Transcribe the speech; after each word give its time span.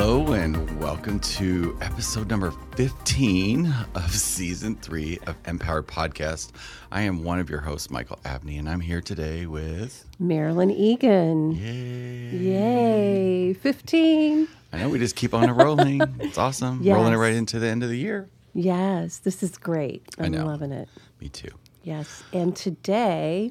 Hello, 0.00 0.32
and 0.32 0.80
welcome 0.80 1.18
to 1.18 1.76
episode 1.80 2.30
number 2.30 2.52
15 2.76 3.74
of 3.96 4.14
season 4.14 4.76
three 4.76 5.18
of 5.26 5.34
Empowered 5.44 5.88
Podcast. 5.88 6.52
I 6.92 7.02
am 7.02 7.24
one 7.24 7.40
of 7.40 7.50
your 7.50 7.58
hosts, 7.58 7.90
Michael 7.90 8.20
Abney, 8.24 8.58
and 8.58 8.68
I'm 8.68 8.78
here 8.78 9.00
today 9.00 9.46
with 9.46 10.06
Marilyn 10.20 10.70
Egan. 10.70 11.50
Yay. 11.50 12.30
Yay, 12.30 13.54
15. 13.54 14.46
I 14.72 14.78
know 14.78 14.88
we 14.88 15.00
just 15.00 15.16
keep 15.16 15.34
on 15.34 15.50
rolling. 15.50 16.00
It's 16.20 16.38
awesome. 16.38 16.78
Yes. 16.80 16.94
Rolling 16.94 17.12
it 17.12 17.16
right 17.16 17.34
into 17.34 17.58
the 17.58 17.66
end 17.66 17.82
of 17.82 17.88
the 17.88 17.98
year. 17.98 18.28
Yes, 18.54 19.18
this 19.18 19.42
is 19.42 19.58
great. 19.58 20.06
I'm 20.16 20.30
loving 20.30 20.70
it. 20.70 20.88
Me 21.20 21.28
too. 21.28 21.50
Yes, 21.82 22.22
and 22.32 22.54
today 22.54 23.50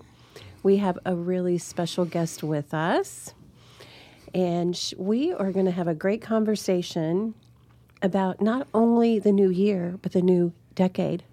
we 0.64 0.78
have 0.78 0.98
a 1.06 1.14
really 1.14 1.58
special 1.58 2.06
guest 2.06 2.42
with 2.42 2.74
us. 2.74 3.34
And 4.34 4.76
sh- 4.76 4.94
we 4.98 5.34
are 5.34 5.52
going 5.52 5.66
to 5.66 5.72
have 5.72 5.88
a 5.88 5.96
great 5.96 6.22
conversation 6.22 7.34
about 8.02 8.42
not 8.42 8.68
only 8.74 9.20
the 9.20 9.32
new 9.32 9.50
year, 9.50 9.98
but 10.02 10.12
the 10.12 10.22
new 10.22 10.54
decade, 10.76 11.24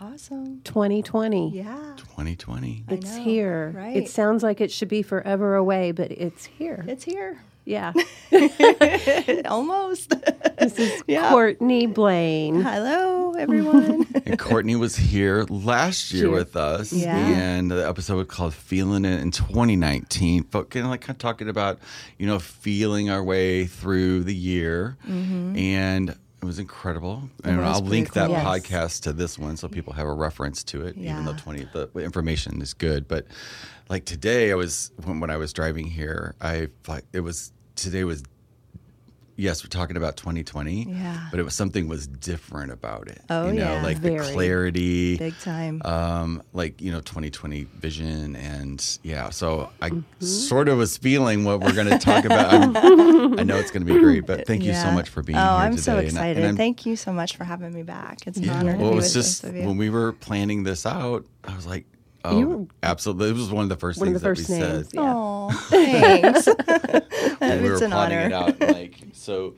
Awesome. 0.00 0.60
2020. 0.64 1.50
Yeah. 1.50 1.94
2020. 1.96 2.84
It's 2.88 3.16
know, 3.16 3.22
here. 3.22 3.72
right. 3.74 3.96
It 3.96 4.08
sounds 4.08 4.42
like 4.42 4.60
it 4.60 4.70
should 4.70 4.88
be 4.88 5.02
forever 5.02 5.54
away, 5.54 5.92
but 5.92 6.10
it's 6.10 6.44
here. 6.44 6.84
It's 6.86 7.04
here. 7.04 7.42
Yeah. 7.64 7.92
Almost. 9.46 10.10
This 10.58 10.78
is 10.78 11.02
Yeah. 11.06 11.30
Courtney 11.30 11.86
Blaine. 11.86 12.60
Hello, 12.60 13.32
everyone. 13.34 14.06
And 14.26 14.38
Courtney 14.38 14.76
was 14.76 14.96
here 14.96 15.44
last 15.48 16.12
year 16.12 16.24
Sure. 16.24 16.32
with 16.32 16.56
us, 16.56 16.92
Yeah. 16.92 17.16
and 17.16 17.70
the 17.70 17.86
episode 17.86 18.16
was 18.16 18.26
called 18.28 18.54
"Feeling 18.54 19.04
It" 19.04 19.20
in 19.20 19.30
2019. 19.30 20.46
But 20.50 20.70
kind 20.70 20.84
of 20.86 20.90
like 20.90 21.02
kind 21.02 21.10
of 21.10 21.18
talking 21.18 21.48
about, 21.48 21.78
you 22.18 22.26
know, 22.26 22.38
feeling 22.38 23.10
our 23.10 23.22
way 23.22 23.66
through 23.66 24.24
the 24.24 24.34
year, 24.34 24.96
mm-hmm. 25.06 25.56
and 25.58 26.16
it 26.44 26.46
was 26.46 26.58
incredible. 26.58 27.28
and 27.42 27.58
was 27.58 27.66
I'll 27.66 27.80
pretty 27.80 27.90
link 27.90 28.12
that. 28.12 28.30
Yes. 28.30 28.44
podcast 28.46 29.02
to 29.02 29.12
this 29.12 29.38
one 29.38 29.56
so 29.56 29.68
people 29.68 29.92
have 29.94 30.06
a 30.06 30.12
reference 30.12 30.62
to 30.64 30.86
it, 30.86 30.96
even 30.96 31.24
though 31.24 31.34
20 31.34 31.68
the 31.72 31.88
information 31.96 32.60
is 32.60 32.74
good. 32.74 33.08
But 33.08 33.26
like 33.88 34.04
today, 34.04 34.52
I 34.52 34.54
was 34.54 34.92
when, 35.04 35.20
when 35.20 35.30
I 35.30 35.36
was 35.36 35.52
driving 35.52 35.86
here, 35.86 36.34
I 36.40 36.68
like 36.86 37.04
it 37.12 37.20
was 37.20 37.52
today 37.76 38.04
was. 38.04 38.22
Yes, 39.36 39.64
we're 39.64 39.68
talking 39.68 39.96
about 39.96 40.16
2020, 40.16 40.84
Yeah. 40.90 41.26
but 41.32 41.40
it 41.40 41.42
was 41.42 41.54
something 41.54 41.88
was 41.88 42.06
different 42.06 42.70
about 42.70 43.08
it. 43.08 43.20
Oh, 43.28 43.48
you 43.48 43.54
know, 43.54 43.74
yeah. 43.74 43.82
like 43.82 44.00
the 44.00 44.18
clarity, 44.18 45.16
Big 45.16 45.36
time. 45.40 45.82
um, 45.84 46.40
like 46.52 46.80
you 46.80 46.92
know, 46.92 47.00
2020 47.00 47.64
vision, 47.80 48.36
and 48.36 48.98
yeah. 49.02 49.30
So 49.30 49.70
I 49.82 49.90
Mm-hmm. 49.90 50.24
sort 50.24 50.68
of 50.68 50.78
was 50.78 50.96
feeling 50.96 51.44
what 51.44 51.60
we're 51.60 51.72
going 51.74 51.88
to 51.88 51.98
talk 51.98 52.24
about. 52.24 52.52
I'm- 52.54 52.72
know 53.46 53.56
it's 53.56 53.70
going 53.72 53.84
to 53.86 53.92
be 53.92 53.98
great, 53.98 54.24
but 54.26 54.46
thank 54.46 54.62
you 54.62 54.72
so 54.74 54.90
much 54.92 55.08
for 55.08 55.22
being 55.22 55.36
here. 55.38 55.46
oh, 55.48 55.56
I'm 55.56 55.72
today. 55.72 55.82
so 55.82 55.92
And 55.92 56.00
I- 56.00 56.04
excited. 56.04 56.44
and 56.44 56.56
Thank 56.56 56.86
you 56.86 56.94
so 56.96 57.12
much 57.12 57.36
for 57.36 57.42
having 57.44 57.72
me 57.74 57.82
back. 57.82 58.26
It's 58.26 58.38
an 58.38 58.44
yeah. 58.44 58.58
honor 58.58 58.72
to 58.72 58.78
Well, 58.78 58.90
be 58.90 58.92
it 58.92 58.96
with 58.96 59.04
was 59.04 59.12
just 59.12 59.44
you. 59.44 59.50
when 59.66 59.76
we 59.76 59.90
were 59.90 60.12
planning 60.12 60.62
this 60.62 60.86
out, 60.86 61.26
I 61.42 61.54
was 61.56 61.66
like, 61.66 61.84
oh, 62.24 62.38
You 62.38 62.46
were- 62.48 62.66
absolutely. 62.82 63.30
It 63.30 63.34
was 63.34 63.50
one 63.50 63.62
of 63.64 63.68
the 63.68 63.76
first 63.76 64.00
One 64.00 64.08
of 64.08 64.20
things 64.20 64.22
the 64.22 64.28
first 64.28 64.48
that 64.48 64.54
we 64.54 64.60
names. 64.60 64.86
said. 64.88 64.94
Yeah. 64.94 65.14
Oh, 65.14 65.50
thanks. 65.68 66.46
when 67.40 67.62
we 67.62 67.68
were 67.68 67.74
it's 67.74 67.82
an 67.82 67.90
plotting 67.90 68.18
honor. 68.18 68.26
it 68.26 68.32
out. 68.32 68.60
Like 68.60 68.98
so, 69.12 69.54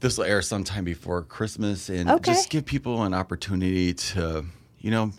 this 0.00 0.18
will 0.18 0.24
air 0.24 0.42
sometime 0.42 0.84
before 0.84 1.22
Christmas, 1.22 1.88
and 1.88 2.10
Okay. 2.10 2.32
just 2.32 2.50
give 2.50 2.64
people 2.66 3.02
an 3.04 3.14
opportunity 3.14 3.94
to, 3.94 4.44
you 4.78 4.90
know, 4.90 5.12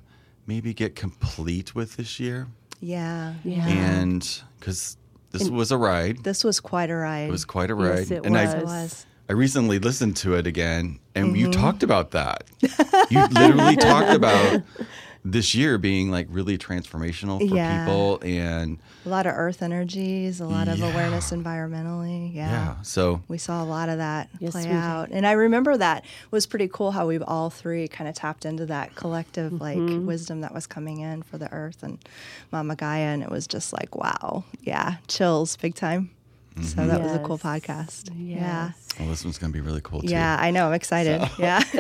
maybe 0.47 0.73
get 0.73 0.95
complete 0.95 1.73
with 1.73 1.95
this 1.97 2.19
year, 2.19 2.47
yeah. 2.81 3.33
Yeah. 3.43 3.67
and 3.67 4.41
because 4.59 4.97
this 5.31 5.49
was 5.49 5.71
a 5.71 5.77
ride, 5.77 6.23
This 6.23 6.43
was 6.43 6.59
quite 6.59 6.89
a 6.91 6.95
ride. 6.95 7.29
it 7.29 7.31
was 7.31 7.45
quite 7.45 7.71
a 7.71 7.75
Yes, 7.75 8.09
ride, 8.09 8.11
it 8.17 8.25
and 8.25 8.33
was. 8.35 8.53
I. 8.53 8.57
It 8.57 8.63
was. 8.65 9.05
I 9.27 9.33
recently 9.33 9.79
listened 9.79 10.17
to 10.17 10.35
it 10.35 10.45
again, 10.45 10.99
and 11.15 11.27
Mm-hmm. 11.29 11.35
you 11.35 11.51
talked 11.51 11.81
about 11.81 12.11
that. 12.11 12.43
You 13.09 13.25
literally 13.27 13.75
talked 13.75 14.13
about 14.13 14.61
this 15.27 15.55
year 15.55 15.79
being 15.79 16.11
like 16.11 16.27
really 16.29 16.55
transformational 16.57 17.39
for 17.39 17.55
Yeah. 17.55 17.83
people, 17.85 18.19
and 18.23 18.77
A 19.05 19.09
lot 19.09 19.25
of 19.25 19.33
earth 19.35 19.63
energies, 19.63 20.39
a 20.39 20.45
lot 20.45 20.67
of 20.67 20.77
Yeah. 20.77 20.91
awareness 20.93 21.31
environmentally. 21.31 22.33
yeah. 22.33 22.49
Yeah. 22.51 22.75
So 22.83 23.21
We 23.27 23.37
saw 23.39 23.63
a 23.63 23.65
lot 23.65 23.89
of 23.89 23.97
that 23.97 24.29
Yes, 24.39 24.51
play 24.51 24.61
we 24.63 24.67
did. 24.67 24.75
out. 24.77 25.09
And 25.11 25.25
I 25.25 25.31
remember 25.31 25.77
that 25.77 26.05
was 26.31 26.45
pretty 26.45 26.69
cool 26.71 26.91
how 26.91 27.07
we've 27.07 27.23
all 27.25 27.49
three 27.49 27.87
kind 27.87 28.07
of 28.07 28.15
tapped 28.15 28.45
into 28.45 28.65
that 28.67 28.95
collective 28.95 29.59
like 29.59 29.77
Mm-hmm. 29.77 30.05
wisdom 30.05 30.41
that 30.41 30.53
was 30.53 30.67
coming 30.67 30.99
in 30.99 31.23
for 31.23 31.37
the 31.39 31.51
earth 31.51 31.81
and 31.81 31.97
Mama 32.51 32.75
Gaia. 32.75 33.07
And 33.13 33.23
it 33.23 33.31
was 33.31 33.47
just 33.47 33.73
like, 33.73 33.95
wow. 33.95 34.43
Yeah. 34.61 34.97
Chills 35.07 35.57
big 35.57 35.73
time. 35.75 36.11
So 36.61 36.87
that 36.87 37.01
was 37.01 37.11
a 37.11 37.19
cool 37.19 37.39
Yes. 37.43 37.61
podcast. 37.61 38.09
Yeah. 38.15 38.35
Yes. 38.67 38.87
well, 38.97 39.09
this 39.09 39.25
one's 39.25 39.37
gonna 39.37 39.51
be 39.51 39.59
really 39.59 39.81
cool 39.81 40.01
too. 40.01 40.07
Yeah, 40.07 40.37
I 40.39 40.51
know. 40.51 40.67
I'm 40.67 40.73
excited. 40.73 41.21
Yeah. 41.37 41.61
I 41.73 41.75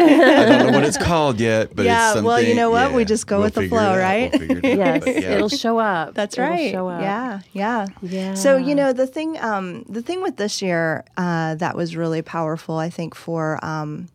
don't 0.45 0.67
know 0.67 0.71
what 0.77 0.83
it's 0.83 0.97
called 0.97 1.39
yet, 1.39 1.73
but 1.73 1.85
Yeah, 1.85 2.13
it's 2.13 2.21
well, 2.21 2.41
you 2.41 2.55
know 2.55 2.69
what? 2.71 2.93
We 2.93 3.05
just 3.05 3.25
go 3.25 3.37
we'll 3.37 3.45
with 3.45 3.55
the 3.55 3.69
flow, 3.69 3.93
it 3.93 3.97
right? 3.99 4.31
We'll 4.31 4.39
figure 4.47 4.57
it 4.71 4.79
out, 4.79 5.07
yes. 5.07 5.23
Yeah. 5.23 5.31
It'll 5.35 5.47
show 5.49 5.77
up. 5.79 6.13
That's 6.13 6.37
It'll 6.37 6.49
right. 6.49 6.71
Show 6.71 6.89
up. 6.89 7.01
Yeah, 7.01 7.39
yeah. 7.53 7.85
Yeah. 8.01 8.33
So 8.33 8.57
you 8.57 8.75
know 8.75 8.91
the 8.91 9.07
thing, 9.07 9.39
um, 9.39 9.83
the 9.87 10.01
thing 10.01 10.21
with 10.21 10.35
this 10.35 10.61
year 10.61 11.05
uh, 11.15 11.55
that 11.55 11.77
was 11.77 11.95
really 11.95 12.21
powerful, 12.21 12.77
I 12.77 12.89
think, 12.89 13.15
for 13.15 13.63
um, 13.63 14.09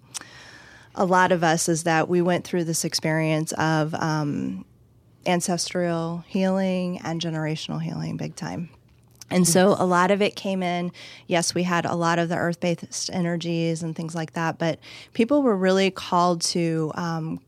a 0.94 1.06
lot 1.06 1.32
of 1.32 1.42
us 1.42 1.68
is 1.70 1.84
that 1.84 2.08
we 2.08 2.20
went 2.20 2.44
through 2.44 2.64
this 2.64 2.84
experience 2.84 3.52
of 3.52 3.94
um, 3.94 4.66
ancestral 5.24 6.22
healing 6.26 6.98
and 7.02 7.18
generational 7.20 7.80
healing, 7.80 8.18
big 8.18 8.36
time. 8.36 8.68
And 9.30 9.46
so 9.46 9.76
a 9.78 9.86
lot 9.86 10.10
of 10.10 10.20
it 10.20 10.34
came 10.36 10.62
in. 10.62 10.92
Yes, 11.26 11.54
we 11.54 11.62
had 11.62 11.84
a 11.84 11.94
lot 11.94 12.18
of 12.18 12.28
the 12.28 12.36
earth 12.36 12.60
based 12.60 13.10
energies 13.12 13.82
and 13.82 13.94
things 13.94 14.14
like 14.14 14.32
that, 14.32 14.58
but 14.58 14.78
people 15.12 15.42
were 15.42 15.56
really 15.56 15.90
called 15.90 16.40
to 16.42 16.90
um, 16.94 17.40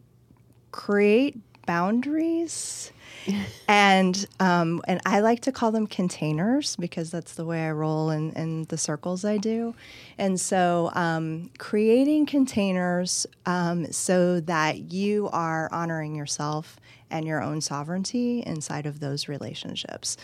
create 0.71 1.37
boundaries 1.66 2.92
and 3.69 4.26
um, 4.41 4.82
and 4.88 5.00
I 5.06 5.21
like 5.21 5.41
to 5.42 5.53
call 5.53 5.71
them 5.71 5.87
containers 5.87 6.76
because 6.76 7.10
that's 7.10 7.34
the 7.34 7.44
way 7.44 7.66
I 7.66 7.71
roll 7.71 8.10
in, 8.10 8.32
in 8.32 8.65
the 8.65 8.76
circles 8.76 9.25
I 9.25 9.37
do. 9.37 9.75
And 10.19 10.41
so, 10.41 10.91
um, 10.94 11.50
creating 11.59 12.26
containers 12.26 13.26
um, 13.47 13.92
so 13.92 14.41
that 14.41 14.92
you 14.92 15.28
are 15.32 15.69
honoring 15.72 16.15
yourself 16.15 16.76
and 17.12 17.27
your 17.27 17.43
own 17.43 17.61
sovereignty 17.61 18.43
inside 18.45 18.87
of 18.87 19.00
those 19.00 19.28
relationships. 19.28 20.17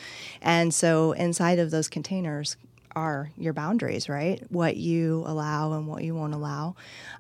And 0.43 0.73
so, 0.75 1.13
inside 1.13 1.59
of 1.59 1.71
those 1.71 1.89
containers 1.89 2.57
are 2.97 3.31
your 3.37 3.53
boundaries, 3.53 4.09
right? 4.09 4.43
What 4.51 4.77
you 4.77 5.23
allow 5.27 5.73
and 5.75 5.87
what 5.87 6.03
you 6.03 6.15
won't 6.15 6.35
allow. 6.35 6.75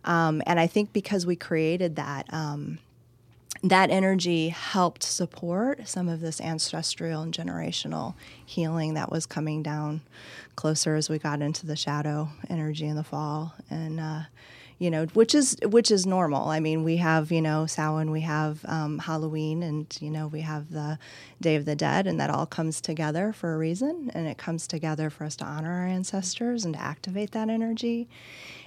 Um, 0.05 0.43
and 0.47 0.59
I 0.59 0.67
think 0.67 0.93
because 0.93 1.27
we 1.27 1.37
created 1.37 1.97
that. 1.97 2.33
Um, 2.33 2.79
that 3.65 3.91
energy 3.91 4.51
helped 4.51 5.03
support 5.03 5.89
some 5.89 6.09
of 6.09 6.21
this 6.21 6.41
ancestral 6.41 7.23
and 7.23 7.35
generational 7.35 8.15
healing 8.47 8.95
that 8.95 9.11
was 9.11 9.27
coming 9.27 9.65
down 9.65 10.01
closer 10.55 10.95
as 10.95 11.11
we 11.11 11.19
got 11.19 11.43
into 11.43 11.67
the 11.67 11.75
shadow 11.75 12.29
energy 12.49 12.87
in 12.87 12.95
the 12.95 13.03
fall 13.03 13.55
and 13.69 13.99
uh, 13.99 14.21
you 14.79 14.91
know 14.91 15.07
which 15.07 15.35
is 15.35 15.57
which 15.65 15.91
is 15.91 16.07
normal. 16.07 16.49
I 16.49 16.61
mean 16.61 16.85
we 16.85 16.97
have 16.99 17.33
you 17.33 17.43
know 17.43 17.67
samhain 17.67 18.11
we 18.11 18.21
have 18.23 18.65
um, 18.67 18.99
halloween 18.99 19.63
and 19.63 19.97
you 20.01 20.11
know 20.11 20.27
we 20.29 20.43
have 20.43 20.71
the 20.73 20.99
day 21.41 21.57
of 21.57 21.65
the 21.65 21.77
dead 21.77 22.07
and 22.07 22.21
that 22.21 22.31
all 22.31 22.47
comes 22.47 22.81
together 22.81 23.33
for 23.33 23.55
a 23.55 23.59
reason 23.59 24.11
and 24.15 24.27
it 24.29 24.39
comes 24.39 24.67
together 24.67 25.11
for 25.11 25.25
us 25.25 25.37
to 25.37 25.45
honor 25.45 25.73
our 25.73 25.87
ancestors 25.87 26.65
and 26.65 26.75
to 26.75 26.81
activate 26.81 27.33
that 27.33 27.49
energy. 27.49 28.09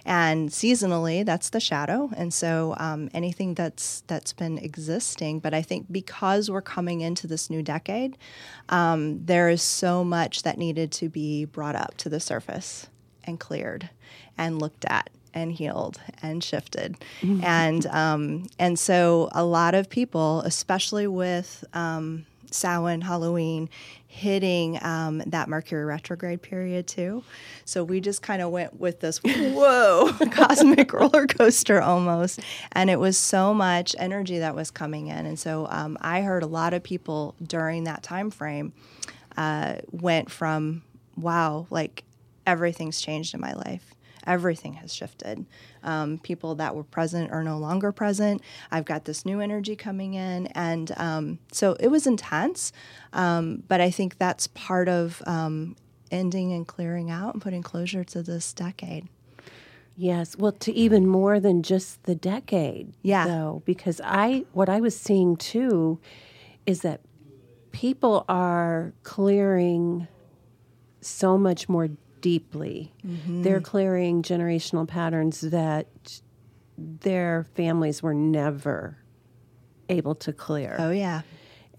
And 0.06 0.50
seasonally 0.50 1.24
that's 1.26 1.50
the 1.50 1.60
shadow. 1.60 2.10
And 2.16 2.34
so 2.34 2.76
um, 2.78 3.10
anything 3.14 3.54
that's 3.54 4.04
that's 4.08 4.34
been 4.34 4.58
existing 4.58 5.40
but 5.40 5.54
i 5.54 5.62
think 5.62 5.86
because 5.92 6.50
we're 6.50 6.62
coming 6.62 7.02
into 7.02 7.28
this 7.28 7.50
new 7.50 7.62
decade 7.62 8.18
um, 8.70 9.24
there 9.26 9.50
is 9.50 9.62
so 9.62 10.04
much 10.04 10.44
that 10.44 10.58
needed 10.58 10.92
to 10.92 11.10
be 11.10 11.46
brought 11.46 11.76
up 11.76 11.96
to 11.98 12.10
the 12.10 12.20
surface 12.20 12.88
and 13.24 13.40
cleared 13.40 13.90
and 14.38 14.60
looked 14.60 14.86
at 14.86 15.10
and 15.34 15.52
healed 15.52 16.00
and 16.22 16.44
shifted 16.44 16.96
and 17.44 17.86
um, 17.88 18.48
and 18.60 18.78
so 18.78 19.30
a 19.34 19.44
lot 19.44 19.76
of 19.76 19.90
people 19.90 20.42
especially 20.42 21.08
with 21.08 21.64
um, 21.74 22.26
Samhain, 22.52 23.02
Halloween, 23.02 23.70
hitting 24.08 24.78
um, 24.84 25.20
that 25.26 25.48
Mercury 25.48 25.86
retrograde 25.86 26.42
period 26.42 26.86
too. 26.86 27.24
So 27.66 27.84
we 27.84 28.02
just 28.02 28.22
kind 28.22 28.42
of 28.42 28.52
went 28.52 28.80
with 28.80 29.00
this 29.00 29.18
whoa 29.26 30.12
cosmic 30.32 30.94
roller 30.94 31.28
coaster 31.28 31.82
almost, 31.82 32.42
and 32.74 32.90
it 32.90 33.00
was 33.00 33.18
so 33.18 33.54
much 33.54 33.96
energy 33.98 34.40
that 34.40 34.54
was 34.56 34.70
coming 34.70 35.08
in. 35.08 35.26
And 35.26 35.40
so 35.40 35.68
um, 35.70 35.98
I 36.02 36.22
heard 36.22 36.44
a 36.44 36.48
lot 36.48 36.74
of 36.74 36.84
people 36.84 37.36
during 37.42 37.86
that 37.86 38.04
time 38.04 38.30
frame 38.30 38.74
uh, 39.38 39.76
went 39.92 40.30
from 40.30 40.84
wow, 41.16 41.68
like 41.70 42.04
everything's 42.46 43.00
changed 43.02 43.34
in 43.34 43.40
my 43.42 43.54
life. 43.54 43.94
Everything 44.28 44.74
has 44.74 44.94
shifted. 44.94 45.46
Um, 45.84 46.20
people 46.20 46.56
that 46.56 46.76
were 46.76 46.84
present 46.84 47.32
are 47.32 47.44
no 47.44 47.58
longer 47.58 47.92
present. 47.92 48.42
I've 48.72 48.86
got 48.86 49.06
this 49.06 49.26
new 49.26 49.40
energy 49.40 49.76
coming 49.76 50.14
in. 50.14 50.48
And 50.48 50.92
um, 50.98 51.40
so 51.52 51.76
it 51.80 51.88
was 51.88 52.06
intense. 52.06 52.72
Um, 53.14 53.64
but 53.68 53.82
I 53.82 53.92
think 53.92 54.18
that's 54.18 54.48
part 54.48 54.88
of 54.90 55.22
um, 55.26 55.76
ending 56.12 56.54
and 56.54 56.68
clearing 56.68 57.10
out 57.10 57.34
and 57.34 57.42
putting 57.42 57.64
closure 57.64 58.04
to 58.06 58.22
this 58.24 58.54
decade. 58.54 59.08
Yes, 59.98 60.38
well, 60.38 60.54
to 60.54 60.72
even 60.74 61.06
more 61.06 61.40
than 61.40 61.64
just 61.64 62.04
the 62.04 62.16
decade. 62.16 62.94
Yeah. 63.02 63.28
Though, 63.28 63.62
because 63.66 64.02
I, 64.04 64.46
what 64.54 64.70
I 64.70 64.80
was 64.80 64.98
seeing 64.98 65.36
too, 65.36 66.00
is 66.66 66.82
that 66.82 67.02
people 67.72 68.26
are 68.30 68.94
clearing 69.04 70.08
so 71.02 71.38
much 71.38 71.68
more 71.68 71.90
deeply. 72.22 72.94
Mm-hmm. 73.06 73.42
They're 73.44 73.62
clearing 73.62 74.22
generational 74.24 74.88
patterns 74.88 75.42
that 75.42 75.88
their 76.78 77.46
families 77.56 78.02
were 78.02 78.14
never 78.14 78.98
able 79.90 80.16
to 80.16 80.32
clear. 80.34 80.76
Oh 80.80 80.92
yeah. 80.92 81.22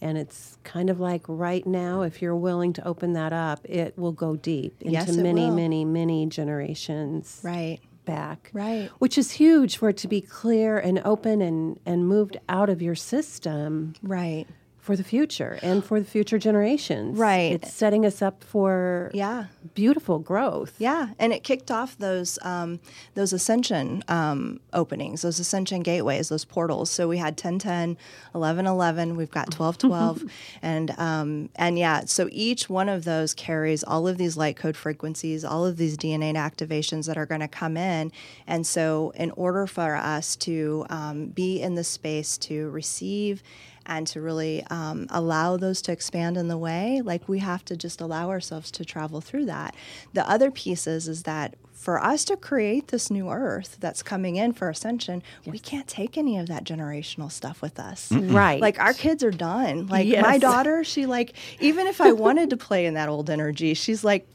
And 0.00 0.19
it's 0.19 0.59
kind 0.65 0.91
of 0.91 0.99
like 0.99 1.23
right 1.29 1.65
now, 1.65 2.03
if 2.03 2.21
you're 2.21 2.35
willing 2.37 2.73
to 2.75 2.87
open 2.87 3.12
that 3.12 3.33
up, 3.33 3.61
it 3.65 3.97
will 3.97 4.11
go 4.12 4.35
deep 4.37 4.75
into 4.83 4.93
Yes, 4.93 5.17
many, 5.17 5.47
will. 5.47 5.55
many, 5.55 5.85
many 5.85 6.27
generations 6.27 7.41
Right. 7.44 7.79
back. 8.05 8.50
Right. 8.53 8.91
Which 8.99 9.17
is 9.17 9.31
huge 9.33 9.77
for 9.77 9.91
it 9.91 9.97
to 9.99 10.09
be 10.09 10.21
clear 10.21 10.77
and 10.77 11.00
open 11.05 11.41
and, 11.41 11.79
and 11.87 12.06
moved 12.09 12.37
out 12.49 12.69
of 12.69 12.83
your 12.83 12.97
system 12.97 13.94
Right. 14.03 14.47
For 14.82 14.96
the 14.96 15.05
future 15.05 15.61
and 15.62 15.84
for 15.84 16.00
the 16.00 16.05
future 16.05 16.40
generations. 16.40 17.17
Right. 17.17 17.52
It's 17.52 17.73
setting 17.73 18.05
us 18.05 18.20
up 18.20 18.43
for 18.43 19.12
Yeah. 19.14 19.44
beautiful 19.75 20.19
growth. 20.19 20.75
Yeah, 20.76 21.11
and 21.20 21.32
it 21.32 21.44
kicked 21.44 21.70
off 21.70 21.96
those 21.99 22.37
um, 22.43 22.81
those 23.14 23.32
ascension 23.32 24.02
um, 24.08 24.58
openings, 24.73 25.23
those 25.23 25.38
ascension 25.38 25.82
gateways, 25.84 26.31
those 26.31 26.44
portals. 26.44 26.90
So 26.90 27.06
we 27.06 27.19
had 27.19 27.37
10, 27.37 27.61
10, 27.61 27.96
11, 28.34 28.67
11, 28.67 29.17
we've 29.17 29.31
got 29.31 29.52
12, 29.52 29.79
12. 29.79 30.25
and, 30.62 30.90
um, 30.99 31.49
and 31.55 31.79
yeah, 31.79 32.05
so 32.06 32.29
each 32.32 32.69
one 32.69 32.88
of 32.88 33.05
those 33.05 33.34
carries 33.34 33.84
all 33.84 34.08
of 34.08 34.19
these 34.19 34.37
light 34.37 34.56
code 34.56 34.76
frequencies, 34.76 35.44
all 35.44 35.64
of 35.64 35.76
these 35.76 35.96
DNA 35.96 36.34
activations 36.34 37.06
that 37.06 37.17
are 37.17 37.26
going 37.26 37.40
to 37.40 37.46
come 37.46 37.76
in. 37.76 38.11
And 38.49 38.67
so, 38.67 39.12
in 39.14 39.31
order 39.32 39.69
for 39.69 39.94
us 39.94 40.34
to 40.37 40.87
um, 40.90 41.26
be 41.26 41.62
in 41.62 41.76
the 41.76 41.84
space 41.84 42.37
to 42.38 42.69
receive 42.70 43.44
and 43.87 44.06
to 44.08 44.20
really 44.20 44.64
um, 44.70 45.06
allow 45.11 45.56
those 45.56 45.82
to 45.82 45.93
expand 45.93 46.37
in 46.37 46.49
the 46.49 46.58
way, 46.58 47.00
like 47.05 47.29
we 47.29 47.38
have 47.40 47.64
to 47.67 47.76
just 47.76 48.00
allow 48.00 48.31
ourselves 48.31 48.70
to 48.73 48.84
travel 48.84 49.20
through 49.20 49.46
that. 49.46 49.75
The 50.12 50.29
other 50.29 50.50
piece 50.50 50.87
is, 50.87 51.08
is 51.08 51.23
that 51.25 51.56
for 51.73 52.00
us 52.00 52.25
to 52.26 52.37
create 52.37 52.88
this 52.88 53.11
new 53.11 53.29
earth 53.29 53.76
that's 53.81 54.05
coming 54.05 54.37
in 54.37 54.52
for 54.52 54.69
ascension, 54.69 55.20
we 55.44 55.58
can't 55.58 55.88
take 55.88 56.17
any 56.17 56.38
of 56.38 56.46
that 56.46 56.62
generational 56.62 57.31
stuff 57.31 57.61
with 57.61 57.81
us. 57.81 58.12
Right. 58.12 58.61
Like 58.61 58.79
our 58.79 58.93
kids 58.93 59.25
are 59.25 59.32
done. 59.32 59.88
Like 59.88 60.06
Yes. 60.06 60.23
my 60.23 60.38
daughter, 60.38 60.84
she 60.84 61.06
like 61.06 61.34
even 61.58 61.88
if 61.88 62.00
I 62.00 62.12
wanted 62.12 62.50
to 62.50 62.56
play 62.56 62.87
in 62.87 62.94
that 62.94 63.08
old 63.08 63.29
energy, 63.31 63.75
she's 63.75 64.05
like 64.05 64.29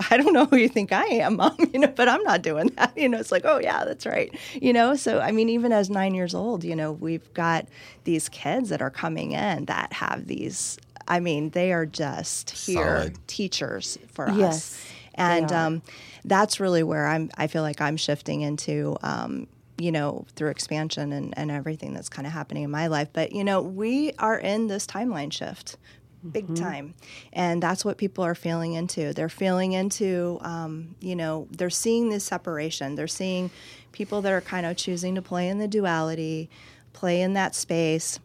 I 0.10 0.16
don't 0.16 0.32
know 0.32 0.46
who 0.46 0.56
you 0.56 0.68
think 0.68 0.92
I 0.92 1.04
am, 1.06 1.36
mom, 1.38 1.56
you 1.72 1.80
know, 1.80 1.88
but 1.88 2.08
I'm 2.08 2.22
not 2.22 2.42
doing 2.42 2.68
that. 2.76 2.96
You 2.96 3.08
know, 3.08 3.18
it's 3.18 3.32
like, 3.32 3.44
oh 3.44 3.58
yeah, 3.58 3.84
that's 3.84 4.06
right. 4.06 4.34
You 4.54 4.72
know, 4.72 4.94
so 4.96 5.20
I 5.20 5.32
mean, 5.32 5.48
even 5.48 5.72
as 5.72 5.90
nine 5.90 6.14
years 6.14 6.34
old, 6.34 6.64
you 6.64 6.76
know, 6.76 6.92
we've 6.92 7.32
got 7.34 7.66
these 8.04 8.28
kids 8.28 8.68
that 8.70 8.82
are 8.82 8.90
coming 8.90 9.32
in 9.32 9.66
that 9.66 9.92
have 9.94 10.26
these 10.26 10.78
I 11.06 11.20
mean, 11.20 11.50
they 11.50 11.72
are 11.72 11.84
just 11.86 12.50
here 12.50 13.10
Solid. 13.10 13.18
teachers 13.26 13.98
for 14.08 14.30
Yes, 14.30 14.72
us. 14.74 14.84
And 15.14 15.52
um, 15.52 15.82
that's 16.24 16.60
really 16.60 16.82
where 16.82 17.06
I'm 17.06 17.30
I 17.36 17.46
feel 17.46 17.62
like 17.62 17.80
I'm 17.80 17.96
shifting 17.96 18.40
into 18.40 18.96
um, 19.02 19.46
you 19.76 19.90
know, 19.90 20.24
through 20.36 20.50
expansion 20.50 21.12
and, 21.12 21.36
and 21.36 21.50
everything 21.50 21.94
that's 21.94 22.08
kind 22.08 22.26
of 22.26 22.32
happening 22.32 22.62
in 22.62 22.70
my 22.70 22.86
life. 22.86 23.08
But, 23.12 23.32
you 23.32 23.42
know, 23.42 23.60
we 23.60 24.12
are 24.18 24.38
in 24.38 24.68
this 24.68 24.86
timeline 24.86 25.32
shift 25.32 25.76
big 26.30 26.54
time. 26.56 26.94
And 27.32 27.62
that's 27.62 27.84
what 27.84 27.98
people 27.98 28.24
are 28.24 28.34
feeling 28.34 28.72
into. 28.72 29.12
They're 29.12 29.28
feeling 29.28 29.72
into, 29.72 30.38
um, 30.42 30.94
you 31.00 31.14
know, 31.14 31.48
they're 31.50 31.70
seeing 31.70 32.08
this 32.08 32.24
separation. 32.24 32.94
They're 32.94 33.06
seeing 33.06 33.50
people 33.92 34.22
that 34.22 34.32
are 34.32 34.40
kind 34.40 34.66
of 34.66 34.76
choosing 34.76 35.14
to 35.14 35.22
play 35.22 35.48
in 35.48 35.58
the 35.58 35.68
duality, 35.68 36.50
play 36.92 37.20
in 37.20 37.34
that 37.34 37.54
space. 37.54 38.18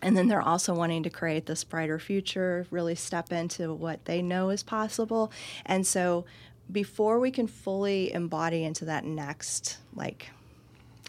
And 0.00 0.16
then 0.16 0.28
they're 0.28 0.42
also 0.42 0.74
wanting 0.74 1.02
to 1.04 1.10
create 1.10 1.46
this 1.46 1.64
brighter 1.64 1.98
future, 1.98 2.66
really 2.70 2.94
step 2.94 3.32
into 3.32 3.72
what 3.72 4.04
they 4.04 4.20
know 4.20 4.50
is 4.50 4.62
possible. 4.62 5.32
And 5.64 5.86
so 5.86 6.26
before 6.70 7.18
we 7.20 7.30
can 7.30 7.46
fully 7.46 8.12
embody 8.12 8.64
into 8.64 8.84
that 8.86 9.04
next, 9.04 9.78
like, 9.94 10.30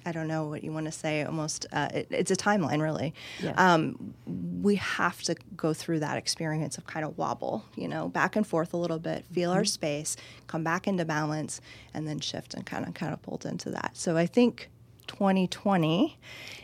I 0.05 0.11
don't 0.11 0.27
know 0.27 0.45
what 0.45 0.63
you 0.63 0.71
want 0.71 0.85
to 0.85 0.91
say. 0.91 1.23
Almost, 1.23 1.65
uh, 1.71 1.89
it, 1.93 2.07
it's 2.11 2.31
a 2.31 2.35
timeline, 2.35 2.81
really. 2.81 3.13
Yes. 3.41 3.55
Um, 3.57 4.13
we 4.61 4.75
have 4.75 5.21
to 5.23 5.35
go 5.57 5.73
through 5.73 5.99
that 5.99 6.17
experience 6.17 6.77
of 6.77 6.85
kind 6.85 7.05
of 7.05 7.17
wobble, 7.17 7.65
you 7.75 7.87
know, 7.87 8.07
back 8.07 8.35
and 8.35 8.45
forth 8.45 8.73
a 8.73 8.77
little 8.77 8.99
bit, 8.99 9.25
feel 9.25 9.51
our 9.51 9.65
space, 9.65 10.15
come 10.47 10.63
back 10.63 10.87
into 10.87 11.05
balance, 11.05 11.59
and 11.93 12.07
then 12.07 12.19
shift 12.19 12.53
and 12.53 12.65
kind 12.65 12.87
of 12.87 12.93
kind 12.93 13.13
of 13.13 13.21
pulled 13.21 13.45
into 13.45 13.71
that. 13.71 13.91
So 13.93 14.15
I 14.15 14.25
think 14.25 14.69
2020 15.07 16.17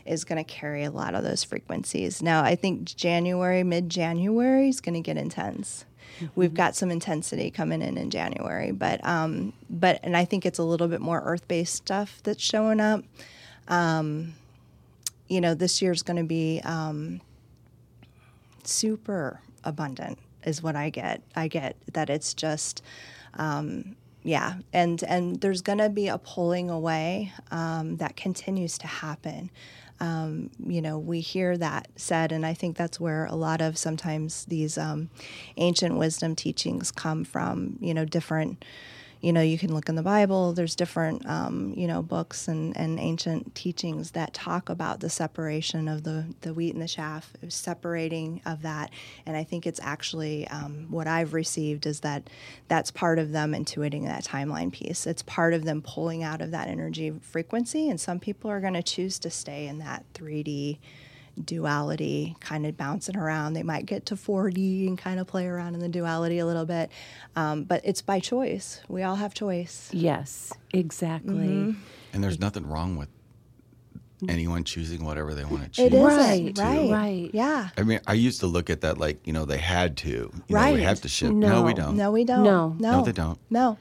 is 0.06 0.24
going 0.24 0.44
to 0.44 0.44
carry 0.44 0.84
a 0.84 0.92
lot 0.92 1.16
of 1.16 1.24
those 1.24 1.44
frequencies. 1.44 2.22
Now 2.22 2.44
I 2.44 2.56
think 2.56 2.86
January, 2.86 3.64
mid 3.64 3.90
January 3.90 4.70
is 4.70 4.82
going 4.82 4.96
to 4.96 5.02
get 5.02 5.18
intense. 5.18 5.86
We've 6.36 6.54
got 6.54 6.76
some 6.76 6.92
intensity 6.92 7.52
coming 7.52 7.82
in 7.82 7.98
in 7.98 8.10
January, 8.10 8.72
but 8.72 9.06
um, 9.06 9.54
but 9.70 10.00
and 10.04 10.16
I 10.16 10.26
think 10.26 10.46
it's 10.46 10.60
a 10.60 10.64
little 10.64 10.88
bit 10.88 11.02
more 11.02 11.22
earth 11.24 11.48
based 11.48 11.76
stuff 11.76 12.22
that's 12.24 12.44
showing 12.44 12.80
up. 12.80 13.04
Um, 13.68 14.34
you 15.28 15.40
know, 15.40 15.54
this 15.54 15.82
year's 15.82 16.04
going 16.04 16.18
to 16.18 16.26
be 16.26 16.62
um, 16.64 17.22
super 18.64 19.40
abundant, 19.64 20.20
is 20.46 20.62
what 20.62 20.76
I 20.76 20.90
get. 20.90 21.22
I 21.36 21.48
get 21.48 21.78
that 21.94 22.10
it's 22.10 22.34
just, 22.34 22.84
um, 23.36 23.96
yeah, 24.24 24.56
and 24.74 25.02
and 25.04 25.40
there's 25.40 25.62
going 25.62 25.80
to 25.80 25.90
be 25.90 26.08
a 26.08 26.18
pulling 26.18 26.70
away 26.70 27.32
um, 27.50 27.98
that 27.98 28.16
continues 28.16 28.78
to 28.80 28.88
happen. 28.88 29.50
Um, 30.02 30.50
you 30.66 30.82
know, 30.82 30.98
we 30.98 31.22
hear 31.22 31.56
that 31.58 31.88
said, 31.96 32.32
and 32.32 32.46
I 32.46 32.54
think 32.56 32.76
that's 32.76 33.00
where 33.00 33.26
a 33.28 33.36
lot 33.36 33.62
of 33.62 33.78
sometimes 33.78 34.46
these 34.46 34.78
um, 34.78 35.10
ancient 35.58 35.96
wisdom 35.98 36.36
teachings 36.36 36.92
come 36.92 37.24
from. 37.24 37.78
You 37.80 37.94
know, 37.94 38.04
different. 38.04 38.66
You 39.22 39.32
know, 39.32 39.42
you 39.42 39.60
can 39.60 39.74
look 39.74 39.88
in 39.88 39.96
the 39.96 40.02
Bible. 40.02 40.52
There's 40.52 40.76
different, 40.76 41.28
um, 41.28 41.74
you 41.78 41.86
know, 41.86 42.02
books 42.02 42.48
and, 42.48 42.76
and 42.76 43.00
ancient 43.00 43.54
teachings 43.54 44.12
that 44.12 44.34
talk 44.34 44.68
about 44.68 45.00
the 45.00 45.12
separation 45.12 45.88
of 45.88 46.04
the, 46.04 46.26
the 46.42 46.56
wheat 46.56 46.74
and 46.74 46.82
the 46.82 46.88
chaff, 46.88 47.32
separating 47.48 48.42
of 48.48 48.64
that. 48.64 48.90
And 49.28 49.38
I 49.38 49.44
think 49.44 49.68
it's 49.68 49.80
actually 49.84 50.48
um, 50.48 50.88
what 50.90 51.06
I've 51.06 51.36
received 51.36 51.86
is 51.86 52.00
that 52.00 52.32
that's 52.68 52.90
part 52.90 53.20
of 53.20 53.32
them 53.32 53.54
intuiting 53.54 54.06
that 54.06 54.24
timeline 54.24 54.72
piece. 54.72 55.06
It's 55.06 55.22
part 55.22 55.54
of 55.54 55.66
them 55.66 55.84
pulling 55.84 56.24
out 56.24 56.42
of 56.42 56.50
that 56.52 56.68
energy 56.68 57.12
frequency. 57.22 57.90
And 57.90 58.02
some 58.02 58.20
people 58.20 58.50
are 58.50 58.60
going 58.60 58.74
to 58.74 58.84
choose 58.84 59.20
to 59.20 59.30
stay 59.30 59.68
in 59.68 59.78
that 59.80 60.04
3D 60.16 60.80
duality 61.44 62.36
kind 62.40 62.66
of 62.66 62.78
bouncing 62.78 63.16
around. 63.18 63.54
They 63.54 63.64
might 63.64 63.86
get 63.86 64.06
to 64.08 64.16
4D 64.16 64.88
and 64.88 64.98
kind 64.98 65.20
of 65.20 65.28
play 65.28 65.48
around 65.48 65.74
in 65.76 65.80
the 65.80 65.90
duality 65.90 66.40
a 66.40 66.46
little 66.46 66.66
bit. 66.66 66.92
Um, 67.36 67.64
but 67.64 67.82
it's 67.84 68.02
by 68.02 68.20
choice. 68.20 68.82
We 68.88 69.04
all 69.04 69.16
have 69.16 69.34
choice. 69.34 69.90
Yes, 69.94 70.52
exactly. 70.74 71.34
Mm-hmm. 71.34 71.80
And 72.14 72.24
there's 72.24 72.40
nothing 72.40 72.68
wrong 72.68 72.98
with 72.98 73.10
anyone 74.30 74.64
choosing 74.64 75.04
whatever 75.04 75.34
they 75.34 75.46
want 75.46 75.64
to 75.64 75.70
choose. 75.70 75.86
It 75.88 75.94
is 75.94 76.04
Right, 76.04 76.58
right, 76.58 76.92
right. 76.92 77.30
Yeah. 77.34 77.70
I 77.78 77.84
mean, 77.84 78.00
I 78.06 78.14
used 78.14 78.42
to 78.42 78.48
look 78.48 78.70
at 78.70 78.82
that 78.82 78.98
like, 78.98 79.26
you 79.26 79.34
know, 79.34 79.46
they 79.46 79.58
had 79.58 79.98
to. 79.98 80.10
You 80.10 80.32
know, 80.50 80.56
Right. 80.56 80.74
we 80.76 80.82
have 80.84 81.02
to 81.02 81.08
ship. 81.08 81.32
No, 81.32 81.64
we 81.64 81.74
don't. 81.74 81.98
No, 81.98 82.12
we 82.12 82.24
don't. 82.24 82.44
No. 82.44 82.76
no, 82.80 82.98
No, 83.00 83.04
they 83.04 83.12
don't. 83.12 83.40
No. 83.50 83.78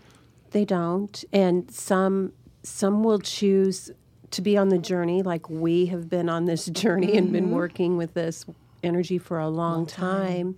They 0.53 0.65
don't, 0.65 1.25
and 1.33 1.71
some 1.71 2.33
some 2.63 3.05
will 3.05 3.21
choose 3.21 3.91
to 4.33 4.43
be 4.43 4.57
on 4.57 4.69
the 4.69 4.79
journey, 4.79 5.23
like 5.23 5.49
we 5.51 5.87
have 5.87 6.09
been 6.09 6.29
on 6.29 6.45
this 6.45 6.67
journey 6.83 7.17
and 7.17 7.33
been 7.33 7.47
mm-hmm. 7.47 7.55
working 7.55 7.97
with 7.97 8.15
this 8.15 8.45
energy 8.83 9.19
for 9.19 9.39
a 9.39 9.49
long, 9.49 9.87
time. 9.87 10.57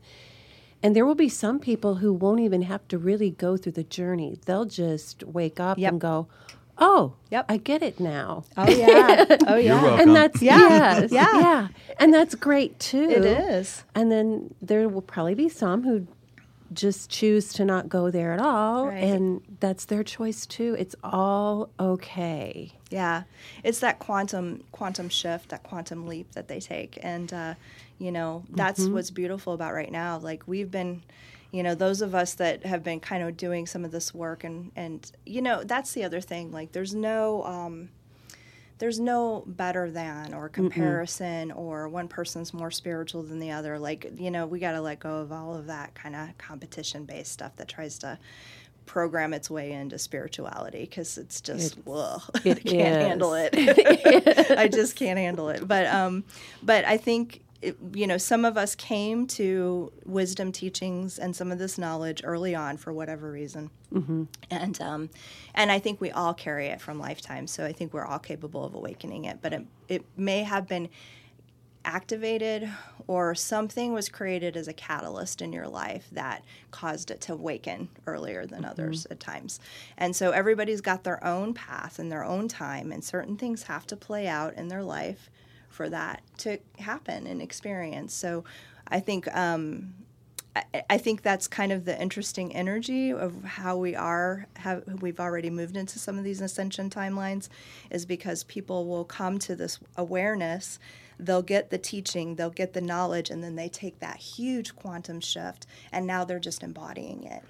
And 0.83 0.97
there 0.97 1.07
will 1.07 1.15
be 1.15 1.29
some 1.29 1.59
people 1.61 1.97
who 1.97 2.13
won't 2.13 2.41
even 2.41 2.63
have 2.63 2.87
to 2.89 2.99
really 2.99 3.31
go 3.31 3.57
through 3.57 3.73
the 3.73 3.85
journey. 3.85 4.39
They'll 4.47 4.65
just 4.65 5.23
wake 5.23 5.61
up 5.61 5.79
Yep. 5.79 5.93
and 5.93 6.01
go, 6.01 6.27
"Oh, 6.77 7.15
Yep. 7.31 7.47
I 7.49 7.57
get 7.57 7.83
it 7.83 8.01
now." 8.01 8.45
Oh 8.57 8.69
yeah. 8.69 9.25
Oh 9.47 9.55
yeah. 9.57 9.75
You're 9.75 9.83
welcome. 9.83 10.01
And 10.09 10.17
that's 10.17 10.43
Yeah. 10.43 10.59
yes, 10.59 11.13
Yeah. 11.13 11.39
yeah, 11.39 11.69
and 11.99 12.13
that's 12.13 12.35
great 12.35 12.81
too. 12.81 13.09
It 13.11 13.25
is. 13.25 13.85
And 13.95 14.11
then 14.11 14.55
there 14.61 14.89
will 14.89 15.03
probably 15.03 15.35
be 15.35 15.49
some 15.49 15.85
who 15.85 16.07
just 16.75 17.11
choose 17.11 17.53
to 17.55 17.65
not 17.65 17.89
go 17.89 18.11
there 18.11 18.33
at 18.33 18.41
all, 18.41 18.87
Right. 18.89 19.03
and 19.05 19.41
that's 19.61 19.85
their 19.87 20.03
choice 20.03 20.47
too. 20.47 20.77
It's 20.79 20.95
all 21.03 21.71
okay. 21.81 22.73
Yeah, 22.91 23.23
it's 23.65 23.81
that 23.81 23.99
quantum 23.99 24.65
quantum 24.73 25.09
shift, 25.09 25.49
that 25.51 25.63
quantum 25.63 26.07
leap 26.07 26.33
that 26.33 26.49
they 26.49 26.61
take, 26.61 26.99
and 27.03 27.33
uh, 27.33 27.55
you 27.99 28.13
know 28.13 28.45
that's 28.51 28.87
what's 28.87 29.11
beautiful 29.11 29.53
about 29.55 29.73
right 29.75 29.91
now. 29.93 30.19
Like 30.19 30.43
we've 30.47 30.71
been, 30.71 31.03
you 31.51 31.63
know, 31.63 31.75
those 31.75 32.03
of 32.03 32.15
us 32.15 32.35
that 32.35 32.65
have 32.67 32.83
been 32.83 33.01
kind 33.01 33.23
of 33.23 33.37
doing 33.37 33.67
some 33.67 33.85
of 33.85 33.91
this 33.93 34.13
work, 34.15 34.45
and 34.45 34.71
and 34.77 35.11
you 35.25 35.41
know 35.43 35.65
that's 35.65 35.93
the 35.93 36.05
other 36.05 36.21
thing. 36.21 36.53
Like 36.53 36.73
there's 36.73 36.95
no. 36.95 37.45
Um, 37.45 37.89
there's 38.83 38.99
no 38.99 39.45
better 39.47 39.89
than 39.93 40.35
or 40.35 40.49
comparison 40.49 41.53
or 41.53 41.89
one 41.89 42.09
person's 42.09 42.53
more 42.53 42.73
spiritual 42.73 43.23
than 43.23 43.39
the 43.39 43.53
other. 43.53 43.79
Like, 43.79 44.11
you 44.17 44.29
know, 44.29 44.45
we 44.45 44.59
got 44.59 44.73
to 44.73 44.81
let 44.81 44.99
go 44.99 45.19
of 45.19 45.31
all 45.31 45.55
of 45.55 45.69
that 45.69 45.95
kind 45.95 46.17
of 46.17 46.37
competition 46.37 47.05
based 47.05 47.31
stuff 47.31 47.55
that 47.59 47.69
tries 47.69 47.97
to 48.01 48.19
program 48.85 49.33
its 49.35 49.49
way 49.49 49.71
into 49.71 50.01
spirituality 50.01 50.81
because 50.81 51.17
it's 51.17 51.41
just 51.41 51.79
It's- 51.79 51.95
ugh, 51.95 52.23
it 52.45 52.57
I 52.59 52.61
can't 52.69 53.03
is. 53.03 53.07
handle 53.07 53.35
it. 53.35 53.51
I 54.59 54.67
just 54.67 54.97
can't 54.97 55.17
handle 55.17 55.49
it. 55.51 55.69
But 55.69 55.87
um, 55.87 56.25
but 56.61 56.85
I 56.85 56.97
think 56.97 57.41
it, 57.63 57.77
you 57.95 58.07
know 58.07 58.19
some 58.19 58.45
of 58.45 58.59
us 58.59 58.75
came 58.75 59.27
to 59.29 59.93
wisdom 60.05 60.53
teachings 60.53 61.19
and 61.19 61.35
some 61.35 61.53
of 61.53 61.59
this 61.59 61.79
knowledge 61.79 62.21
early 62.25 62.55
on 62.55 62.77
for 62.77 62.93
whatever 62.93 63.31
reason, 63.31 63.71
and 64.51 64.81
um, 64.81 65.11
and 65.55 65.71
I 65.71 65.79
think 65.79 66.01
we 66.01 66.11
all 66.11 66.35
carry 66.35 66.67
it 66.67 66.81
from 66.81 66.99
lifetime. 66.99 67.47
So 67.47 67.65
I 67.65 67.73
think 67.73 67.95
we're 67.95 68.05
all 68.05 68.19
capable 68.19 68.65
of 68.65 68.75
awakening 68.75 69.25
it. 69.25 69.39
But 69.41 69.53
it 69.53 69.67
it 69.89 70.05
may 70.17 70.43
have 70.43 70.67
been 70.69 70.89
activated 71.85 72.69
or 73.07 73.35
something 73.35 73.93
was 73.93 74.09
created 74.09 74.57
as 74.57 74.69
a 74.69 74.73
catalyst 74.73 75.43
in 75.43 75.53
your 75.53 75.67
life 75.67 76.07
that 76.13 76.45
caused 76.71 77.11
it 77.11 77.21
to 77.21 77.33
awaken 77.33 77.89
earlier 78.07 78.47
than 78.47 78.65
others 78.65 79.07
at 79.11 79.19
times. 79.19 79.59
And 79.99 80.15
so 80.15 80.31
everybody's 80.31 80.81
got 80.81 81.03
their 81.03 81.23
own 81.25 81.55
path 81.55 81.99
and 81.99 82.11
their 82.11 82.25
own 82.25 82.49
time, 82.49 82.93
and 82.93 83.03
certain 83.05 83.37
things 83.37 83.65
have 83.65 83.87
to 83.89 83.97
play 83.97 84.29
out 84.29 84.55
in 84.55 84.69
their 84.69 84.83
life 84.85 85.31
for 85.73 85.89
that 85.91 86.23
to 86.39 86.59
happen 86.79 87.27
and 87.27 87.43
experience. 87.43 88.15
So 88.15 88.45
I 88.89 89.01
think. 89.01 89.35
Um, 89.35 89.95
I- 90.55 90.85
I 90.91 90.99
think 90.99 91.23
that's 91.23 91.49
kind 91.49 91.73
of 91.73 91.87
the 91.87 91.99
interesting 91.99 92.55
energy 92.55 93.11
of 93.11 93.43
how 93.43 93.79
we 93.79 93.97
are. 93.97 94.47
Have 94.57 94.85
we've 95.01 95.19
already 95.19 95.49
moved 95.49 95.79
into 95.79 95.99
some 95.99 96.19
of 96.19 96.25
these 96.25 96.43
ascension 96.43 96.91
timelines, 96.91 97.49
is 97.91 98.05
because 98.05 98.45
people 98.45 98.87
will 98.87 99.07
come 99.07 99.39
to 99.39 99.57
this 99.57 99.79
awareness. 99.97 100.79
They'll 101.19 101.41
get 101.41 101.71
the 101.71 101.79
teaching, 101.79 102.35
they'll 102.35 102.51
get 102.51 102.75
the 102.75 102.83
knowledge, 102.83 103.31
and 103.31 103.43
then 103.43 103.57
they 103.57 103.71
take 103.71 104.01
that 104.01 104.19
huge 104.19 104.77
quantum 104.77 105.21
shift, 105.21 105.67
and 105.91 106.07
now 106.07 106.23
they're 106.25 106.39
just 106.39 106.63
embodying 106.63 107.25
it. 107.25 107.43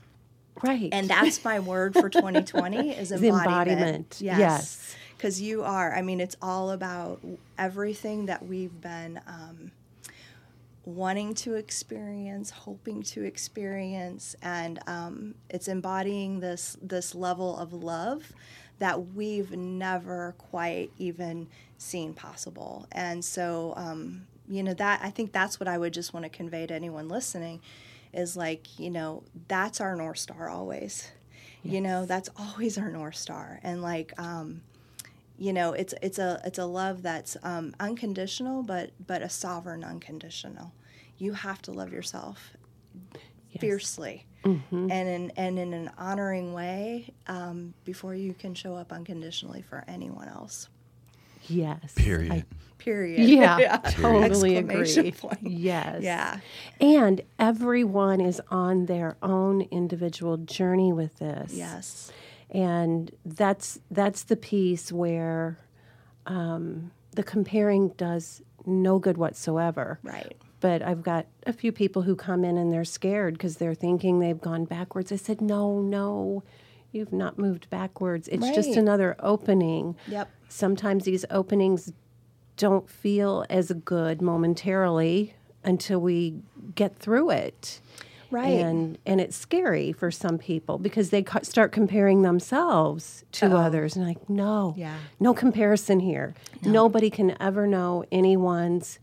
Right. 0.62 0.88
And 0.92 1.08
that's 1.08 1.44
my 1.44 1.60
word 1.60 1.94
for 1.94 2.08
2020 2.08 2.90
is 2.96 3.12
embodiment. 3.12 3.46
embodiment. 3.46 4.18
Yes. 4.20 4.38
Yes. 4.38 4.96
Because 5.16 5.40
you 5.40 5.62
are, 5.62 5.94
I 5.94 6.02
mean, 6.02 6.20
it's 6.20 6.36
all 6.42 6.70
about 6.70 7.20
everything 7.56 8.26
that 8.26 8.44
we've 8.44 8.80
been 8.80 9.20
um, 9.26 9.70
wanting 10.84 11.34
to 11.34 11.54
experience, 11.54 12.50
hoping 12.50 13.02
to 13.04 13.22
experience, 13.22 14.34
and 14.42 14.80
um, 14.88 15.36
it's 15.48 15.68
embodying 15.68 16.40
this 16.40 16.76
this 16.82 17.14
level 17.14 17.56
of 17.56 17.72
love 17.72 18.32
that 18.80 19.14
we've 19.14 19.52
never 19.52 20.34
quite 20.38 20.90
even 20.98 21.46
seen 21.78 22.12
possible. 22.14 22.86
And 22.90 23.24
so, 23.24 23.74
um, 23.76 24.26
you 24.48 24.64
know, 24.64 24.74
that 24.74 25.00
I 25.04 25.10
think 25.10 25.30
that's 25.30 25.60
what 25.60 25.68
I 25.68 25.78
would 25.78 25.92
just 25.94 26.12
want 26.12 26.24
to 26.24 26.30
convey 26.30 26.66
to 26.66 26.74
anyone 26.74 27.08
listening 27.08 27.60
is 28.12 28.36
like, 28.36 28.78
you 28.78 28.90
know, 28.90 29.24
that's 29.48 29.80
our 29.80 29.96
North 29.96 30.18
Star 30.18 30.48
always. 30.48 31.10
You 31.64 31.80
know, 31.80 32.06
that's 32.06 32.28
always 32.36 32.76
our 32.78 32.90
North 32.90 33.14
Star. 33.16 33.60
And 33.62 33.82
like, 33.82 34.12
um, 34.18 34.62
you 35.38 35.52
know, 35.52 35.72
it's 35.72 35.94
it's 36.02 36.18
a 36.18 36.40
it's 36.44 36.58
a 36.58 36.64
love 36.66 37.02
that's 37.02 37.36
um, 37.42 37.74
unconditional, 37.80 38.62
but 38.62 38.90
but 39.06 39.22
a 39.22 39.28
sovereign 39.28 39.84
unconditional. 39.84 40.72
You 41.18 41.32
have 41.34 41.62
to 41.62 41.72
love 41.72 41.92
yourself 41.92 42.52
fiercely 43.60 44.26
and 44.90 45.08
in 45.08 45.32
and 45.36 45.58
in 45.58 45.72
an 45.72 45.90
honoring 45.98 46.52
way 46.52 47.12
um, 47.28 47.74
before 47.84 48.14
you 48.14 48.34
can 48.34 48.54
show 48.54 48.74
up 48.74 48.92
unconditionally 48.92 49.62
for 49.62 49.84
anyone 49.86 50.28
else. 50.28 50.68
Yes. 51.48 51.92
Period. 51.96 52.32
I- 52.32 52.44
Period. 52.78 53.20
yeah, 53.28 53.76
totally 53.92 54.56
agree. 54.56 55.12
point. 55.12 55.38
Yes. 55.42 56.02
Yeah. 56.02 56.40
And 56.80 57.20
everyone 57.38 58.20
is 58.20 58.40
on 58.50 58.86
their 58.86 59.16
own 59.22 59.60
individual 59.70 60.36
journey 60.38 60.92
with 60.92 61.16
this. 61.20 61.52
Yes. 61.54 62.10
and 62.50 63.12
that's 63.24 63.78
that's 63.92 64.24
the 64.24 64.34
piece 64.34 64.90
where 64.90 65.58
um, 66.26 66.90
the 67.12 67.22
comparing 67.22 67.90
does 67.90 68.42
no 68.66 68.98
good 68.98 69.16
whatsoever. 69.16 70.00
Right. 70.02 70.36
But 70.58 70.82
I've 70.82 71.02
got 71.04 71.26
a 71.46 71.52
few 71.52 71.70
people 71.70 72.02
who 72.02 72.16
come 72.16 72.44
in 72.44 72.56
and 72.56 72.72
they're 72.72 72.84
scared 72.84 73.34
because 73.34 73.58
they're 73.58 73.74
thinking 73.74 74.18
they've 74.18 74.40
gone 74.40 74.64
backwards. 74.64 75.12
I 75.12 75.16
said, 75.16 75.40
no, 75.40 75.80
no, 75.80 76.42
you've 76.92 77.12
not 77.12 77.38
moved 77.38 77.68
backwards. 77.70 78.26
It's 78.28 78.48
just 78.50 78.76
another 78.76 79.14
opening. 79.20 79.96
Yep. 80.08 80.28
Sometimes 80.52 81.04
these 81.04 81.24
openings 81.30 81.92
don't 82.58 82.88
feel 82.88 83.46
as 83.48 83.72
good 83.84 84.20
momentarily 84.20 85.34
until 85.64 85.98
we 86.00 86.34
get 86.74 86.96
through 86.98 87.30
it. 87.30 87.80
Right. 88.30 88.48
And 88.60 88.98
and 89.06 89.20
it's 89.20 89.36
scary 89.36 89.92
for 89.92 90.10
some 90.10 90.38
people 90.38 90.78
because 90.78 91.10
they 91.10 91.22
co- 91.22 91.42
start 91.42 91.72
comparing 91.72 92.22
themselves 92.22 93.24
to 93.32 93.56
others 93.56 93.96
and 93.96 94.06
like 94.06 94.28
no. 94.28 94.74
Yeah. 94.76 94.96
No 95.20 95.32
comparison 95.34 96.00
here. 96.00 96.34
Nobody 96.62 97.08
can 97.10 97.34
ever 97.40 97.66
know 97.66 98.04
anyone's 98.12 98.98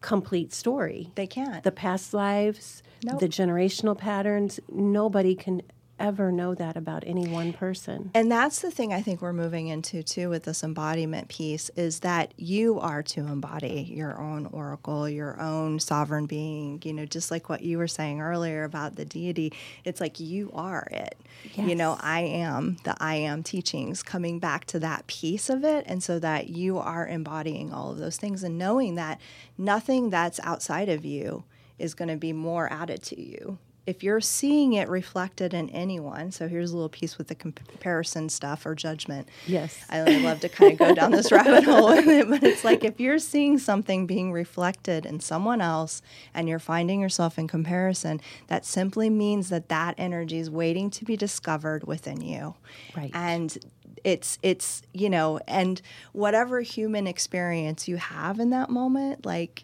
complete 0.00 0.52
story. 0.52 1.10
They 1.14 1.26
can't. 1.28 1.62
The 1.62 1.72
past 1.72 2.12
lives, 2.12 2.82
Nope. 3.04 3.20
the 3.20 3.28
generational 3.28 3.96
patterns, 3.96 4.58
nobody 4.70 5.34
can 5.36 5.62
ever 6.02 6.32
know 6.32 6.54
that 6.54 6.76
about 6.76 7.04
any 7.06 7.28
one 7.28 7.52
person. 7.52 8.10
And 8.12 8.30
that's 8.30 8.60
the 8.60 8.70
thing 8.70 8.92
I 8.92 9.00
think 9.00 9.22
we're 9.22 9.32
moving 9.32 9.68
into 9.68 10.02
too 10.02 10.28
with 10.28 10.42
this 10.42 10.64
embodiment 10.64 11.28
piece 11.28 11.70
is 11.70 12.00
that 12.00 12.34
you 12.36 12.80
are 12.80 13.02
to 13.04 13.20
embody 13.20 13.90
your 13.94 14.20
own 14.20 14.46
oracle, 14.46 15.08
your 15.08 15.40
own 15.40 15.78
sovereign 15.78 16.26
being, 16.26 16.82
you 16.84 16.92
know, 16.92 17.06
just 17.06 17.30
like 17.30 17.48
what 17.48 17.62
you 17.62 17.78
were 17.78 17.88
saying 17.88 18.20
earlier 18.20 18.64
about 18.64 18.96
the 18.96 19.04
deity. 19.04 19.52
It's 19.84 20.00
like 20.00 20.18
you 20.18 20.50
are 20.52 20.88
it. 20.90 21.16
You 21.54 21.74
know, 21.76 21.96
I 22.00 22.20
am 22.20 22.76
the 22.84 22.96
I 23.00 23.14
am 23.14 23.42
teachings, 23.42 24.02
coming 24.02 24.38
back 24.40 24.64
to 24.66 24.80
that 24.80 25.06
piece 25.06 25.48
of 25.48 25.64
it. 25.64 25.84
And 25.86 26.02
so 26.02 26.18
that 26.18 26.48
you 26.48 26.78
are 26.78 27.06
embodying 27.06 27.72
all 27.72 27.92
of 27.92 27.98
those 27.98 28.16
things 28.16 28.42
and 28.42 28.58
knowing 28.58 28.96
that 28.96 29.20
nothing 29.56 30.10
that's 30.10 30.40
outside 30.42 30.88
of 30.88 31.04
you 31.04 31.44
is 31.78 31.94
going 31.94 32.08
to 32.08 32.16
be 32.16 32.32
more 32.32 32.72
added 32.72 33.02
to 33.02 33.20
you 33.20 33.58
if 33.84 34.04
you're 34.04 34.20
seeing 34.20 34.74
it 34.74 34.88
reflected 34.88 35.52
in 35.52 35.68
anyone, 35.70 36.30
so 36.30 36.46
here's 36.46 36.70
a 36.70 36.74
little 36.74 36.88
piece 36.88 37.18
with 37.18 37.26
the 37.26 37.34
comparison 37.34 38.28
stuff 38.28 38.64
or 38.64 38.76
judgment. 38.76 39.28
Yes. 39.46 39.84
I 39.90 40.02
love 40.18 40.40
to 40.40 40.48
kind 40.48 40.72
of 40.72 40.78
go 40.78 40.94
down 40.94 41.10
this 41.10 41.32
rabbit 41.32 41.64
hole 41.64 41.88
with 41.88 42.06
it, 42.06 42.28
but 42.28 42.44
it's 42.44 42.64
like 42.64 42.84
if 42.84 43.00
you're 43.00 43.18
seeing 43.18 43.58
something 43.58 44.06
being 44.06 44.30
reflected 44.30 45.04
in 45.04 45.18
someone 45.18 45.60
else 45.60 46.00
and 46.32 46.48
you're 46.48 46.60
finding 46.60 47.00
yourself 47.00 47.38
in 47.38 47.48
comparison, 47.48 48.20
that 48.46 48.64
simply 48.64 49.10
means 49.10 49.48
that 49.48 49.68
that 49.68 49.96
energy 49.98 50.38
is 50.38 50.48
waiting 50.48 50.88
to 50.90 51.04
be 51.04 51.16
discovered 51.16 51.84
within 51.84 52.20
you. 52.20 52.54
Right. 52.96 53.10
And 53.14 53.58
it's 54.04 54.38
it's 54.42 54.82
you 54.92 55.08
know 55.08 55.38
and 55.46 55.80
whatever 56.12 56.60
human 56.60 57.06
experience 57.06 57.86
you 57.86 57.96
have 57.96 58.40
in 58.40 58.50
that 58.50 58.68
moment 58.68 59.24
like 59.24 59.62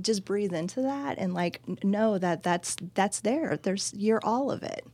just 0.00 0.24
breathe 0.24 0.54
into 0.54 0.82
that 0.82 1.18
and 1.18 1.34
like 1.34 1.60
know 1.84 2.18
that 2.18 2.42
that's 2.42 2.76
that's 2.94 3.20
there. 3.20 3.58
There's 3.62 3.92
you're 3.96 4.20
all 4.22 4.50
of 4.50 4.62
it. 4.62 4.86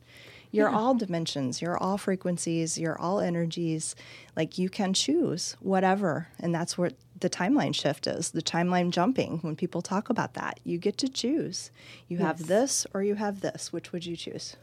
You're 0.52 0.70
all 0.70 0.94
dimensions. 0.94 1.60
You're 1.60 1.76
all 1.76 1.98
frequencies. 1.98 2.78
You're 2.78 2.98
all 2.98 3.20
energies. 3.20 3.94
Like 4.36 4.56
you 4.56 4.70
can 4.70 4.94
choose 4.94 5.56
whatever 5.60 6.28
and 6.40 6.54
that's 6.54 6.78
what 6.78 6.94
the 7.18 7.30
timeline 7.30 7.74
shift 7.74 8.06
is 8.06 8.30
the 8.30 8.42
timeline 8.42 8.90
jumping 8.90 9.38
when 9.38 9.56
people 9.56 9.82
talk 9.82 10.08
about 10.08 10.34
that. 10.34 10.60
You 10.64 10.78
get 10.78 10.98
to 10.98 11.08
choose. 11.08 11.70
You 12.08 12.18
have 12.18 12.46
this 12.46 12.86
or 12.94 13.02
you 13.02 13.16
have 13.16 13.40
this. 13.40 13.72
Which 13.72 13.92
would 13.92 14.06
you 14.06 14.16
choose? 14.16 14.56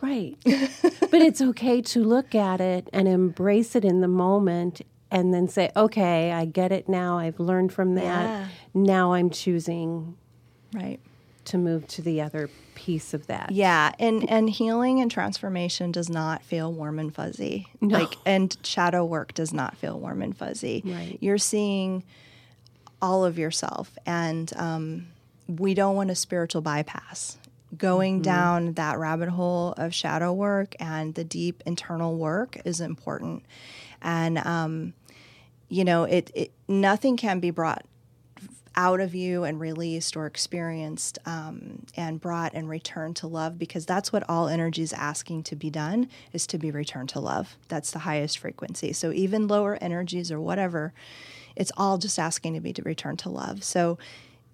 Right. 0.00 0.36
but 0.44 1.20
it's 1.20 1.42
okay 1.42 1.82
to 1.82 2.02
look 2.02 2.34
at 2.34 2.60
it 2.60 2.88
and 2.92 3.06
embrace 3.06 3.76
it 3.76 3.84
in 3.84 4.00
the 4.00 4.08
moment 4.08 4.80
and 5.10 5.34
then 5.34 5.48
say, 5.48 5.70
okay, 5.76 6.32
I 6.32 6.44
get 6.44 6.72
it 6.72 6.88
now. 6.88 7.18
I've 7.18 7.40
learned 7.40 7.72
from 7.72 7.94
that. 7.96 8.04
Yeah. 8.04 8.48
Now 8.74 9.12
I'm 9.12 9.30
choosing 9.30 10.16
right 10.72 11.00
to 11.46 11.58
move 11.58 11.86
to 11.88 12.02
the 12.02 12.20
other 12.20 12.48
piece 12.74 13.12
of 13.12 13.26
that. 13.26 13.50
Yeah, 13.50 13.92
and 13.98 14.28
and 14.30 14.48
healing 14.48 15.00
and 15.00 15.10
transformation 15.10 15.92
does 15.92 16.08
not 16.08 16.42
feel 16.42 16.72
warm 16.72 16.98
and 16.98 17.14
fuzzy. 17.14 17.68
Like 17.80 18.16
and 18.24 18.56
shadow 18.62 19.04
work 19.04 19.34
does 19.34 19.52
not 19.52 19.76
feel 19.76 19.98
warm 19.98 20.22
and 20.22 20.36
fuzzy. 20.36 20.82
Right. 20.84 21.18
You're 21.20 21.38
seeing 21.38 22.04
all 23.02 23.24
of 23.24 23.38
yourself, 23.38 23.98
and 24.06 24.52
um, 24.56 25.08
we 25.48 25.74
don't 25.74 25.96
want 25.96 26.10
a 26.10 26.14
spiritual 26.14 26.62
bypass. 26.62 27.36
Going 27.76 28.20
down 28.20 28.72
that 28.72 28.98
rabbit 28.98 29.28
hole 29.28 29.74
of 29.76 29.94
shadow 29.94 30.32
work 30.32 30.74
and 30.80 31.14
the 31.14 31.22
deep 31.22 31.62
internal 31.66 32.16
work 32.16 32.58
is 32.64 32.80
important, 32.80 33.44
and 34.02 34.38
um, 34.38 34.92
you 35.70 35.84
know 35.84 36.04
it, 36.04 36.30
it. 36.34 36.52
Nothing 36.68 37.16
can 37.16 37.40
be 37.40 37.50
brought 37.50 37.86
out 38.76 39.00
of 39.00 39.14
you 39.14 39.42
and 39.44 39.58
released 39.58 40.16
or 40.16 40.26
experienced 40.26 41.18
um, 41.26 41.84
and 41.96 42.20
brought 42.20 42.54
and 42.54 42.68
returned 42.68 43.16
to 43.16 43.26
love 43.26 43.58
because 43.58 43.84
that's 43.84 44.12
what 44.12 44.22
all 44.28 44.46
energy 44.48 44.82
is 44.82 44.92
asking 44.92 45.42
to 45.42 45.56
be 45.56 45.70
done 45.70 46.08
is 46.32 46.46
to 46.46 46.56
be 46.56 46.70
returned 46.70 47.08
to 47.08 47.18
love. 47.18 47.56
That's 47.68 47.90
the 47.90 48.00
highest 48.00 48.38
frequency. 48.38 48.92
So 48.92 49.12
even 49.12 49.48
lower 49.48 49.76
energies 49.80 50.30
or 50.30 50.40
whatever 50.40 50.92
it's 51.56 51.72
all 51.76 51.98
just 51.98 52.18
asking 52.18 52.54
to 52.54 52.60
be 52.60 52.72
to 52.72 52.82
return 52.82 53.16
to 53.18 53.28
love. 53.28 53.64
So 53.64 53.98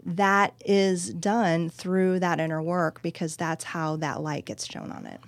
that 0.05 0.55
is 0.65 1.13
done 1.15 1.69
through 1.69 2.21
that 2.21 2.41
inner 2.41 2.63
work 2.63 3.03
because 3.03 3.37
that's 3.37 3.65
how 3.65 3.97
that 3.97 4.23
light 4.23 4.45
gets 4.45 4.67
shown 4.67 4.91
on 4.93 5.07
it 5.07 5.21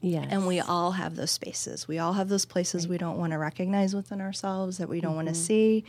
Yes. 0.00 0.28
And 0.30 0.46
we 0.46 0.60
all 0.60 0.92
have 0.92 1.16
those 1.16 1.30
spaces. 1.30 1.88
We 1.88 1.98
all 1.98 2.12
have 2.12 2.28
those 2.28 2.44
places 2.44 2.86
we 2.86 2.98
don't 2.98 3.18
want 3.18 3.32
to 3.32 3.38
recognize 3.38 3.94
within 3.94 4.20
ourselves 4.20 4.78
that 4.78 4.88
we 4.88 5.00
don't 5.00 5.16
want 5.16 5.28
to 5.28 5.34
see. 5.34 5.84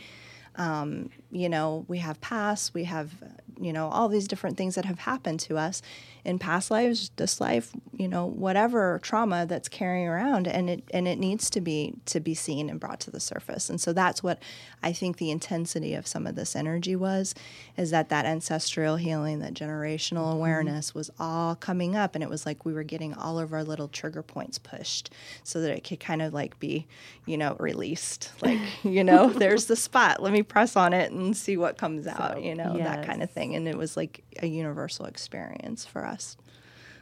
Um, 0.56 1.10
you 1.30 1.48
know, 1.48 1.84
we 1.86 1.98
have 1.98 2.20
past, 2.20 2.74
we 2.74 2.84
have, 2.84 3.12
you 3.60 3.72
know, 3.72 3.88
all 3.88 4.08
these 4.08 4.26
different 4.26 4.56
things 4.56 4.74
that 4.74 4.86
have 4.86 5.00
happened 5.00 5.40
to 5.40 5.58
us 5.58 5.82
in 6.24 6.38
past 6.38 6.70
lives, 6.70 7.10
this 7.16 7.40
life, 7.40 7.72
you 7.92 8.08
know, 8.08 8.26
whatever 8.26 8.98
trauma 9.02 9.46
that's 9.46 9.68
carrying 9.68 10.06
around, 10.06 10.46
and 10.46 10.68
it 10.68 10.84
and 10.92 11.06
it 11.06 11.18
needs 11.18 11.50
to 11.50 11.60
be 11.60 11.94
to 12.06 12.20
be 12.20 12.34
seen 12.34 12.70
and 12.70 12.80
brought 12.80 13.00
to 13.00 13.10
the 13.10 13.20
surface. 13.20 13.70
And 13.70 13.80
so 13.80 13.92
that's 13.92 14.22
what 14.22 14.42
I 14.82 14.92
think 14.92 15.16
the 15.16 15.30
intensity 15.30 15.94
of 15.94 16.06
some 16.06 16.26
of 16.26 16.34
this 16.34 16.56
energy 16.56 16.96
was, 16.96 17.34
is 17.76 17.90
that 17.90 18.08
that 18.08 18.24
ancestral 18.24 18.96
healing, 18.96 19.40
that 19.40 19.54
generational 19.54 20.24
mm-hmm. 20.24 20.38
awareness 20.38 20.94
was 20.94 21.10
all 21.18 21.54
coming 21.54 21.96
up, 21.96 22.14
and 22.14 22.24
it 22.24 22.30
was 22.30 22.46
like 22.46 22.64
we 22.64 22.72
were 22.72 22.82
getting 22.82 23.14
all 23.14 23.38
of 23.38 23.52
our 23.52 23.64
little 23.64 23.88
trigger 23.88 24.22
points 24.22 24.58
pushed, 24.58 25.10
so 25.42 25.60
that 25.60 25.76
it 25.76 25.84
could 25.84 26.00
kind 26.00 26.22
of 26.22 26.32
like 26.32 26.58
be, 26.58 26.86
you 27.26 27.36
know, 27.36 27.56
released. 27.58 28.30
Like 28.40 28.60
you 28.84 29.04
know, 29.04 29.30
there's 29.30 29.66
the 29.66 29.76
spot. 29.76 30.22
Let 30.22 30.32
me 30.32 30.42
press 30.42 30.76
on 30.76 30.92
it 30.92 31.12
and 31.12 31.36
see 31.36 31.56
what 31.56 31.76
comes 31.78 32.06
out. 32.06 32.42
You 32.42 32.54
know, 32.54 32.76
that 32.78 33.06
kind 33.06 33.22
of 33.22 33.30
yes. 33.30 33.34
Thing. 33.50 33.56
And 33.56 33.68
it 33.68 33.76
was 33.78 33.96
like 33.96 34.22
a 34.42 34.46
universal 34.46 35.06
experience 35.06 35.84
for 35.86 36.04
us. 36.06 36.36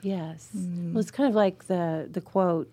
Yes. 0.03 0.49
Mm. 0.57 0.93
Well, 0.93 1.01
it's 1.01 1.11
kind 1.11 1.29
of 1.29 1.35
like 1.35 1.67
the 1.67 2.09
the 2.11 2.21
quote 2.21 2.71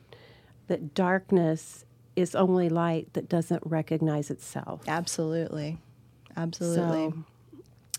that 0.67 0.93
darkness 0.93 1.85
is 2.15 2.33
only 2.35 2.69
light 2.69 3.11
that 3.13 3.27
doesn't 3.29 3.61
recognize 3.65 4.29
itself. 4.31 4.81
Absolutely. 4.87 5.77
Absolutely. 6.37 7.11
So- 7.11 7.23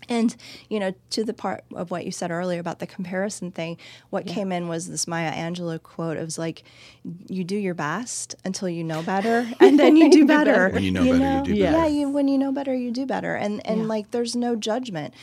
And, 0.09 0.35
you 0.69 0.79
know, 0.79 0.93
to 1.09 1.23
the 1.25 1.33
part 1.33 1.65
of 1.75 1.91
what 1.91 2.05
you 2.05 2.11
said 2.11 2.31
earlier 2.31 2.59
about 2.61 2.79
the 2.79 2.87
comparison 2.87 3.51
thing, 3.51 3.77
what 4.09 4.25
came 4.25 4.51
in 4.53 4.67
was 4.69 4.87
this 4.89 5.05
Maya 5.07 5.31
Angelou 5.33 5.81
quote. 5.83 6.15
It 6.17 6.23
was 6.23 6.37
like, 6.37 6.63
you 7.27 7.43
do 7.43 7.57
your 7.57 7.73
best 7.73 8.35
until 8.45 8.69
you 8.69 8.83
know 8.85 9.01
better, 9.03 9.45
and 9.59 9.77
then 9.77 9.97
you 9.97 10.09
do 10.09 10.25
better. 10.25 10.69
When 10.69 10.83
you 10.83 10.91
know 10.91 11.03
better, 11.03 11.37
you 11.39 11.43
do 11.43 11.59
Yeah, 11.59 11.71
better. 11.73 11.89
you, 11.89 12.09
when 12.09 12.27
you 12.29 12.37
know 12.37 12.51
better, 12.53 12.73
you 12.73 12.91
do 12.91 13.05
better. 13.05 13.35
And, 13.35 13.65
and 13.67 13.81
Yeah. 13.81 13.87
like, 13.87 14.11
there's 14.11 14.35
no 14.35 14.55
judgment. 14.55 15.13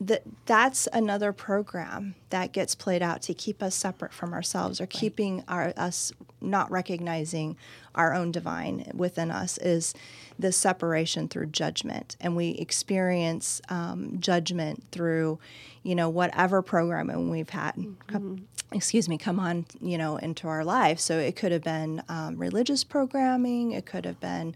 That, 0.00 0.22
that's 0.46 0.86
another 0.92 1.32
program 1.32 2.14
that 2.30 2.52
gets 2.52 2.76
played 2.76 3.02
out 3.02 3.20
to 3.22 3.34
keep 3.34 3.62
us 3.62 3.74
separate 3.74 4.12
from 4.12 4.32
ourselves 4.32 4.80
or 4.80 4.86
keeping 4.86 5.42
our, 5.48 5.72
us 5.76 6.12
not 6.40 6.70
recognizing 6.70 7.56
our 7.94 8.14
own 8.14 8.30
divine 8.30 8.90
within 8.94 9.30
us 9.30 9.58
is 9.58 9.94
this 10.38 10.56
separation 10.56 11.28
through 11.28 11.46
judgment. 11.46 12.16
And 12.20 12.36
we 12.36 12.50
experience 12.50 13.60
um, 13.68 14.18
judgment 14.20 14.84
through 14.92 15.38
you 15.82 15.94
know 15.94 16.08
whatever 16.08 16.60
programming 16.60 17.30
we've 17.30 17.50
had 17.50 17.72
come, 18.08 18.46
excuse 18.72 19.08
me 19.08 19.16
come 19.16 19.40
on 19.40 19.64
you 19.80 19.98
know 19.98 20.16
into 20.16 20.46
our 20.48 20.64
life. 20.64 21.00
So 21.00 21.18
it 21.18 21.36
could 21.36 21.52
have 21.52 21.62
been 21.62 22.02
um, 22.08 22.36
religious 22.36 22.84
programming. 22.84 23.72
It 23.72 23.86
could 23.86 24.04
have 24.04 24.20
been 24.20 24.54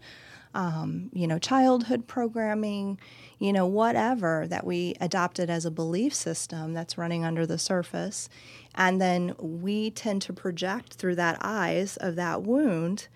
um, 0.53 1.09
you 1.13 1.27
know, 1.27 1.39
childhood 1.39 2.07
programming, 2.07 2.99
you 3.39 3.51
know, 3.51 3.65
whatever 3.65 4.45
that 4.47 4.65
we 4.65 4.95
adopted 5.01 5.49
as 5.49 5.65
a 5.65 5.71
belief 5.71 6.13
system 6.13 6.73
that's 6.73 6.97
running 6.97 7.25
under 7.25 7.45
the 7.45 7.57
surface. 7.57 8.29
And 8.75 9.01
then 9.01 9.35
we 9.39 9.91
tend 9.91 10.21
to 10.23 10.33
project 10.33 10.93
through 10.93 11.15
that 11.15 11.37
eyes 11.41 11.97
of 11.97 12.15
that 12.15 12.43
wound. 12.43 13.07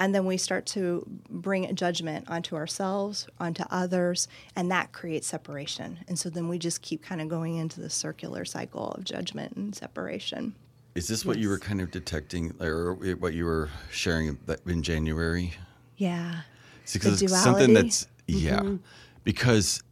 And 0.00 0.14
then 0.14 0.26
we 0.26 0.36
start 0.36 0.64
to 0.66 1.04
bring 1.28 1.74
judgment 1.74 2.30
onto 2.30 2.54
ourselves, 2.54 3.26
onto 3.40 3.64
others, 3.68 4.28
and 4.54 4.70
that 4.70 4.92
creates 4.92 5.26
separation. 5.26 5.98
And 6.06 6.16
so 6.16 6.30
then 6.30 6.48
we 6.48 6.58
just 6.58 6.82
keep 6.82 7.02
kind 7.02 7.20
of 7.20 7.28
going 7.28 7.56
into 7.56 7.80
the 7.80 7.90
circular 7.90 8.44
cycle 8.44 8.92
of 8.92 9.02
judgment 9.02 9.56
and 9.56 9.74
separation. 9.74 10.54
Is 10.94 11.08
this 11.08 11.24
what 11.24 11.38
you 11.38 11.48
were 11.48 11.58
kind 11.58 11.80
of 11.80 11.90
detecting, 11.90 12.54
or 12.60 12.94
what 12.94 13.34
you 13.34 13.44
were 13.44 13.70
sharing 13.90 14.38
in 14.66 14.82
January? 14.82 15.54
Yeah. 15.96 16.42
See, 16.88 16.98
The 16.98 17.04
'cause 17.10 17.22
it's 17.22 17.42
something 17.42 17.74
that's 17.74 18.06
yeah, 18.26 18.62
because 19.24 19.82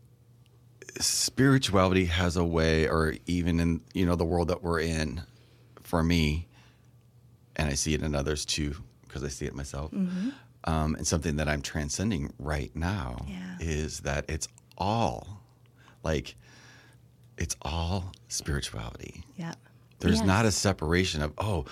spirituality 0.99 2.07
has 2.07 2.37
a 2.37 2.45
way, 2.45 2.89
or 2.89 3.15
even 3.27 3.61
in 3.61 3.81
you 3.93 4.07
know 4.07 4.17
the 4.17 4.25
world 4.25 4.49
that 4.49 4.63
we're 4.63 4.81
in, 4.81 5.23
for 5.83 6.03
me, 6.03 6.49
and 7.55 7.69
I 7.69 7.75
see 7.75 7.93
it 7.93 8.03
in 8.03 8.15
others 8.15 8.47
too, 8.47 8.75
because 9.03 9.23
I 9.23 9.29
see 9.29 9.45
it 9.45 9.55
myself. 9.55 9.93
Um, 10.65 10.95
and 10.97 11.07
something 11.07 11.37
that 11.37 11.49
I'm 11.49 11.63
transcending 11.63 12.33
right 12.39 12.75
now 12.75 13.25
Yeah. 13.29 13.57
is 13.61 14.01
that 14.01 14.25
it's 14.29 14.49
all 14.79 15.43
like 16.03 16.35
it's 17.39 17.57
all 17.63 18.13
spirituality. 18.29 19.23
Yeah. 19.37 19.53
There's 20.01 20.17
Yes. 20.19 20.27
not 20.27 20.47
a 20.47 20.51
separation 20.51 21.21
of 21.23 21.35
oh, 21.39 21.67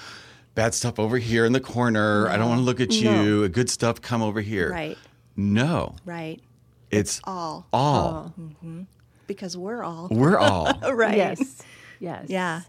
bad 0.55 0.75
stuff 0.75 0.99
over 1.01 1.17
here 1.19 1.45
in 1.47 1.53
the 1.53 1.61
corner. 1.61 2.29
I 2.29 2.37
don't 2.37 2.49
want 2.51 2.59
to 2.61 2.65
look 2.65 2.81
at 2.81 2.93
you. 2.93 3.49
Good 3.49 3.69
stuff 3.71 4.01
come 4.03 4.21
over 4.23 4.41
here. 4.43 4.71
Right. 4.71 4.99
No, 5.37 5.97
Right. 6.05 6.41
it's 6.91 7.21
All. 7.25 7.67
all. 7.73 8.33
Mm-hmm. 8.39 8.83
Because 9.27 9.57
we're 9.57 9.83
all. 9.83 10.09
We're 10.11 10.39
all. 10.39 10.73
Right. 10.93 11.17
Yes. 11.17 11.63
Yes. 11.99 12.27
Yeah. 12.29 12.61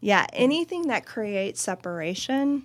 Yeah. 0.00 0.26
Anything 0.32 0.88
that 0.88 1.06
creates 1.06 1.60
separation 1.60 2.64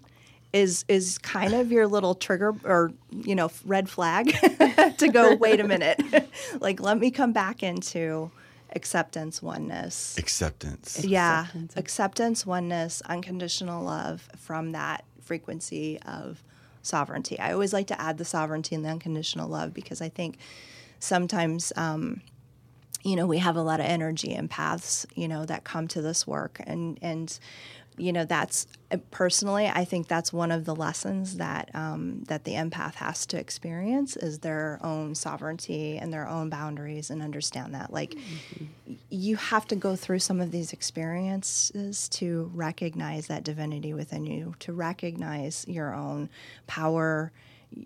is 0.53 0.83
is 0.89 1.17
kind 1.17 1.53
of 1.53 1.71
your 1.71 1.87
little 1.87 2.13
trigger 2.15 2.53
or 2.65 2.91
you 3.11 3.35
know 3.35 3.49
red 3.65 3.89
flag 3.89 4.27
to 4.97 5.07
go 5.11 5.33
wait 5.35 5.61
a 5.61 5.63
minute 5.63 5.97
like 6.59 6.81
let 6.81 6.97
me 6.99 7.09
come 7.09 7.31
back 7.31 7.63
into 7.63 8.29
acceptance 8.75 9.41
oneness 9.41 10.17
Acceptance. 10.17 11.05
yeah 11.05 11.43
Acceptance. 11.43 11.73
acceptance 11.77 12.45
oneness 12.45 13.01
unconditional 13.05 13.81
love 13.85 14.27
from 14.35 14.73
that 14.73 15.05
frequency 15.21 15.97
of 16.05 16.43
sovereignty. 16.81 17.39
I 17.39 17.53
always 17.53 17.73
like 17.73 17.87
to 17.87 18.01
add 18.01 18.17
the 18.17 18.25
sovereignty 18.25 18.75
and 18.75 18.83
the 18.85 18.89
unconditional 18.89 19.47
love 19.47 19.73
because 19.73 20.01
i 20.01 20.09
think 20.09 20.37
sometimes 20.99 21.73
um, 21.75 22.21
you 23.03 23.15
know 23.15 23.25
we 23.25 23.39
have 23.39 23.55
a 23.55 23.61
lot 23.61 23.79
of 23.79 23.85
energy 23.85 24.33
and 24.33 24.49
paths 24.49 25.05
you 25.15 25.27
know 25.27 25.45
that 25.45 25.63
come 25.63 25.87
to 25.89 26.01
this 26.01 26.25
work. 26.25 26.61
And 26.65 26.97
and 27.01 27.37
you 28.01 28.11
know 28.11 28.25
that's 28.25 28.65
uh, 28.91 28.97
personally 29.11 29.67
i 29.67 29.85
think 29.85 30.07
that's 30.07 30.33
one 30.33 30.51
of 30.51 30.65
the 30.65 30.75
lessons 30.75 31.37
that 31.37 31.69
um, 31.75 32.23
that 32.23 32.43
the 32.43 32.53
empath 32.53 32.95
has 32.95 33.25
to 33.25 33.37
experience 33.37 34.17
is 34.17 34.39
their 34.39 34.79
own 34.81 35.13
sovereignty 35.13 35.97
and 35.97 36.11
their 36.11 36.27
own 36.27 36.49
boundaries 36.49 37.09
and 37.09 37.21
understand 37.21 37.75
that 37.75 37.93
like 37.93 38.15
you 39.09 39.35
have 39.35 39.67
to 39.67 39.75
go 39.75 39.95
through 39.95 40.19
some 40.19 40.41
of 40.41 40.51
these 40.51 40.73
experiences 40.73 42.09
to 42.09 42.49
recognize 42.53 43.27
that 43.27 43.43
divinity 43.43 43.93
within 43.93 44.25
you 44.25 44.55
to 44.59 44.73
recognize 44.73 45.65
your 45.67 45.93
own 45.93 46.29
power 46.65 47.31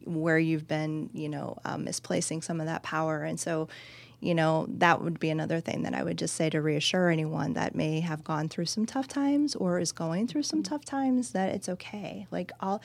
where 0.06 0.40
you've 0.40 0.68
been 0.68 1.10
you 1.14 1.30
know 1.30 1.58
um, 1.66 1.84
misplacing 1.84 2.42
some 2.42 2.60
of 2.60 2.66
that 2.68 2.84
power. 2.84 3.24
And 3.24 3.40
so 3.40 3.68
you 4.26 4.34
know 4.34 4.66
that 4.70 5.02
would 5.04 5.20
be 5.20 5.30
another 5.30 5.60
thing 5.60 5.84
that 5.84 5.94
i 5.94 6.04
would 6.04 6.18
just 6.18 6.36
say 6.36 6.50
to 6.50 6.60
reassure 6.60 7.10
anyone 7.10 7.54
that 7.54 7.76
may 7.76 8.00
have 8.00 8.24
gone 8.24 8.50
through 8.50 8.66
some 8.66 8.86
tough 8.86 9.08
times 9.08 9.56
or 9.56 9.80
is 9.80 9.92
going 9.92 10.28
through 10.28 10.44
some 10.44 10.64
mm-hmm. 10.64 10.74
tough 10.74 10.86
times 10.86 11.32
that 11.32 11.54
it's 11.54 11.70
okay. 11.70 12.28
Like 12.32 12.52
all 12.60 12.82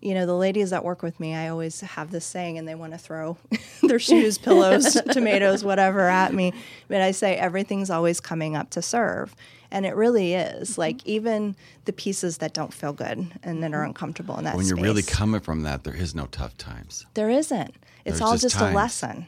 you 0.00 0.14
know 0.14 0.26
the 0.26 0.34
ladies 0.34 0.70
that 0.70 0.84
work 0.84 1.02
with 1.02 1.18
me 1.18 1.34
i 1.34 1.48
always 1.48 1.80
have 1.80 2.12
this 2.12 2.24
saying 2.24 2.56
and 2.56 2.68
they 2.68 2.76
want 2.76 2.92
to 2.92 2.98
throw 2.98 3.36
their 3.82 3.98
shoes 3.98 4.38
pillows 4.46 4.96
tomatoes 5.10 5.64
whatever 5.64 6.02
at 6.02 6.32
me 6.32 6.52
but 6.86 7.00
i 7.00 7.10
say 7.10 7.34
everything's 7.34 7.90
always 7.90 8.20
coming 8.20 8.54
up 8.54 8.70
to 8.70 8.80
serve 8.80 9.34
and 9.70 9.84
it 9.84 9.94
really 9.94 10.32
is. 10.32 10.70
Mm-hmm. 10.70 10.80
Like 10.80 11.06
even 11.06 11.54
the 11.84 11.92
pieces 11.92 12.38
that 12.38 12.54
don't 12.54 12.72
feel 12.72 12.94
good 12.94 13.30
and 13.42 13.62
that 13.62 13.74
are 13.74 13.80
mm-hmm. 13.80 13.88
uncomfortable 13.88 14.38
in 14.38 14.44
that 14.44 14.56
When 14.56 14.64
you're 14.64 14.78
really 14.78 15.02
coming 15.02 15.42
from 15.42 15.64
that, 15.64 15.84
there 15.84 15.94
is 15.94 16.14
no 16.14 16.24
tough 16.26 16.56
times. 16.56 17.04
there 17.12 17.28
isn't. 17.28 17.74
There's 18.04 18.16
it's 18.16 18.20
all 18.22 18.32
just 18.32 18.54
just, 18.54 18.60
a 18.60 18.70
lesson 18.70 19.26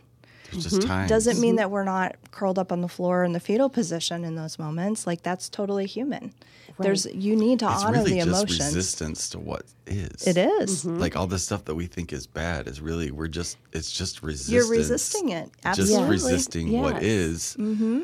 There's 0.53 0.65
just 0.65 0.83
time. 0.83 1.09
doesn't 1.09 1.41
mean 1.41 1.57
that 1.57 1.71
we're 1.71 1.85
not 1.85 2.17
curled 2.31 2.59
up 2.59 2.73
on 2.73 2.81
the 2.81 2.89
floor 2.89 3.25
in 3.25 3.33
the 3.33 3.41
fetal 3.41 3.69
position 3.69 4.25
in 4.25 4.35
those 4.35 4.59
moments. 4.59 5.07
Like 5.07 5.23
that's 5.23 5.49
totally 5.49 5.87
human. 5.87 6.33
There's 6.79 7.05
you 7.07 7.37
need 7.37 7.59
to 7.59 7.67
It's 7.71 7.85
honor 7.85 7.99
really 7.99 8.13
the 8.13 8.17
just 8.25 8.29
emotions. 8.29 8.59
resistance 8.75 9.29
to 9.31 9.39
what 9.39 9.65
is. 9.87 10.27
It 10.27 10.39
is. 10.39 10.87
Like 10.87 11.15
all 11.15 11.27
the 11.27 11.39
stuff 11.39 11.67
that 11.67 11.75
we 11.75 11.85
think 11.87 12.11
is 12.13 12.27
bad 12.27 12.67
is 12.69 12.81
really 12.81 13.11
we're 13.11 13.29
just 13.29 13.59
it's 13.73 13.91
just 13.93 14.23
resistance. 14.23 14.53
You're 14.55 14.69
resisting 14.71 15.29
it. 15.29 15.51
Just 15.63 15.81
Absolutely. 15.81 16.09
resisting 16.09 16.81
what 16.81 16.95
Yes. 16.95 17.03
is. 17.03 17.57
Mm-hmm. 17.59 18.03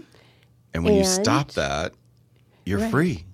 And 0.75 0.85
when 0.85 0.95
you 0.95 1.05
stop 1.05 1.53
that, 1.53 1.95
you're 2.67 2.81
Right. 2.81 2.91
free. 2.91 3.25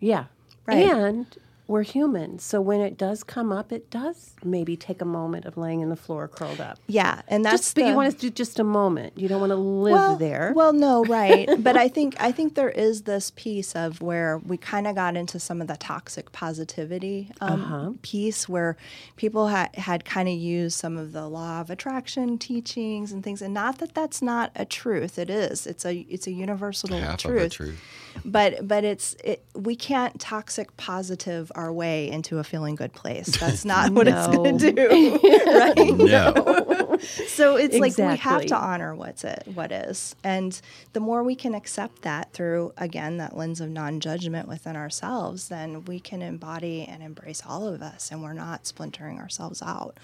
Yeah. 0.00 0.24
Right. 0.66 0.86
And 0.90 1.26
we're 1.70 1.82
human. 1.84 2.36
So 2.40 2.60
when 2.60 2.80
it 2.80 2.98
does 2.98 3.22
come 3.22 3.52
up, 3.52 3.70
it 3.70 3.90
does 3.90 4.34
maybe 4.42 4.76
take 4.76 5.00
a 5.00 5.04
moment 5.04 5.44
of 5.44 5.56
laying 5.56 5.80
in 5.82 5.88
the 5.88 5.94
floor 5.94 6.26
curled 6.26 6.60
up. 6.60 6.80
Yeah, 6.88 7.22
and 7.28 7.44
that's 7.44 7.58
Just, 7.58 7.74
but 7.76 7.82
the, 7.84 7.90
you 7.90 7.94
want 7.94 8.12
to 8.12 8.18
do 8.18 8.28
just 8.28 8.58
a 8.58 8.64
moment. 8.64 9.12
You 9.16 9.28
don't 9.28 9.38
want 9.38 9.50
to 9.50 9.56
live 9.56 9.92
well, 9.92 10.16
there. 10.16 10.52
Well, 10.52 10.72
no, 10.72 11.04
right. 11.20 11.48
but 11.62 11.76
I 11.76 11.86
think 11.86 12.16
I 12.18 12.32
think 12.32 12.56
there 12.56 12.70
is 12.70 13.02
this 13.02 13.30
piece 13.36 13.76
of 13.76 14.02
where 14.02 14.38
we 14.38 14.56
kind 14.56 14.88
of 14.88 14.96
got 14.96 15.16
into 15.16 15.38
some 15.38 15.60
of 15.60 15.68
the 15.68 15.76
toxic 15.76 16.32
positivity 16.32 17.30
um, 17.40 17.60
Uh-huh. 17.62 17.92
piece 18.02 18.48
where 18.48 18.76
people 19.14 19.46
had 19.46 19.72
had 19.76 20.04
kind 20.04 20.28
of 20.28 20.34
used 20.34 20.76
some 20.76 20.96
of 20.96 21.12
the 21.12 21.28
law 21.28 21.60
of 21.60 21.70
attraction 21.70 22.36
teachings 22.36 23.12
and 23.12 23.22
things, 23.22 23.40
and 23.40 23.54
not 23.54 23.78
that 23.78 23.94
that's 23.94 24.20
not 24.20 24.50
a 24.56 24.64
truth. 24.64 25.20
It 25.20 25.30
is. 25.30 25.68
It's 25.68 25.84
a 25.86 25.94
it's 26.10 26.26
a 26.26 26.32
universal 26.32 26.88
Half 26.98 27.18
truth. 27.18 27.36
of 27.36 27.42
a 27.46 27.48
truth. 27.48 27.80
But 28.24 28.66
but 28.66 28.82
it's 28.82 29.14
it, 29.22 29.44
we 29.54 29.76
can't 29.76 30.20
toxic 30.20 30.76
positive 30.76 31.52
our 31.60 31.72
way 31.72 32.10
into 32.10 32.38
a 32.38 32.44
feeling 32.44 32.74
good 32.74 32.92
place. 32.92 33.26
That's 33.40 33.64
not 33.64 33.92
what 33.92 34.08
it's 34.08 34.26
going 34.28 34.58
to 34.58 34.72
do, 34.72 35.20
right? 35.46 35.96
No. 35.96 36.86
So 37.28 37.56
it's 37.56 37.78
like 37.78 37.96
we 37.96 38.16
have 38.18 38.44
to 38.44 38.56
honor 38.56 38.94
what's 38.94 39.24
it, 39.24 39.44
what 39.54 39.72
is, 39.72 40.14
and 40.22 40.60
the 40.92 41.00
more 41.00 41.24
we 41.24 41.34
can 41.34 41.54
accept 41.54 42.02
that 42.02 42.34
through 42.34 42.74
again 42.76 43.16
that 43.16 43.34
lens 43.34 43.62
of 43.62 43.70
non-judgment 43.70 44.46
within 44.46 44.76
ourselves, 44.76 45.48
then 45.48 45.86
we 45.86 45.98
can 45.98 46.20
embody 46.20 46.84
and 46.84 47.02
embrace 47.02 47.42
all 47.48 47.66
of 47.66 47.80
us, 47.80 48.10
and 48.10 48.22
we're 48.22 48.34
not 48.34 48.66
splintering 48.66 49.18
ourselves 49.18 49.62
out. 49.62 49.96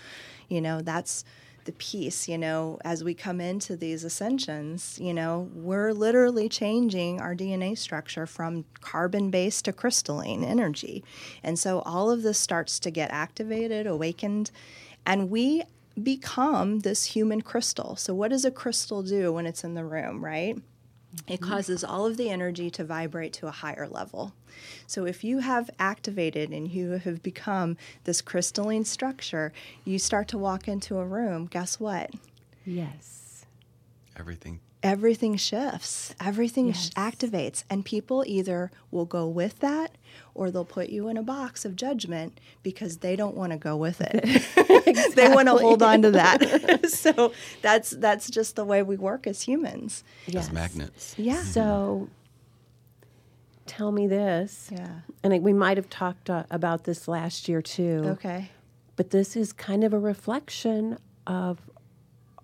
You 0.48 0.62
know, 0.62 0.80
that's 0.80 1.22
the 1.66 1.72
piece. 1.72 2.28
You 2.28 2.38
know, 2.38 2.78
as 2.84 3.04
we 3.04 3.14
come 3.14 3.40
into 3.40 3.76
these 3.76 4.02
ascensions, 4.02 4.98
you 5.00 5.12
know, 5.12 5.50
we're 5.54 5.92
literally 5.92 6.48
changing 6.48 7.20
our 7.20 7.34
DNA 7.34 7.76
structure 7.76 8.26
from 8.26 8.64
carbon-based 8.80 9.64
to 9.66 9.72
crystalline 9.72 10.42
energy, 10.42 11.04
and 11.42 11.58
so 11.58 11.80
all 11.80 12.10
of 12.10 12.22
this 12.22 12.38
starts 12.38 12.78
to 12.80 12.90
get 12.90 13.10
activated, 13.10 13.86
awakened, 13.86 14.50
and 15.04 15.30
we 15.30 15.62
become 16.02 16.80
this 16.80 17.04
human 17.04 17.40
crystal. 17.40 17.96
So, 17.96 18.14
what 18.14 18.30
does 18.30 18.44
a 18.44 18.50
crystal 18.50 19.02
do 19.02 19.32
when 19.32 19.46
it's 19.46 19.64
in 19.64 19.74
the 19.74 19.84
room, 19.84 20.24
right? 20.24 20.58
It 21.26 21.40
mm-hmm. 21.40 21.50
causes 21.50 21.82
all 21.82 22.06
of 22.06 22.16
the 22.16 22.30
energy 22.30 22.70
to 22.70 22.84
vibrate 22.84 23.32
to 23.34 23.46
a 23.46 23.52
higher 23.52 23.88
level. 23.88 24.32
So, 24.86 25.04
if 25.04 25.24
you 25.24 25.38
have 25.38 25.70
activated 25.78 26.50
and 26.50 26.70
you 26.70 26.92
have 26.92 27.22
become 27.22 27.76
this 28.04 28.22
crystalline 28.22 28.84
structure, 28.84 29.52
you 29.84 29.98
start 29.98 30.28
to 30.28 30.38
walk 30.38 30.68
into 30.68 30.98
a 30.98 31.04
room, 31.04 31.46
guess 31.46 31.78
what? 31.78 32.10
Yes. 32.64 33.46
Everything. 34.18 34.60
Everything 34.86 35.36
shifts, 35.36 36.14
everything 36.20 36.72
sh- 36.72 36.90
activates, 36.90 37.64
and 37.68 37.84
people 37.84 38.22
either 38.26 38.70
will 38.92 39.04
go 39.04 39.26
with 39.26 39.58
that 39.58 39.96
or 40.32 40.50
they'll 40.50 40.64
put 40.64 40.90
you 40.90 41.08
in 41.08 41.16
a 41.16 41.22
box 41.22 41.64
of 41.64 41.74
judgment 41.74 42.38
because 42.62 42.98
they 42.98 43.16
don't 43.16 43.34
want 43.34 43.50
to 43.50 43.58
go 43.58 43.76
with 43.76 44.00
it. 44.00 44.22
they 45.16 45.28
want 45.28 45.48
to 45.48 45.56
hold 45.56 45.82
on 45.82 46.02
to 46.02 46.12
that. 46.12 46.86
so 46.88 47.32
that's 47.62 47.90
that's 47.90 48.30
just 48.30 48.54
the 48.54 48.64
way 48.64 48.82
we 48.82 48.96
work 48.96 49.26
as 49.26 49.42
humans. 49.42 50.04
Yes. 50.26 50.46
As 50.46 50.52
magnets. 50.52 51.14
Yeah. 51.18 51.42
So 51.42 52.08
tell 53.66 53.90
me 53.90 54.06
this. 54.06 54.68
Yeah. 54.70 55.00
And 55.24 55.42
we 55.42 55.52
might 55.52 55.76
have 55.78 55.90
talked 55.90 56.30
uh, 56.30 56.44
about 56.50 56.84
this 56.84 57.08
last 57.08 57.48
year 57.48 57.60
too. 57.60 58.02
Okay. 58.04 58.50
But 58.94 59.10
this 59.10 59.34
is 59.34 59.52
kind 59.52 59.82
of 59.82 59.92
a 59.92 59.98
reflection 59.98 60.98
of 61.26 61.58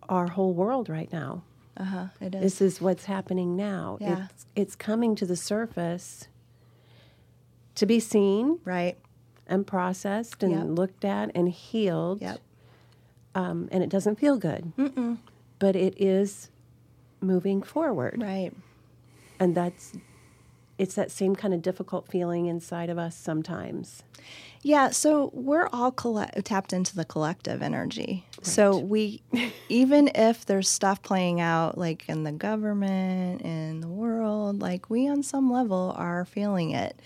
our 0.09 0.27
whole 0.27 0.53
world 0.53 0.89
right 0.89 1.11
now. 1.13 1.45
Uh 1.77 1.85
huh. 1.85 2.05
It 2.21 2.35
is. 2.35 2.43
This 2.43 2.61
is 2.61 2.81
what's 2.81 3.05
happening 3.07 3.57
now. 3.57 3.99
Yeah. 4.01 4.27
It's, 4.31 4.47
it's 4.55 4.77
coming 4.77 5.15
to 5.17 5.27
the 5.27 5.37
surface 5.37 6.29
to 7.75 7.87
be 7.87 7.99
seen 7.99 8.59
right. 8.65 8.97
and 9.47 9.67
processed 9.67 10.43
and 10.43 10.53
Yep. 10.53 10.65
looked 10.79 11.05
at 11.05 11.31
and 11.35 11.49
healed. 11.49 12.21
Yep. 12.21 12.41
Um, 13.35 13.69
and 13.73 13.83
it 13.83 13.89
doesn't 13.89 14.17
feel 14.19 14.37
good. 14.37 14.73
But 15.59 15.75
it 15.77 15.95
is 16.01 16.51
moving 17.21 17.63
forward. 17.63 18.21
Right. 18.23 18.53
And 19.41 19.55
that's, 19.55 19.95
it's 20.77 20.95
that 20.97 21.11
same 21.11 21.35
kind 21.35 21.55
of 21.55 21.63
difficult 21.63 22.09
feeling 22.09 22.47
inside 22.47 22.91
of 22.91 22.99
us 22.99 23.17
sometimes. 23.17 24.03
Yeah, 24.65 24.91
so 24.91 25.31
we're 25.35 25.69
all 25.73 25.91
colle- 25.91 26.31
tapped 26.45 26.73
into 26.73 26.95
the 26.95 27.05
collective 27.05 27.63
energy. 27.63 28.25
So 28.43 28.79
we, 28.79 29.23
even 29.69 30.11
if 30.15 30.47
there's 30.47 30.69
stuff 30.69 31.03
playing 31.03 31.41
out 31.41 31.77
like 31.77 32.05
in 32.09 32.23
the 32.25 32.33
government, 32.33 33.43
in 33.43 33.81
the 33.81 33.89
world, 33.89 34.61
like 34.61 34.89
we 34.89 35.09
on 35.09 35.23
some 35.25 35.53
level 35.53 35.93
are 35.97 36.25
feeling 36.25 36.71
it. 36.71 36.99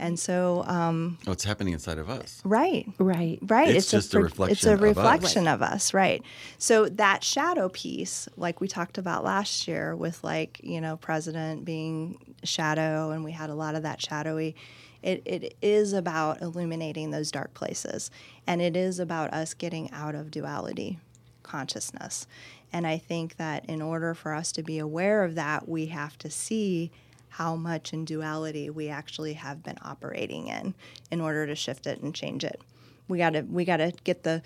And 0.00 0.16
so, 0.16 0.62
um, 0.68 1.18
Oh, 1.26 1.32
it's 1.32 1.42
happening 1.42 1.72
inside 1.72 1.98
of 1.98 2.08
us. 2.08 2.40
right, 2.44 2.86
Right. 2.98 3.38
right. 3.42 3.74
It's 3.74 3.90
just 3.90 4.12
a 4.14 4.18
pro- 4.18 4.22
reflection 4.24 4.52
It's 4.52 4.64
a 4.66 4.74
of 4.74 4.80
us. 4.80 4.82
reflection 4.96 5.48
of 5.48 5.60
us, 5.60 5.92
right? 5.92 6.22
So 6.58 6.88
that 6.90 7.24
shadow 7.24 7.68
piece, 7.68 8.28
like 8.36 8.60
we 8.60 8.68
talked 8.68 8.96
about 8.98 9.24
last 9.24 9.66
year, 9.66 9.96
with 9.96 10.22
like 10.22 10.60
you 10.62 10.80
know 10.80 10.98
president 10.98 11.64
being 11.64 12.18
shadow, 12.44 13.10
and 13.10 13.24
we 13.24 13.32
had 13.32 13.50
a 13.50 13.54
lot 13.56 13.74
of 13.74 13.82
that 13.82 14.00
shadowy. 14.00 14.54
It, 15.02 15.22
it 15.24 15.56
is 15.62 15.92
about 15.92 16.42
illuminating 16.42 17.10
those 17.10 17.30
dark 17.30 17.54
places, 17.54 18.10
and 18.46 18.60
it 18.60 18.76
is 18.76 18.98
about 18.98 19.32
us 19.32 19.54
getting 19.54 19.90
out 19.92 20.14
of 20.14 20.30
duality 20.30 20.98
consciousness. 21.42 22.26
And 22.72 22.86
I 22.86 22.98
think 22.98 23.36
that 23.36 23.64
in 23.66 23.80
order 23.80 24.14
for 24.14 24.34
us 24.34 24.52
to 24.52 24.62
be 24.62 24.78
aware 24.78 25.24
of 25.24 25.34
that, 25.36 25.68
we 25.68 25.86
have 25.86 26.18
to 26.18 26.30
see 26.30 26.90
how 27.30 27.56
much 27.56 27.92
in 27.92 28.04
duality 28.04 28.68
we 28.70 28.88
actually 28.88 29.34
have 29.34 29.62
been 29.62 29.78
operating 29.82 30.48
in 30.48 30.74
in 31.10 31.20
order 31.20 31.46
to 31.46 31.54
shift 31.54 31.86
it 31.86 32.00
and 32.00 32.14
change 32.14 32.44
it. 32.44 32.60
We 33.06 33.18
got 33.18 33.30
to 33.30 33.42
we 33.42 33.64
got 33.64 33.78
to 33.78 33.92
get 34.04 34.22
the 34.22 34.42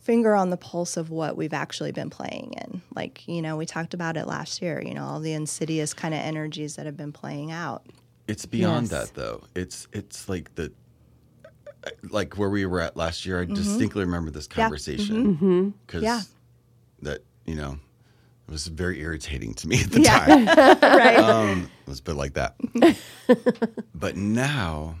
finger 0.00 0.34
on 0.34 0.50
the 0.50 0.56
pulse 0.56 0.96
of 0.96 1.10
what 1.10 1.36
we've 1.36 1.52
actually 1.52 1.92
been 1.92 2.10
playing 2.10 2.54
in. 2.60 2.82
Like, 2.94 3.26
you 3.28 3.42
know, 3.42 3.56
we 3.56 3.66
talked 3.66 3.94
about 3.94 4.16
it 4.16 4.26
last 4.26 4.62
year, 4.62 4.82
you 4.82 4.94
know, 4.94 5.04
all 5.04 5.20
the 5.20 5.32
insidious 5.32 5.92
kind 5.92 6.14
of 6.14 6.20
energies 6.20 6.76
that 6.76 6.86
have 6.86 6.96
been 6.96 7.12
playing 7.12 7.50
out. 7.50 7.84
It's 8.28 8.46
beyond 8.46 8.90
Yes. 8.90 9.08
that 9.10 9.14
though. 9.14 9.42
It's 9.54 9.88
it's 9.92 10.28
like 10.28 10.54
the 10.54 10.72
like 12.10 12.36
where 12.36 12.50
we 12.50 12.66
were 12.66 12.80
at 12.80 12.96
last 12.96 13.24
year. 13.26 13.40
I 13.40 13.44
Mm-hmm. 13.44 13.54
distinctly 13.54 14.04
remember 14.04 14.30
this 14.30 14.46
conversation 14.46 15.74
because 15.86 16.02
Yeah. 16.02 16.20
that 17.02 17.24
you 17.46 17.54
know 17.54 17.78
it 18.46 18.50
was 18.52 18.66
very 18.66 19.00
irritating 19.00 19.54
to 19.54 19.68
me 19.68 19.82
at 19.82 19.90
the 19.90 20.02
Yeah. 20.02 20.18
time. 20.18 20.46
right. 20.82 21.18
um, 21.18 21.70
let's 21.86 22.00
put 22.00 22.12
it 22.12 22.18
like 22.18 22.34
that. 22.34 22.56
but 23.94 24.16
now, 24.16 24.96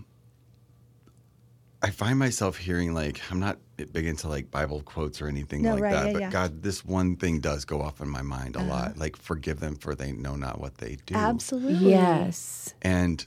I 1.82 1.90
find 1.90 2.18
myself 2.18 2.56
hearing 2.56 2.94
like 2.94 3.20
I'm 3.30 3.40
not 3.40 3.58
big 3.86 4.06
into 4.06 4.28
like 4.28 4.50
Bible 4.50 4.82
quotes 4.82 5.22
or 5.22 5.28
anything 5.28 5.62
No, 5.62 5.74
like 5.74 5.82
right, 5.82 5.92
that. 5.92 6.06
yeah, 6.06 6.12
but 6.12 6.20
yeah. 6.22 6.30
God, 6.30 6.62
this 6.62 6.84
one 6.84 7.16
thing 7.16 7.40
does 7.40 7.64
go 7.64 7.80
off 7.80 8.00
in 8.00 8.08
my 8.08 8.22
mind 8.22 8.56
a 8.56 8.60
uh-huh. 8.60 8.68
lot. 8.68 8.98
Like, 8.98 9.16
forgive 9.16 9.60
them 9.60 9.76
for 9.76 9.94
they 9.94 10.12
know 10.12 10.36
not 10.36 10.60
what 10.60 10.78
they 10.78 10.96
do. 11.06 11.14
Absolutely. 11.14 11.90
Yes. 11.90 12.74
And 12.82 13.24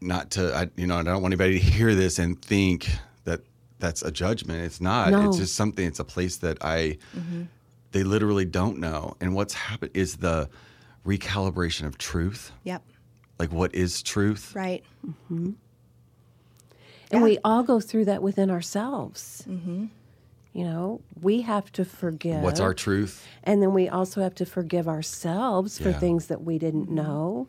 not 0.00 0.30
to, 0.32 0.54
I, 0.54 0.70
you 0.76 0.86
know, 0.86 0.98
I 0.98 1.02
don't 1.02 1.22
want 1.22 1.32
anybody 1.32 1.58
to 1.58 1.64
hear 1.64 1.94
this 1.94 2.18
and 2.18 2.40
think 2.40 2.88
that 3.24 3.40
that's 3.78 4.02
a 4.02 4.10
judgment. 4.10 4.64
It's 4.64 4.80
not. 4.80 5.10
No. 5.10 5.28
It's 5.28 5.38
just 5.38 5.54
something. 5.54 5.86
It's 5.86 6.00
a 6.00 6.04
place 6.04 6.36
that 6.38 6.58
I. 6.62 6.98
Mm-hmm. 7.16 7.44
They 7.92 8.02
literally 8.04 8.44
don't 8.44 8.78
know. 8.78 9.16
And 9.20 9.34
what's 9.34 9.54
happened 9.54 9.92
is 9.94 10.16
the 10.18 10.50
recalibration 11.06 11.86
of 11.86 11.96
truth. 11.96 12.52
Yep. 12.64 12.82
Like, 13.38 13.52
what 13.52 13.74
is 13.74 14.02
truth? 14.02 14.54
Right. 14.54 14.84
Mm-hmm. 15.06 15.52
And 17.10 17.20
Yeah. 17.20 17.24
we 17.24 17.38
all 17.44 17.62
go 17.62 17.80
through 17.80 18.06
that 18.06 18.22
within 18.22 18.50
ourselves. 18.50 19.44
Mm-hmm. 19.48 19.86
You 20.52 20.64
know, 20.64 21.00
we 21.20 21.42
have 21.42 21.70
to 21.72 21.84
forgive. 21.84 22.40
What's 22.42 22.60
our 22.60 22.72
truth? 22.72 23.26
And 23.44 23.60
then 23.62 23.74
we 23.74 23.88
also 23.88 24.22
have 24.22 24.34
to 24.36 24.46
forgive 24.46 24.88
ourselves 24.88 25.78
for 25.78 25.92
things 25.92 26.26
that 26.28 26.42
we 26.42 26.58
didn't 26.58 26.90
know. 26.90 27.46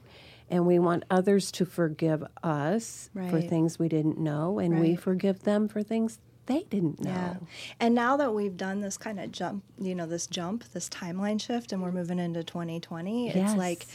And 0.50 0.66
we 0.68 0.78
want 0.80 1.04
others 1.10 1.52
to 1.54 1.66
forgive 1.66 2.24
us 2.44 3.10
for 3.30 3.42
things 3.42 3.80
we 3.80 3.88
didn't 3.88 4.18
know. 4.20 4.60
And 4.60 4.80
we 4.80 4.96
forgive 4.96 5.44
them 5.44 5.68
for 5.70 5.84
things 5.84 6.20
they 6.48 6.64
didn't 6.70 7.02
know. 7.02 7.10
Yeah. 7.12 7.36
And 7.80 7.96
now 7.96 8.16
that 8.18 8.34
we've 8.34 8.56
done 8.56 8.80
this 8.82 8.98
kind 8.98 9.20
of 9.20 9.32
jump, 9.32 9.64
you 9.80 9.96
know, 9.96 10.06
this 10.06 10.28
jump, 10.28 10.64
this 10.74 10.88
timeline 10.90 11.42
shift, 11.42 11.72
and 11.74 11.82
we're 11.82 11.92
moving 11.92 12.20
into 12.20 12.44
2020, 12.44 13.28
Yes. 13.28 13.36
it's 13.36 13.56
like 13.58 13.86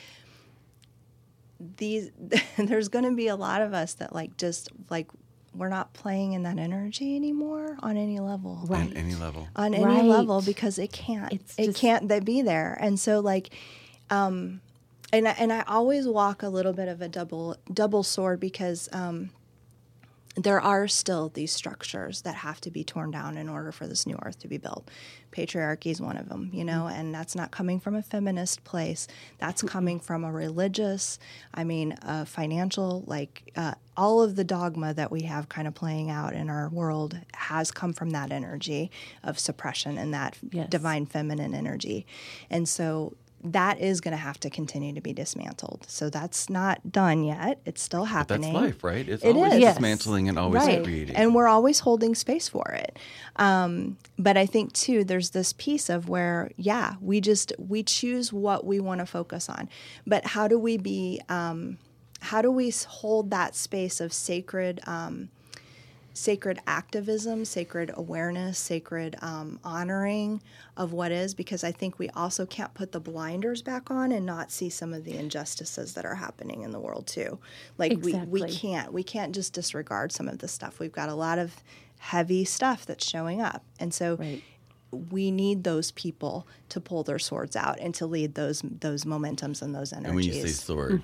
these, 1.76 2.10
there's 2.56 2.88
going 2.88 3.04
to 3.04 3.12
be 3.14 3.28
a 3.28 3.36
lot 3.36 3.62
of 3.62 3.72
us 3.74 3.94
that 3.94 4.14
like 4.14 4.36
just 4.36 4.70
like, 4.90 5.08
we're 5.54 5.68
not 5.68 5.92
playing 5.92 6.32
in 6.32 6.42
that 6.44 6.58
energy 6.58 7.14
anymore 7.16 7.76
on 7.80 7.96
any 7.96 8.18
level. 8.20 8.60
Right. 8.66 8.80
On 8.90 8.92
any 8.96 9.14
level. 9.14 9.48
On 9.56 9.74
any 9.74 9.84
Right. 9.84 10.04
level 10.04 10.40
because 10.42 10.78
it 10.78 10.92
can't. 10.92 11.32
It's 11.32 11.54
it 11.58 11.66
just- 11.66 11.78
can't 11.78 12.08
they 12.08 12.20
be 12.20 12.42
there. 12.42 12.76
And 12.80 12.98
so 12.98 13.20
like 13.20 13.50
um 14.10 14.60
and 15.12 15.28
I, 15.28 15.32
and 15.32 15.52
I 15.52 15.62
always 15.68 16.08
walk 16.08 16.42
a 16.42 16.48
little 16.48 16.72
bit 16.72 16.88
of 16.88 17.02
a 17.02 17.08
double 17.08 17.56
double 17.72 18.02
sword 18.02 18.40
because 18.40 18.88
um 18.92 19.30
there 20.36 20.60
are 20.60 20.88
still 20.88 21.28
these 21.28 21.52
structures 21.52 22.22
that 22.22 22.36
have 22.36 22.60
to 22.62 22.70
be 22.70 22.84
torn 22.84 23.10
down 23.10 23.36
in 23.36 23.48
order 23.48 23.70
for 23.72 23.86
this 23.86 24.06
new 24.06 24.18
earth 24.22 24.38
to 24.40 24.48
be 24.48 24.56
built. 24.56 24.90
Patriarchy 25.30 25.90
is 25.90 26.00
one 26.00 26.16
of 26.16 26.28
them, 26.28 26.50
you 26.52 26.64
know, 26.64 26.86
and 26.86 27.14
that's 27.14 27.34
not 27.34 27.50
coming 27.50 27.80
from 27.80 27.94
a 27.94 28.02
feminist 28.02 28.64
place. 28.64 29.08
That's 29.38 29.62
coming 29.62 29.98
from 30.00 30.24
a 30.24 30.32
religious, 30.32 31.18
I 31.54 31.64
mean, 31.64 31.96
a 32.02 32.24
financial, 32.26 33.04
like 33.06 33.50
uh, 33.56 33.74
all 33.96 34.22
of 34.22 34.36
the 34.36 34.44
dogma 34.44 34.94
that 34.94 35.10
we 35.10 35.22
have 35.22 35.48
kind 35.48 35.68
of 35.68 35.74
playing 35.74 36.10
out 36.10 36.34
in 36.34 36.48
our 36.50 36.68
world 36.68 37.18
has 37.34 37.70
come 37.70 37.92
from 37.92 38.10
that 38.10 38.30
energy 38.32 38.90
of 39.22 39.38
suppression 39.38 39.98
and 39.98 40.14
that 40.14 40.36
Yes. 40.50 40.68
divine 40.68 41.06
feminine 41.06 41.54
energy. 41.54 42.06
And 42.50 42.68
so 42.68 43.14
that 43.44 43.80
is 43.80 44.00
going 44.00 44.12
to 44.12 44.22
have 44.22 44.38
to 44.40 44.50
continue 44.50 44.92
to 44.94 45.00
be 45.00 45.12
dismantled. 45.12 45.84
So 45.88 46.08
that's 46.10 46.48
not 46.48 46.92
done 46.92 47.24
yet. 47.24 47.60
It's 47.64 47.82
still 47.82 48.02
But 48.02 48.10
happening. 48.10 48.52
that's 48.52 48.64
life, 48.64 48.84
right? 48.84 49.08
It's 49.08 49.24
It 49.24 49.34
always 49.34 49.54
is. 49.54 49.60
Dismantling 49.60 50.28
and 50.28 50.38
always 50.38 50.62
right. 50.64 50.82
creating. 50.84 51.16
And 51.16 51.34
we're 51.34 51.48
always 51.48 51.80
holding 51.80 52.14
space 52.14 52.48
for 52.48 52.70
it. 52.72 52.98
Um, 53.36 53.96
but 54.18 54.36
I 54.36 54.46
think 54.46 54.72
too, 54.72 55.02
there's 55.04 55.30
this 55.30 55.52
piece 55.52 55.88
of 55.88 56.08
where, 56.08 56.50
yeah, 56.56 56.94
we 57.00 57.20
just 57.20 57.52
we 57.58 57.82
choose 57.82 58.32
what 58.32 58.64
we 58.64 58.78
want 58.78 59.00
to 59.00 59.06
focus 59.06 59.48
on. 59.48 59.68
But 60.06 60.26
how 60.26 60.46
do 60.46 60.58
we 60.58 60.76
be? 60.76 61.20
Um, 61.28 61.78
how 62.20 62.40
do 62.42 62.52
we 62.52 62.72
hold 62.86 63.30
that 63.30 63.56
space 63.56 64.00
of 64.00 64.12
sacred? 64.12 64.80
Um, 64.86 65.30
sacred 66.14 66.60
activism, 66.66 67.44
sacred 67.44 67.90
awareness, 67.94 68.58
sacred 68.58 69.16
um, 69.22 69.58
honoring 69.64 70.42
of 70.76 70.92
what 70.92 71.10
is, 71.12 71.34
because 71.34 71.64
I 71.64 71.72
think 71.72 71.98
we 71.98 72.08
also 72.10 72.46
can't 72.46 72.72
put 72.74 72.92
the 72.92 73.00
blinders 73.00 73.62
back 73.62 73.90
on 73.90 74.12
and 74.12 74.26
not 74.26 74.50
see 74.50 74.68
some 74.68 74.92
of 74.92 75.04
the 75.04 75.16
injustices 75.16 75.94
that 75.94 76.04
are 76.04 76.14
happening 76.16 76.62
in 76.62 76.70
the 76.70 76.80
world 76.80 77.06
too. 77.06 77.38
Like 77.78 77.98
we, 78.02 78.14
we 78.14 78.42
can't 78.48 78.92
we 78.92 79.02
can't 79.02 79.34
just 79.34 79.52
disregard 79.52 80.12
some 80.12 80.28
of 80.28 80.38
the 80.38 80.48
stuff. 80.48 80.78
We've 80.78 80.92
got 80.92 81.08
a 81.08 81.14
lot 81.14 81.38
of 81.38 81.54
heavy 81.98 82.44
stuff 82.44 82.84
that's 82.84 83.08
showing 83.08 83.40
up, 83.40 83.64
and 83.78 83.94
so 83.94 84.16
Right. 84.16 84.42
we 84.90 85.30
need 85.30 85.64
those 85.64 85.90
people 85.92 86.46
to 86.68 86.80
pull 86.80 87.02
their 87.02 87.18
swords 87.18 87.56
out 87.56 87.78
and 87.80 87.94
to 87.94 88.06
lead 88.06 88.34
those 88.34 88.62
those 88.62 89.04
momentums 89.04 89.62
and 89.62 89.74
those 89.74 89.92
energies 89.92 90.06
And 90.08 90.14
when 90.16 90.24
you 90.24 90.32
say 90.32 90.48
sword, 90.48 91.02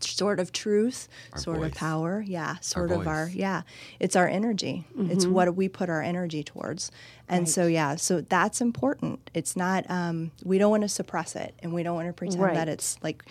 sword 0.00 0.40
of 0.40 0.52
truth, 0.52 1.08
Our 1.32 1.38
sword 1.38 1.62
of 1.62 1.74
power. 1.74 2.24
Yeah, 2.26 2.56
sword 2.60 2.90
of 2.90 3.06
our 3.06 3.28
yeah. 3.28 3.62
It's 4.00 4.16
our 4.16 4.28
energy. 4.28 4.86
It's 4.98 5.26
what 5.26 5.54
we 5.54 5.68
put 5.68 5.88
our 5.88 6.02
energy 6.02 6.42
towards. 6.42 6.90
And 7.28 7.48
so 7.48 7.66
yeah, 7.66 7.96
so 7.96 8.20
that's 8.20 8.60
important. 8.60 9.30
It's 9.34 9.56
not 9.56 9.88
um, 9.90 10.30
we 10.44 10.58
don't 10.58 10.70
want 10.70 10.82
to 10.82 10.88
suppress 10.88 11.36
it 11.36 11.54
and 11.62 11.72
we 11.72 11.82
don't 11.82 11.94
want 11.94 12.08
to 12.08 12.12
pretend 12.12 12.42
Right. 12.42 12.54
that 12.54 12.68
it's 12.68 12.98
like 13.02 13.24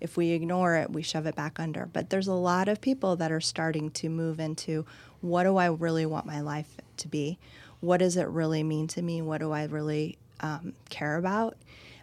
if 0.00 0.16
we 0.16 0.30
ignore 0.30 0.76
it, 0.76 0.90
we 0.90 1.02
shove 1.02 1.26
it 1.26 1.34
back 1.36 1.60
under. 1.60 1.86
But 1.92 2.10
there's 2.10 2.28
a 2.28 2.32
lot 2.34 2.68
of 2.68 2.80
people 2.80 3.16
that 3.16 3.30
are 3.30 3.40
starting 3.40 3.90
to 3.92 4.08
move 4.08 4.40
into 4.40 4.86
what 5.20 5.42
do 5.42 5.56
I 5.58 5.66
really 5.66 6.06
want 6.06 6.24
my 6.26 6.40
life 6.40 6.78
to 6.98 7.08
be? 7.08 7.38
What 7.80 7.98
does 7.98 8.16
it 8.16 8.28
really 8.28 8.62
mean 8.62 8.86
to 8.88 9.02
me? 9.02 9.20
What 9.20 9.38
do 9.40 9.52
I 9.52 9.64
really 9.64 10.16
um, 10.40 10.72
care 10.88 11.16
about? 11.16 11.56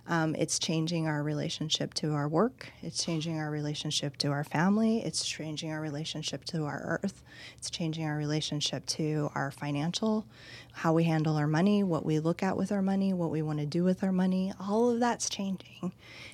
Um, 0.09 0.35
it's 0.35 0.57
changing 0.57 1.07
our 1.07 1.21
relationship 1.21 1.93
to 1.95 2.13
our 2.13 2.27
work. 2.29 2.69
It's 2.81 3.03
changing 3.03 3.37
our 3.39 3.51
relationship 3.51 4.15
to 4.17 4.29
our 4.29 4.45
family. 4.45 5.03
It's 5.03 5.25
changing 5.25 5.71
our 5.71 5.81
relationship 5.81 6.45
to 6.45 6.63
our 6.65 6.99
earth. 7.03 7.23
It's 7.57 7.69
changing 7.69 8.05
our 8.05 8.15
relationship 8.15 8.85
to 8.87 9.29
our 9.35 9.51
financial, 9.51 10.25
how 10.71 10.93
we 10.93 11.03
handle 11.03 11.35
our 11.35 11.47
money, 11.47 11.83
what 11.83 12.05
we 12.05 12.19
look 12.19 12.41
at 12.41 12.55
with 12.55 12.71
our 12.71 12.81
money, 12.81 13.11
what 13.13 13.31
we 13.31 13.41
want 13.41 13.59
to 13.59 13.65
do 13.65 13.83
with 13.83 14.01
our 14.01 14.13
money. 14.13 14.53
All 14.59 14.89
of 14.89 15.01
that's 15.01 15.29
changing. 15.29 15.91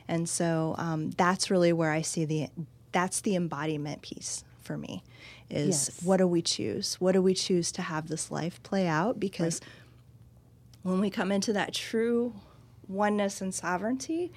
And 0.07 0.29
so 0.29 0.75
um, 0.77 1.09
that's 1.12 1.49
really 1.49 1.73
where 1.73 1.91
I 1.91 2.01
see 2.01 2.25
the, 2.25 2.49
that's 2.91 3.21
the 3.21 3.36
embodiment 3.36 4.03
piece 4.03 4.43
for 4.62 4.77
me 4.77 5.03
is 5.49 5.89
Yes. 5.89 6.03
what 6.03 6.17
do 6.17 6.27
we 6.27 6.41
choose? 6.41 6.95
What 6.95 7.13
do 7.13 7.21
we 7.21 7.33
choose 7.33 7.71
to 7.73 7.81
have 7.81 8.07
this 8.07 8.29
life 8.31 8.62
play 8.63 8.88
out? 8.88 9.19
Because 9.19 9.62
when 10.83 10.99
we 10.99 11.09
come 11.09 11.31
into 11.31 11.53
that 11.53 11.73
true 11.73 12.33
oneness 12.93 13.41
and 13.41 13.53
sovereignty, 13.53 14.32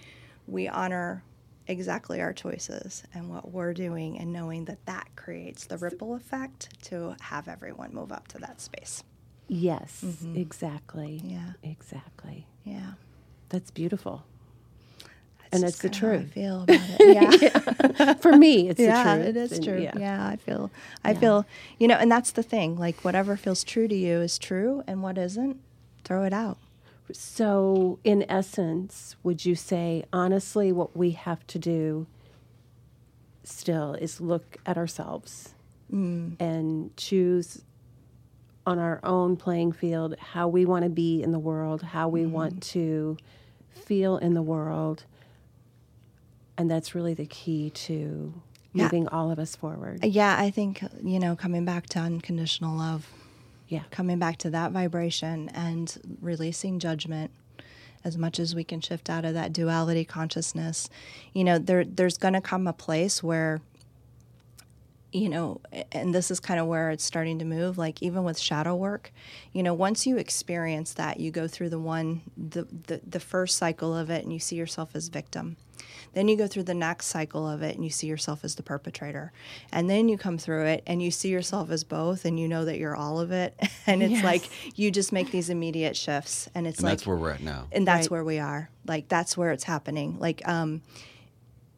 we 0.47 0.69
honor 0.69 1.23
exactly 1.69 2.21
our 2.21 2.33
choices 2.33 3.03
and 3.13 3.29
what 3.29 3.51
we're 3.51 3.75
doing 3.75 4.19
and 4.19 4.33
knowing 4.33 4.65
that 4.67 4.85
that 4.87 5.09
creates 5.17 5.67
the 5.67 5.77
ripple 5.79 6.15
effect 6.15 6.69
to 6.85 7.17
have 7.21 7.49
everyone 7.49 7.93
move 7.93 8.13
up 8.13 8.29
to 8.29 8.39
that 8.39 8.61
space. 8.61 9.03
Yes, 9.49 10.03
mm-hmm. 10.05 10.37
exactly. 10.37 11.21
Yeah. 11.25 11.53
Exactly. 11.63 12.47
Yeah. 12.65 12.93
That's 13.49 13.71
beautiful. 13.71 14.25
That's 15.39 15.55
And 15.55 15.63
that's 15.63 15.79
the 15.79 15.89
how 15.89 16.13
I 16.15 16.17
truth. 16.19 16.33
feel 16.33 16.63
about 16.65 16.81
it. 17.01 17.01
Yeah. 18.01 18.15
For 18.15 18.37
me, 18.37 18.69
it's 18.69 18.81
yeah, 18.81 19.17
the 19.17 19.23
truth. 19.23 19.29
it 19.29 19.37
is 19.41 19.53
and 19.53 19.65
true. 19.65 19.81
yeah. 19.83 19.93
Yeah. 19.99 20.27
I 20.29 20.37
feel 20.37 20.71
I 21.05 21.13
Yeah. 21.13 21.19
feel 21.21 21.47
you 21.79 21.89
know, 21.89 21.95
and 21.97 22.11
that's 22.11 22.33
the 22.33 22.43
thing. 22.43 22.77
Like 22.77 23.05
whatever 23.05 23.37
feels 23.37 23.63
true 23.65 23.87
to 23.89 23.95
you 23.95 24.21
is 24.21 24.39
true 24.39 24.83
and 24.87 25.03
what 25.03 25.17
isn't, 25.19 25.61
throw 26.05 26.25
it 26.25 26.33
out. 26.33 26.59
So, 27.13 27.99
in 28.05 28.25
essence, 28.29 29.17
would 29.23 29.45
you 29.45 29.55
say, 29.55 30.05
honestly, 30.13 30.73
what 30.73 30.97
we 30.97 31.13
have 31.13 31.47
to 31.49 31.59
do 31.59 32.07
still 33.45 33.95
is 33.95 34.21
look 34.21 34.57
at 34.67 34.77
ourselves 34.77 35.55
mm. 35.93 36.35
and 36.41 36.97
choose 36.97 37.63
on 38.67 38.81
our 38.81 38.99
own 39.05 39.37
playing 39.37 39.71
field 39.71 40.17
how 40.19 40.49
we 40.49 40.67
want 40.67 40.83
to 40.83 40.91
be 40.91 41.23
in 41.23 41.31
the 41.31 41.39
world, 41.39 41.83
how 41.83 42.09
we 42.09 42.27
want 42.27 42.57
mm. 42.57 42.61
to 42.61 43.17
feel 43.71 44.17
in 44.19 44.35
the 44.35 44.43
world. 44.43 45.05
And 46.59 46.69
that's 46.69 46.95
really 46.95 47.15
the 47.15 47.27
key 47.27 47.71
to 47.71 48.35
Yeah. 48.73 48.85
moving 48.85 49.07
all 49.09 49.31
of 49.31 49.39
us 49.39 49.55
forward. 49.55 50.05
Yeah, 50.05 50.37
I 50.37 50.51
think, 50.51 50.83
you 51.03 51.21
know, 51.21 51.37
coming 51.37 51.65
back 51.65 51.87
to 51.91 52.01
unconditional 52.01 52.77
love, 52.77 53.09
yeah. 53.69 53.83
coming 53.91 54.19
back 54.19 54.39
to 54.39 54.51
that 54.51 54.73
vibration 54.73 55.49
and 55.51 55.97
releasing 56.21 56.79
judgment 56.79 57.31
as 58.05 58.17
much 58.17 58.39
as 58.39 58.55
we 58.55 58.63
can 58.63 58.81
shift 58.81 59.11
out 59.11 59.25
of 59.25 59.35
that 59.35 59.53
duality 59.53 60.05
consciousness. 60.05 60.89
You 61.33 61.45
know, 61.45 61.59
there 61.59 61.85
there's 61.85 62.19
going 62.19 62.35
to 62.35 62.41
come 62.41 62.67
a 62.67 62.73
place 62.73 63.23
where 63.23 63.61
you 65.13 65.29
know, 65.31 65.61
and 65.93 66.15
this 66.15 66.31
is 66.31 66.41
kind 66.41 66.61
of 66.61 66.67
where 66.67 66.91
it's 66.91 67.05
starting 67.05 67.39
to 67.39 67.45
move 67.45 67.79
like 67.79 68.03
even 68.03 68.23
with 68.23 68.39
shadow 68.39 68.75
work, 68.75 69.13
you 69.53 69.63
know, 69.63 69.73
once 69.73 70.07
you 70.07 70.19
experience 70.19 70.93
that, 70.95 71.21
you 71.21 71.31
go 71.31 71.49
through 71.49 71.71
the 71.71 71.79
one 71.79 72.23
the 72.37 72.67
the, 72.87 73.01
the 73.07 73.21
first 73.21 73.57
cycle 73.57 73.97
of 73.97 74.11
it 74.11 74.25
and 74.25 74.33
you 74.33 74.39
see 74.39 74.57
yourself 74.57 74.91
as 74.95 75.09
victim. 75.09 75.57
Then 76.15 76.29
you 76.29 76.37
go 76.37 76.47
through 76.47 76.63
the 76.65 76.75
next 76.75 77.07
cycle 77.07 77.49
of 77.49 77.63
it 77.63 77.75
and 77.75 77.85
you 77.85 77.91
see 77.91 78.07
yourself 78.07 78.45
as 78.45 78.55
the 78.55 78.63
perpetrator. 78.63 79.33
And 79.73 79.89
then 79.91 80.09
you 80.09 80.17
come 80.19 80.39
through 80.39 80.67
it 80.67 80.83
and 80.87 81.03
you 81.03 81.11
see 81.11 81.29
yourself 81.29 81.71
as 81.71 81.85
both 81.85 82.25
and 82.25 82.39
you 82.41 82.49
know 82.49 82.65
that 82.65 82.79
you're 82.79 82.97
all 82.97 83.21
of 83.21 83.31
it. 83.33 83.55
And 83.89 84.03
it's 84.03 84.13
Yes. 84.15 84.25
like 84.25 84.49
you 84.75 84.91
just 84.91 85.13
make 85.13 85.31
these 85.31 85.49
immediate 85.49 85.97
shifts 85.97 86.49
and 86.55 86.67
it's 86.67 86.79
and 86.79 86.85
like 86.87 86.93
that's 86.99 87.07
where 87.07 87.17
we're 87.17 87.31
at 87.33 87.41
now. 87.41 87.69
and 87.71 87.87
that's 87.87 88.07
Right. 88.07 88.11
where 88.11 88.25
we 88.25 88.39
are. 88.41 88.69
Like 88.87 89.09
that's 89.09 89.37
where 89.37 89.53
it's 89.53 89.65
happening. 89.65 90.19
Like 90.19 90.47
um 90.49 90.83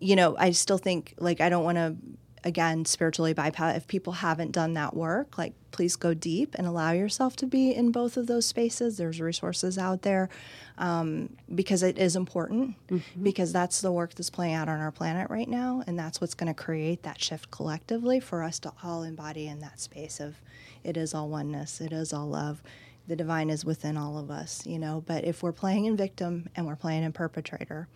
you 0.01 0.15
know, 0.17 0.37
I 0.39 0.53
still 0.53 0.79
think 0.79 1.15
like 1.19 1.41
I 1.41 1.49
don't 1.49 1.65
want 1.65 1.77
to 1.77 1.97
again 2.45 2.85
spiritually 2.85 3.33
bypass 3.33 3.77
if 3.77 3.87
people 3.87 4.15
haven't 4.15 4.53
done 4.53 4.75
that 4.75 4.95
work 4.95 5.39
like 5.39 5.55
please 5.71 5.97
go 5.97 6.15
deep 6.15 6.55
and 6.57 6.67
allow 6.67 6.93
yourself 6.93 7.37
to 7.37 7.47
be 7.47 7.75
in 7.75 7.93
both 7.93 8.17
of 8.17 8.27
those 8.27 8.47
spaces. 8.47 8.97
There's 8.97 9.21
resources 9.21 9.79
out 9.79 10.03
there 10.03 10.29
um, 10.77 11.37
because 11.55 11.83
it 11.83 11.99
is 11.99 12.17
important 12.17 12.77
because 13.23 13.53
that's 13.53 13.81
the 13.81 13.93
work 13.93 14.15
that's 14.15 14.31
playing 14.31 14.55
out 14.55 14.69
on 14.69 14.81
our 14.81 14.91
planet 14.91 15.31
right 15.31 15.49
now 15.49 15.83
and 15.87 15.99
that's 15.99 16.21
what's 16.21 16.35
going 16.35 16.53
to 16.53 16.63
create 16.63 17.03
that 17.03 17.23
shift 17.23 17.51
collectively 17.51 18.21
for 18.21 18.43
us 18.43 18.59
to 18.61 18.73
all 18.83 19.03
embody 19.03 19.47
in 19.47 19.61
that 19.61 19.81
space 19.81 20.21
of 20.21 20.37
it 20.85 20.97
is 20.97 21.15
all 21.15 21.29
oneness 21.29 21.81
it 21.81 21.93
is 21.93 22.13
all 22.13 22.29
love 22.29 22.63
the 23.07 23.17
divine 23.17 23.51
is 23.51 23.65
within 23.65 23.97
all 23.97 24.19
of 24.19 24.31
us 24.31 24.67
you 24.67 24.79
know? 24.79 25.03
But 25.07 25.25
if 25.25 25.43
we're 25.43 25.53
playing 25.53 25.85
in 25.87 25.97
victim 25.97 26.49
and 26.57 26.67
we're 26.67 26.77
playing 26.77 27.05
in 27.05 27.13
perpetrator 27.13 27.89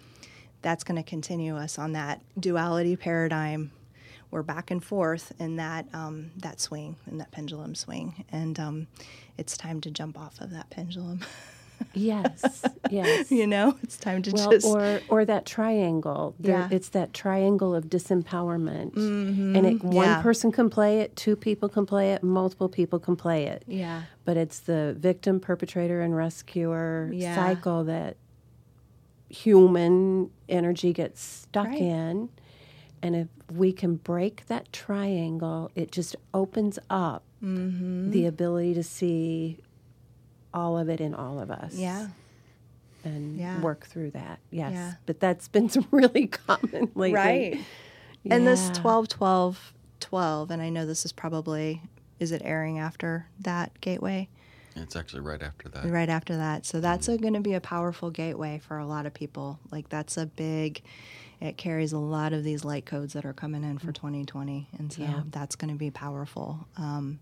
that's 0.61 0.85
going 0.85 1.03
to 1.03 1.09
continue 1.09 1.57
us 1.57 1.79
on 1.79 1.93
that 1.93 2.21
duality 2.39 2.97
paradigm 2.97 3.73
we're 4.33 4.43
back 4.43 4.71
and 4.73 4.83
forth 4.83 5.33
in 5.39 5.55
that 5.57 5.87
um, 5.95 6.33
that 6.39 6.59
swing 6.61 6.97
in 7.07 7.19
that 7.19 7.31
pendulum 7.31 7.75
swing 7.77 8.25
and 8.33 8.59
um, 8.59 8.87
it's 9.39 9.57
time 9.57 9.81
to 9.81 9.91
jump 9.91 10.19
off 10.19 10.41
of 10.41 10.51
that 10.51 10.69
pendulum 10.71 11.21
Yes. 11.95 12.65
Yes. 12.91 13.31
you 13.33 13.45
know 13.47 13.77
it's 13.83 13.97
time 13.97 14.23
to 14.23 14.31
well, 14.31 14.51
just 14.53 14.65
or 14.67 15.01
or 15.09 15.25
that 15.25 15.45
triangle. 15.45 16.35
There, 16.39 16.57
Yeah. 16.61 16.69
It's 16.71 16.91
that 16.91 17.13
triangle 17.13 17.75
of 17.75 17.87
disempowerment, 17.87 18.95
and 18.97 19.67
it, 19.67 19.83
one 19.83 20.07
yeah. 20.07 20.23
person 20.23 20.53
can 20.53 20.71
play 20.71 21.01
it, 21.01 21.17
two 21.17 21.35
people 21.35 21.69
can 21.69 21.85
play 21.85 22.13
it, 22.13 22.23
multiple 22.23 22.69
people 22.69 23.01
can 23.01 23.17
play 23.17 23.47
it. 23.47 23.65
yeah 23.67 24.03
But 24.25 24.37
it's 24.37 24.61
the 24.61 24.95
victim, 24.97 25.41
perpetrator, 25.41 26.01
and 26.03 26.15
rescuer 26.17 27.11
Yeah. 27.13 27.35
cycle 27.35 27.83
that 27.85 28.17
human 29.29 30.31
energy 30.49 30.93
gets 30.93 31.21
stuck 31.21 31.67
Right. 31.67 31.81
in. 31.81 32.29
And 33.03 33.17
if 33.17 33.29
we 33.57 33.73
can 33.73 33.97
break 33.97 34.47
that 34.47 34.73
triangle, 34.73 35.71
it 35.75 35.91
just 35.93 36.17
opens 36.33 36.79
up 36.91 37.23
Mm-hmm. 37.43 38.11
the 38.13 38.25
ability 38.27 38.73
to 38.75 38.85
see 38.85 39.59
all 40.55 40.79
of 40.79 40.89
it 40.89 41.01
in 41.01 41.13
all 41.13 41.41
of 41.41 41.51
us 41.51 41.75
yeah 41.75 42.07
and 43.03 43.37
Yeah. 43.37 43.61
work 43.61 43.85
through 43.85 44.13
that. 44.13 44.39
Yes. 44.53 44.71
Yeah. 44.73 44.93
But 45.07 45.19
that's 45.19 45.49
been 45.49 45.69
really 45.91 46.29
common 46.29 46.93
lately. 46.95 47.13
right 47.13 47.59
and 48.31 48.47
this 48.47 48.69
Yeah. 48.69 48.81
12 48.81 49.09
12 49.09 49.73
12 49.99 50.51
and 50.53 50.63
i 50.63 50.69
know 50.69 50.87
this 50.87 51.05
is 51.05 51.11
probably 51.13 51.83
is 52.21 52.31
it 52.31 52.43
airing 52.45 52.79
after 52.79 53.27
that 53.41 53.73
gateway 53.81 54.29
It's 54.77 54.95
actually 54.95 55.23
right 55.23 55.43
after 55.43 55.69
that. 55.71 55.85
right 55.91 56.09
after 56.09 56.37
that. 56.37 56.65
So 56.65 56.81
that's 56.81 57.09
going 57.09 57.35
to 57.35 57.41
be 57.41 57.55
a 57.55 57.61
powerful 57.61 58.11
gateway 58.13 58.59
for 58.65 58.79
a 58.79 58.87
lot 58.87 59.05
of 59.07 59.13
people. 59.13 59.59
Like 59.73 59.89
that's 59.89 60.17
a 60.17 60.27
big. 60.27 60.81
It 61.43 61.57
carries 61.57 61.93
a 61.93 61.99
lot 61.99 62.33
of 62.33 62.45
these 62.45 62.65
light 62.65 62.87
codes 62.87 63.15
that 63.15 63.25
are 63.25 63.33
coming 63.33 63.65
in 63.65 63.77
for 63.79 63.91
2020, 63.91 64.69
and 64.79 64.93
so 64.93 65.03
Yeah. 65.03 65.23
that's 65.31 65.57
going 65.57 65.73
to 65.73 65.77
be 65.79 65.91
powerful. 65.91 66.69
Um, 66.77 67.19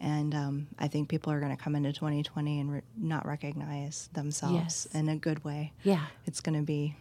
and 0.00 0.34
um, 0.34 0.66
I 0.76 0.88
think 0.88 1.08
people 1.08 1.32
are 1.32 1.38
going 1.38 1.56
to 1.56 1.62
come 1.62 1.76
into 1.76 1.92
2020 1.92 2.58
and 2.60 2.72
re- 2.72 2.82
not 2.96 3.24
recognize 3.26 4.08
themselves 4.12 4.54
Yes. 4.54 4.86
in 4.92 5.08
a 5.08 5.14
good 5.16 5.44
way. 5.44 5.72
Yeah. 5.84 6.06
It's 6.26 6.40
going 6.40 6.58
to 6.58 6.64
be, 6.64 6.96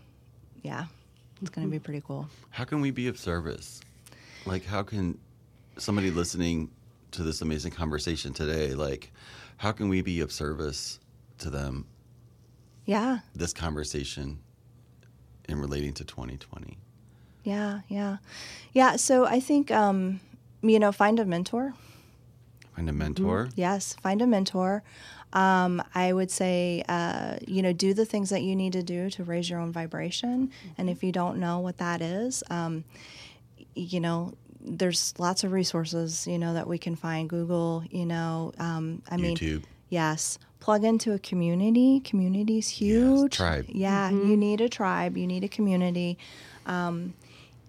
yeah, 0.61 0.85
it's 1.41 1.49
going 1.49 1.65
to 1.65 1.71
be 1.71 1.79
pretty 1.79 2.01
cool. 2.05 2.29
How 2.51 2.65
can 2.65 2.81
we 2.81 2.91
be 2.91 3.07
of 3.07 3.17
service? 3.17 3.81
Like, 4.45 4.63
how 4.63 4.83
can 4.83 5.17
somebody 5.77 6.11
listening 6.11 6.69
to 7.11 7.23
this 7.23 7.41
amazing 7.41 7.71
conversation 7.71 8.31
today, 8.33 8.75
like, 8.75 9.11
how 9.57 9.71
can 9.71 9.89
we 9.89 10.03
be 10.03 10.19
of 10.19 10.31
service 10.31 10.99
to 11.39 11.49
them? 11.49 11.87
Yeah, 12.85 13.19
This 13.35 13.53
conversation 13.53 14.39
in 15.47 15.59
relating 15.59 15.93
to 15.93 16.03
2020. 16.03 16.77
yeah, 17.43 17.81
yeah, 17.87 18.17
yeah. 18.73 18.95
So 18.95 19.25
I 19.25 19.39
think 19.39 19.71
um, 19.71 20.19
you 20.61 20.79
know, 20.79 20.91
find 20.91 21.19
a 21.19 21.25
mentor. 21.25 21.73
Find 22.75 22.89
a 22.89 22.93
mentor. 22.93 23.49
Yes, 23.55 23.95
find 24.01 24.21
a 24.21 24.27
mentor. 24.27 24.83
Um, 25.33 25.83
I 25.93 26.13
would 26.13 26.31
say, 26.31 26.83
uh, 26.87 27.37
you 27.45 27.61
know, 27.61 27.73
do 27.73 27.93
the 27.93 28.05
things 28.05 28.29
that 28.29 28.43
you 28.43 28.55
need 28.55 28.73
to 28.73 28.83
do 28.83 29.09
to 29.11 29.23
raise 29.23 29.49
your 29.49 29.59
own 29.59 29.71
vibration. 29.71 30.51
And 30.77 30.89
if 30.89 31.03
you 31.03 31.11
don't 31.11 31.37
know 31.39 31.59
what 31.59 31.77
that 31.79 32.01
is, 32.01 32.43
um, 32.49 32.85
you 33.75 33.99
know, 33.99 34.33
there's 34.61 35.13
lots 35.17 35.43
of 35.43 35.51
resources, 35.51 36.27
you 36.27 36.37
know, 36.37 36.53
that 36.53 36.67
we 36.67 36.77
can 36.77 36.95
find. 36.95 37.29
Google, 37.29 37.83
you 37.89 38.05
know, 38.05 38.53
um, 38.59 39.01
I 39.09 39.17
mean, 39.17 39.35
YouTube. 39.35 39.63
Yes, 39.89 40.37
plug 40.59 40.83
into 40.83 41.13
a 41.13 41.19
community. 41.19 41.99
Community's 42.01 42.67
huge. 42.69 43.33
tribe. 43.35 43.65
Yeah, 43.69 44.09
you 44.09 44.35
need 44.37 44.61
a 44.61 44.69
tribe. 44.69 45.17
You 45.17 45.27
need 45.27 45.43
a 45.43 45.47
community. 45.47 46.17
Um, 46.65 47.13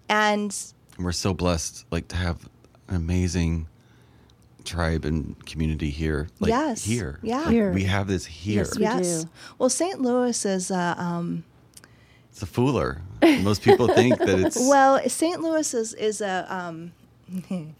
and 0.09 0.55
And 0.97 1.05
we're 1.05 1.11
so 1.11 1.33
blessed, 1.33 1.85
like 1.91 2.07
to 2.09 2.15
have 2.15 2.47
an 2.89 2.95
amazing 2.95 3.67
tribe 4.65 5.05
and 5.05 5.43
community 5.45 5.89
here. 5.89 6.27
Like 6.39 6.49
Yes. 6.49 6.83
here. 6.83 7.19
Yeah. 7.23 7.39
Like, 7.41 7.49
Here. 7.51 7.71
We 7.71 7.83
have 7.85 8.07
this 8.07 8.25
here. 8.25 8.63
Yes, 8.63 8.75
we 8.77 8.83
yes, 8.83 9.23
do. 9.23 9.29
well, 9.57 9.69
St. 9.69 10.01
Louis 10.01 10.45
is. 10.45 10.69
Uh, 10.71 10.95
um, 10.97 11.43
It's 12.31 12.41
a 12.43 12.45
fooler. 12.45 12.99
Most 13.43 13.61
people 13.63 13.87
think 13.87 14.17
that 14.19 14.39
it's 14.39 14.57
Well, 14.69 14.99
St. 15.09 15.41
Louis 15.41 15.73
is 15.73 15.93
is 15.93 16.21
a 16.21 16.45
um, 16.53 16.91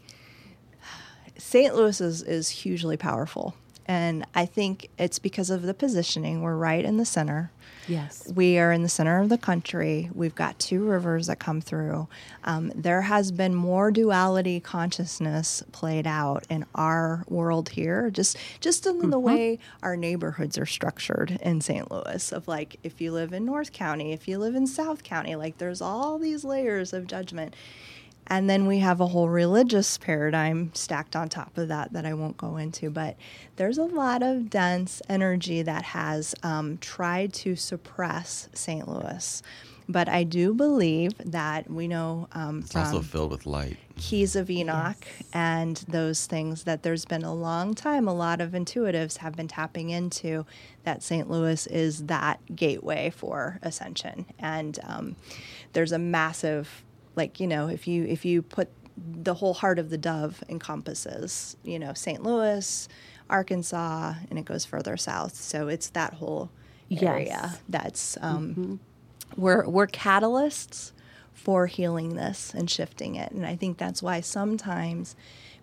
St. 1.37 1.75
Louis 1.75 1.99
is 2.01 2.21
is 2.23 2.49
hugely 2.49 2.97
powerful, 2.97 3.55
and 3.89 4.23
I 4.35 4.45
think 4.45 4.87
it's 4.99 5.17
because 5.17 5.49
of 5.49 5.63
the 5.63 5.73
positioning. 5.73 6.43
We're 6.43 6.55
right 6.55 6.85
in 6.85 6.97
the 6.97 7.05
center. 7.05 7.51
Yes. 7.87 8.31
We 8.35 8.59
are 8.59 8.71
in 8.71 8.83
the 8.83 8.89
center 8.89 9.19
of 9.19 9.29
the 9.29 9.37
country. 9.39 10.11
We've 10.13 10.35
got 10.35 10.59
two 10.59 10.83
rivers 10.83 11.25
that 11.25 11.39
come 11.39 11.59
through. 11.59 12.07
Um, 12.43 12.71
there 12.75 13.01
has 13.01 13.31
been 13.31 13.55
more 13.55 13.89
duality 13.89 14.59
consciousness 14.59 15.63
played 15.71 16.05
out 16.05 16.45
in 16.51 16.67
our 16.75 17.23
world 17.27 17.69
here, 17.69 18.11
just 18.11 18.37
just 18.59 18.85
in 18.85 19.09
the 19.09 19.17
way 19.17 19.57
our 19.81 19.97
neighborhoods 19.97 20.59
are 20.59 20.67
structured 20.67 21.39
in 21.41 21.59
St. 21.59 21.89
Louis. 21.89 22.31
Of 22.31 22.47
like, 22.47 22.77
if 22.83 23.01
you 23.01 23.11
live 23.11 23.33
in 23.33 23.43
North 23.43 23.73
County, 23.73 24.13
if 24.13 24.27
you 24.27 24.37
live 24.37 24.53
in 24.53 24.67
South 24.67 25.01
County, 25.01 25.35
like 25.35 25.57
there's 25.57 25.81
all 25.81 26.19
these 26.19 26.43
layers 26.43 26.93
of 26.93 27.07
judgment. 27.07 27.55
And 28.29 28.49
then 28.49 28.67
we 28.67 28.79
have 28.79 29.01
a 29.01 29.07
whole 29.07 29.29
religious 29.29 29.97
paradigm 29.97 30.71
stacked 30.73 31.15
on 31.15 31.29
top 31.29 31.57
of 31.57 31.67
that 31.69 31.93
that 31.93 32.05
I 32.05 32.13
won't 32.13 32.37
go 32.37 32.57
into. 32.57 32.89
But 32.89 33.15
there's 33.55 33.77
a 33.77 33.83
lot 33.83 34.21
of 34.21 34.49
dense 34.49 35.01
energy 35.09 35.61
that 35.63 35.83
has 35.83 36.35
um, 36.43 36.77
tried 36.77 37.33
to 37.33 37.55
suppress 37.55 38.49
St. 38.53 38.87
Louis. 38.87 39.41
But 39.89 40.07
I 40.07 40.23
do 40.23 40.53
believe 40.53 41.13
that 41.17 41.67
we 41.67 41.87
know 41.87 42.27
um, 42.33 42.59
it's 42.59 42.75
also 42.75 43.01
filled 43.01 43.31
with 43.31 43.47
light. 43.47 43.77
Keys 43.97 44.35
of 44.35 44.47
Enoch 44.51 45.03
and 45.33 45.77
those 45.87 46.27
things 46.27 46.63
that 46.65 46.83
there's 46.83 47.05
been 47.05 47.23
a 47.23 47.33
long 47.33 47.73
time, 47.73 48.07
a 48.07 48.13
lot 48.13 48.39
of 48.39 48.51
intuitives 48.51 49.17
have 49.17 49.35
been 49.35 49.47
tapping 49.47 49.89
into 49.89 50.45
that 50.83 51.01
St. 51.01 51.27
Louis 51.27 51.65
is 51.67 52.05
that 52.05 52.39
gateway 52.55 53.09
for 53.09 53.57
ascension. 53.63 54.27
And 54.37 54.77
um, 54.83 55.15
there's 55.73 55.91
a 55.91 55.99
massive, 55.99 56.83
like, 57.19 57.39
you 57.39 57.47
know, 57.47 57.67
if 57.67 57.87
you, 57.87 58.05
if 58.05 58.23
you 58.25 58.41
put 58.41 58.69
the 58.97 59.33
whole 59.35 59.53
heart 59.53 59.77
of 59.79 59.89
the 59.89 59.97
dove 59.97 60.43
encompasses, 60.49 61.55
you 61.63 61.77
know, 61.77 61.93
St. 61.93 62.23
Louis, 62.23 62.87
Arkansas, 63.29 64.13
and 64.29 64.39
it 64.39 64.45
goes 64.45 64.65
further 64.65 64.97
south. 64.97 65.35
So 65.35 65.67
it's 65.67 65.89
that 65.91 66.13
whole 66.15 66.49
area 66.91 67.25
Yes. 67.43 67.61
that's, 67.69 68.17
um, 68.21 68.79
we're, 69.37 69.67
we're 69.67 69.87
catalysts 69.87 70.91
for 71.33 71.67
healing 71.67 72.15
this 72.15 72.53
and 72.53 72.69
shifting 72.69 73.15
it. 73.15 73.31
And 73.31 73.45
I 73.45 73.55
think 73.55 73.77
that's 73.77 74.01
why 74.01 74.21
sometimes 74.21 75.15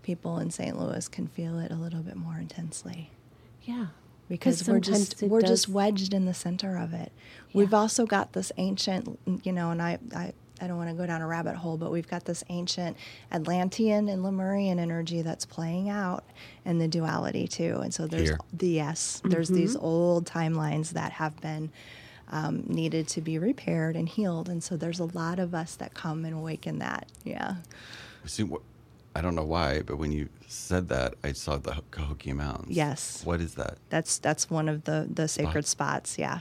people 0.03 0.39
in 0.39 0.51
St. 0.51 0.79
Louis 0.79 1.09
can 1.09 1.27
feel 1.27 1.59
it 1.59 1.71
a 1.71 1.75
little 1.75 2.01
bit 2.01 2.17
more 2.17 2.39
intensely 2.39 3.11
Yeah. 3.65 3.87
because 4.29 4.67
we're 4.69 4.81
just 4.81 5.21
we're 5.23 5.43
just 5.43 5.69
wedged 5.69 6.15
in 6.15 6.25
the 6.27 6.33
center 6.35 6.79
of 6.79 6.95
it. 6.95 7.11
We've 7.53 7.75
also 7.75 8.07
got 8.07 8.33
this 8.33 8.53
ancient, 8.57 9.19
you 9.43 9.53
know, 9.53 9.71
and 9.73 9.83
I 9.83 9.99
I, 10.15 10.33
I 10.61 10.67
don't 10.67 10.77
want 10.77 10.91
to 10.91 10.97
go 10.97 11.07
down 11.07 11.23
a 11.23 11.27
rabbit 11.27 11.57
hole, 11.57 11.77
but 11.77 11.91
we've 11.91 12.09
got 12.09 12.25
this 12.25 12.43
ancient 12.49 12.97
Atlantean 13.33 14.09
and 14.09 14.23
Lemurian 14.23 14.79
energy 14.79 15.23
that's 15.23 15.45
playing 15.45 15.89
out 15.91 16.25
in 16.65 16.79
the 16.79 16.89
duality 16.89 17.47
too. 17.47 17.81
And 17.83 17.93
so 17.93 18.07
there's 18.07 18.29
Here. 18.31 18.39
the 18.53 18.69
yes, 18.69 19.21
there's 19.25 19.49
these 19.49 19.77
old 19.77 20.27
timelines 20.27 20.91
that 20.91 21.13
have 21.13 21.39
been 21.41 21.71
um, 22.29 22.65
needed 22.67 23.07
to 23.09 23.21
be 23.21 23.39
repaired 23.39 23.97
and 23.97 24.09
healed. 24.09 24.49
And 24.49 24.63
so 24.63 24.77
there's 24.77 24.99
a 24.99 25.05
lot 25.05 25.39
of 25.39 25.55
us 25.55 25.77
that 25.77 25.95
come 25.95 26.25
and 26.25 26.35
awaken 26.35 26.79
that. 26.79 27.09
Yeah. 27.25 27.57
See, 28.25 28.45
wh- 28.45 28.63
I 29.15 29.21
don't 29.21 29.35
know 29.35 29.45
why, 29.45 29.83
but 29.83 29.97
when 29.97 30.13
you 30.13 30.29
said 30.47 30.89
that, 30.89 31.15
I 31.25 31.33
saw 31.33 31.57
the 31.57 31.81
Cahokia 31.91 32.35
Mountains. 32.35 32.77
Yes. 32.77 33.25
What 33.25 33.41
is 33.41 33.55
that? 33.55 33.79
That's 33.89 34.19
that's 34.19 34.51
one 34.51 34.69
of 34.69 34.85
the 34.85 35.09
the 35.13 35.29
sacred 35.29 35.67
spots. 35.67 36.19
Yeah, 36.19 36.41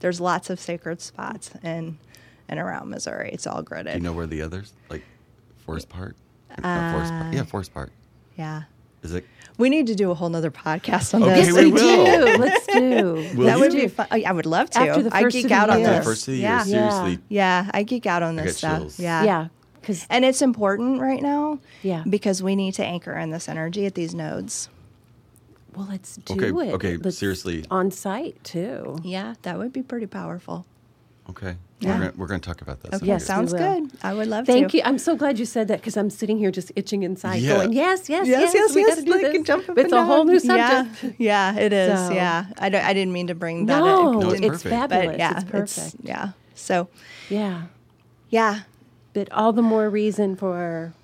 there's 0.00 0.20
lots 0.20 0.50
of 0.50 0.60
sacred 0.60 1.00
spots 1.00 1.50
in 1.62 1.98
and 2.48 2.58
around 2.60 2.90
Missouri. 2.90 3.30
It's 3.32 3.46
all 3.46 3.62
gridded. 3.62 3.92
Do 3.92 3.98
you 3.98 4.00
know 4.00 4.12
where 4.12 4.26
the 4.26 4.42
others, 4.42 4.72
like 4.90 5.02
Forest 5.64 5.88
Park? 5.88 6.14
Not 6.62 6.64
uh, 6.64 6.92
Forest 6.92 7.12
Park. 7.12 7.34
Yeah, 7.34 7.42
Forest 7.44 7.74
Park. 7.74 7.90
yeah, 8.38 8.62
Is 9.02 9.14
it? 9.14 9.24
we 9.58 9.68
need 9.70 9.86
to 9.88 9.94
do 9.94 10.10
a 10.10 10.14
whole 10.14 10.28
nother 10.28 10.50
podcast 10.50 11.14
on 11.14 11.22
Okay, 11.22 11.44
this. 11.46 11.54
we 11.54 11.64
we 11.66 11.72
will. 11.72 12.04
do. 12.04 12.38
Let's 12.38 12.66
do. 12.66 13.28
Will 13.36 13.46
that 13.46 13.58
would 13.58 13.72
you? 13.72 13.82
be 13.82 13.88
fun. 13.88 14.06
Oh, 14.10 14.16
I 14.24 14.32
would 14.32 14.46
love 14.46 14.68
to. 14.70 14.80
After 14.80 15.02
the 15.02 15.14
I 15.14 15.22
first 15.22 15.34
geek 15.34 15.44
of 15.46 15.48
the 15.50 15.54
out 15.56 15.70
on 15.70 15.78
year. 15.80 15.88
After 15.88 15.92
the 15.94 15.98
this. 16.00 16.06
first 16.06 16.28
of 16.28 16.32
the 16.32 16.38
year, 16.38 16.48
yeah. 16.48 16.62
seriously. 16.62 17.18
yeah, 17.28 17.70
I 17.74 17.82
geek 17.82 18.06
out 18.06 18.22
on 18.22 18.38
I 18.38 18.42
this 18.42 18.52
get 18.52 18.58
stuff. 18.58 18.78
chills. 18.80 18.98
Yeah, 19.00 19.22
Yeah. 19.24 19.48
Because 19.80 20.04
and 20.10 20.24
it's 20.24 20.42
important 20.42 21.00
right 21.00 21.22
now. 21.22 21.60
Yeah. 21.82 22.02
because 22.08 22.42
we 22.42 22.56
need 22.56 22.74
to 22.74 22.84
anchor 22.84 23.12
in 23.16 23.30
this 23.30 23.48
energy 23.48 23.86
at 23.86 23.94
these 23.94 24.14
nodes. 24.16 24.68
well, 25.76 25.86
let's 25.88 26.16
do 26.16 26.34
Okay, 26.34 26.48
it. 26.70 26.74
okay, 26.74 26.96
Let's- 26.96 27.18
seriously. 27.18 27.64
on 27.70 27.90
site 27.92 28.42
too. 28.44 28.98
Yeah, 29.04 29.34
that 29.42 29.58
would 29.58 29.72
be 29.72 29.82
pretty 29.82 30.06
powerful. 30.06 30.66
Okay. 31.30 31.56
Yeah. 31.80 31.88
We're, 31.88 31.98
gonna, 31.98 32.12
we're 32.16 32.26
gonna 32.28 32.40
talk 32.40 32.62
about 32.62 32.80
that. 32.82 32.88
Okay, 32.88 32.98
someday. 32.98 33.12
Yes, 33.12 33.22
we 33.22 33.26
sounds 33.26 33.52
good. 33.52 33.90
I 34.02 34.14
would 34.14 34.28
love 34.28 34.46
to. 34.46 34.52
Thank 34.52 34.72
you. 34.72 34.80
I'm 34.84 34.98
so 34.98 35.14
glad 35.16 35.38
you 35.38 35.44
said 35.44 35.68
that 35.68 35.80
because 35.80 35.96
I'm 35.96 36.08
sitting 36.08 36.38
here 36.38 36.50
just 36.50 36.72
itching 36.76 37.02
inside, 37.02 37.36
Yeah. 37.36 37.56
going, 37.56 37.72
"Yes, 37.72 38.08
yes, 38.08 38.26
Yes, 38.26 38.40
yes, 38.40 38.54
yes, 38.54 38.74
we 38.74 38.80
yes. 38.80 38.94
got 38.94 39.04
to 39.04 39.04
do 39.04 39.32
this." 39.32 39.46
jump 39.46 39.68
up 39.68 39.76
it's 39.76 39.92
and 39.92 40.00
a 40.00 40.04
whole 40.04 40.24
new 40.24 40.38
subject. 40.38 41.02
Yeah, 41.18 41.52
yeah 41.54 41.58
it 41.60 41.72
is. 41.72 41.98
So- 41.98 42.14
Yeah, 42.14 42.46
I, 42.58 42.66
I 42.66 42.92
didn't 42.94 43.12
mean 43.12 43.26
to 43.26 43.34
bring 43.34 43.66
that. 43.66 43.78
No, 43.80 44.12
No, 44.12 44.30
it's 44.30 44.40
it's, 44.40 44.62
perfect. 44.62 44.70
fabulous. 44.70 45.06
but 45.06 45.18
yeah, 45.18 45.36
it's 45.36 45.50
perfect. 45.50 45.96
yeah. 46.02 46.28
So 46.54 46.88
yeah, 47.28 47.64
yeah, 48.30 48.60
but 49.12 49.30
all 49.32 49.52
the 49.52 49.62
more 49.62 49.90
reason 49.90 50.36
for 50.36 50.94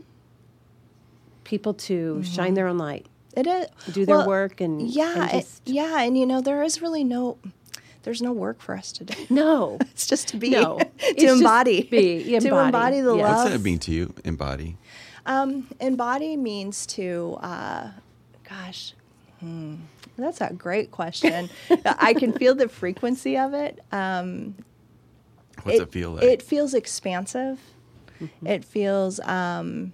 people 1.44 1.74
to 1.74 2.14
mm-hmm. 2.14 2.22
shine 2.22 2.54
their 2.54 2.66
own 2.68 2.78
light, 2.78 3.06
it 3.36 3.46
is. 3.46 3.66
do 3.92 4.06
their 4.06 4.18
well, 4.18 4.26
work, 4.28 4.60
and 4.60 4.80
Yeah, 4.80 5.28
and 5.30 5.40
it- 5.40 5.60
yeah, 5.66 6.00
and 6.00 6.16
you 6.16 6.24
know 6.24 6.40
there 6.40 6.62
is 6.62 6.80
really 6.80 7.04
no, 7.04 7.36
there's 8.02 8.22
no 8.22 8.32
work 8.32 8.60
for 8.60 8.76
us 8.76 8.92
to 8.92 9.04
do. 9.04 9.14
no, 9.30 9.78
It's 9.92 10.06
just 10.06 10.28
to 10.28 10.36
be, 10.36 10.50
No, 10.50 10.78
it's 10.98 11.20
to 11.20 11.26
just 11.26 11.36
embody, 11.38 11.82
be, 11.82 12.24
to 12.24 12.34
embody, 12.36 12.66
embody 12.66 13.00
the 13.00 13.16
yes. 13.16 13.22
love. 13.22 13.36
What's 13.38 13.50
that 13.50 13.62
mean 13.62 13.78
to 13.80 13.92
you? 13.92 14.14
Embody. 14.24 14.76
Um, 15.24 15.68
embody 15.80 16.36
means 16.36 16.86
to, 16.86 17.38
uh, 17.40 17.90
gosh, 18.48 18.94
hmm, 19.40 19.76
that's 20.16 20.40
a 20.40 20.52
great 20.52 20.90
question. 20.90 21.48
I 21.84 22.14
can 22.14 22.32
feel 22.32 22.54
the 22.54 22.68
frequency 22.68 23.38
of 23.38 23.54
it. 23.54 23.78
Um, 23.92 24.56
What's 25.62 25.78
it, 25.78 25.92
feel 25.92 26.10
like? 26.10 26.24
It 26.24 26.42
feels 26.42 26.74
expansive. 26.74 27.60
It 28.44 28.64
feels 28.64 29.20
um, 29.20 29.92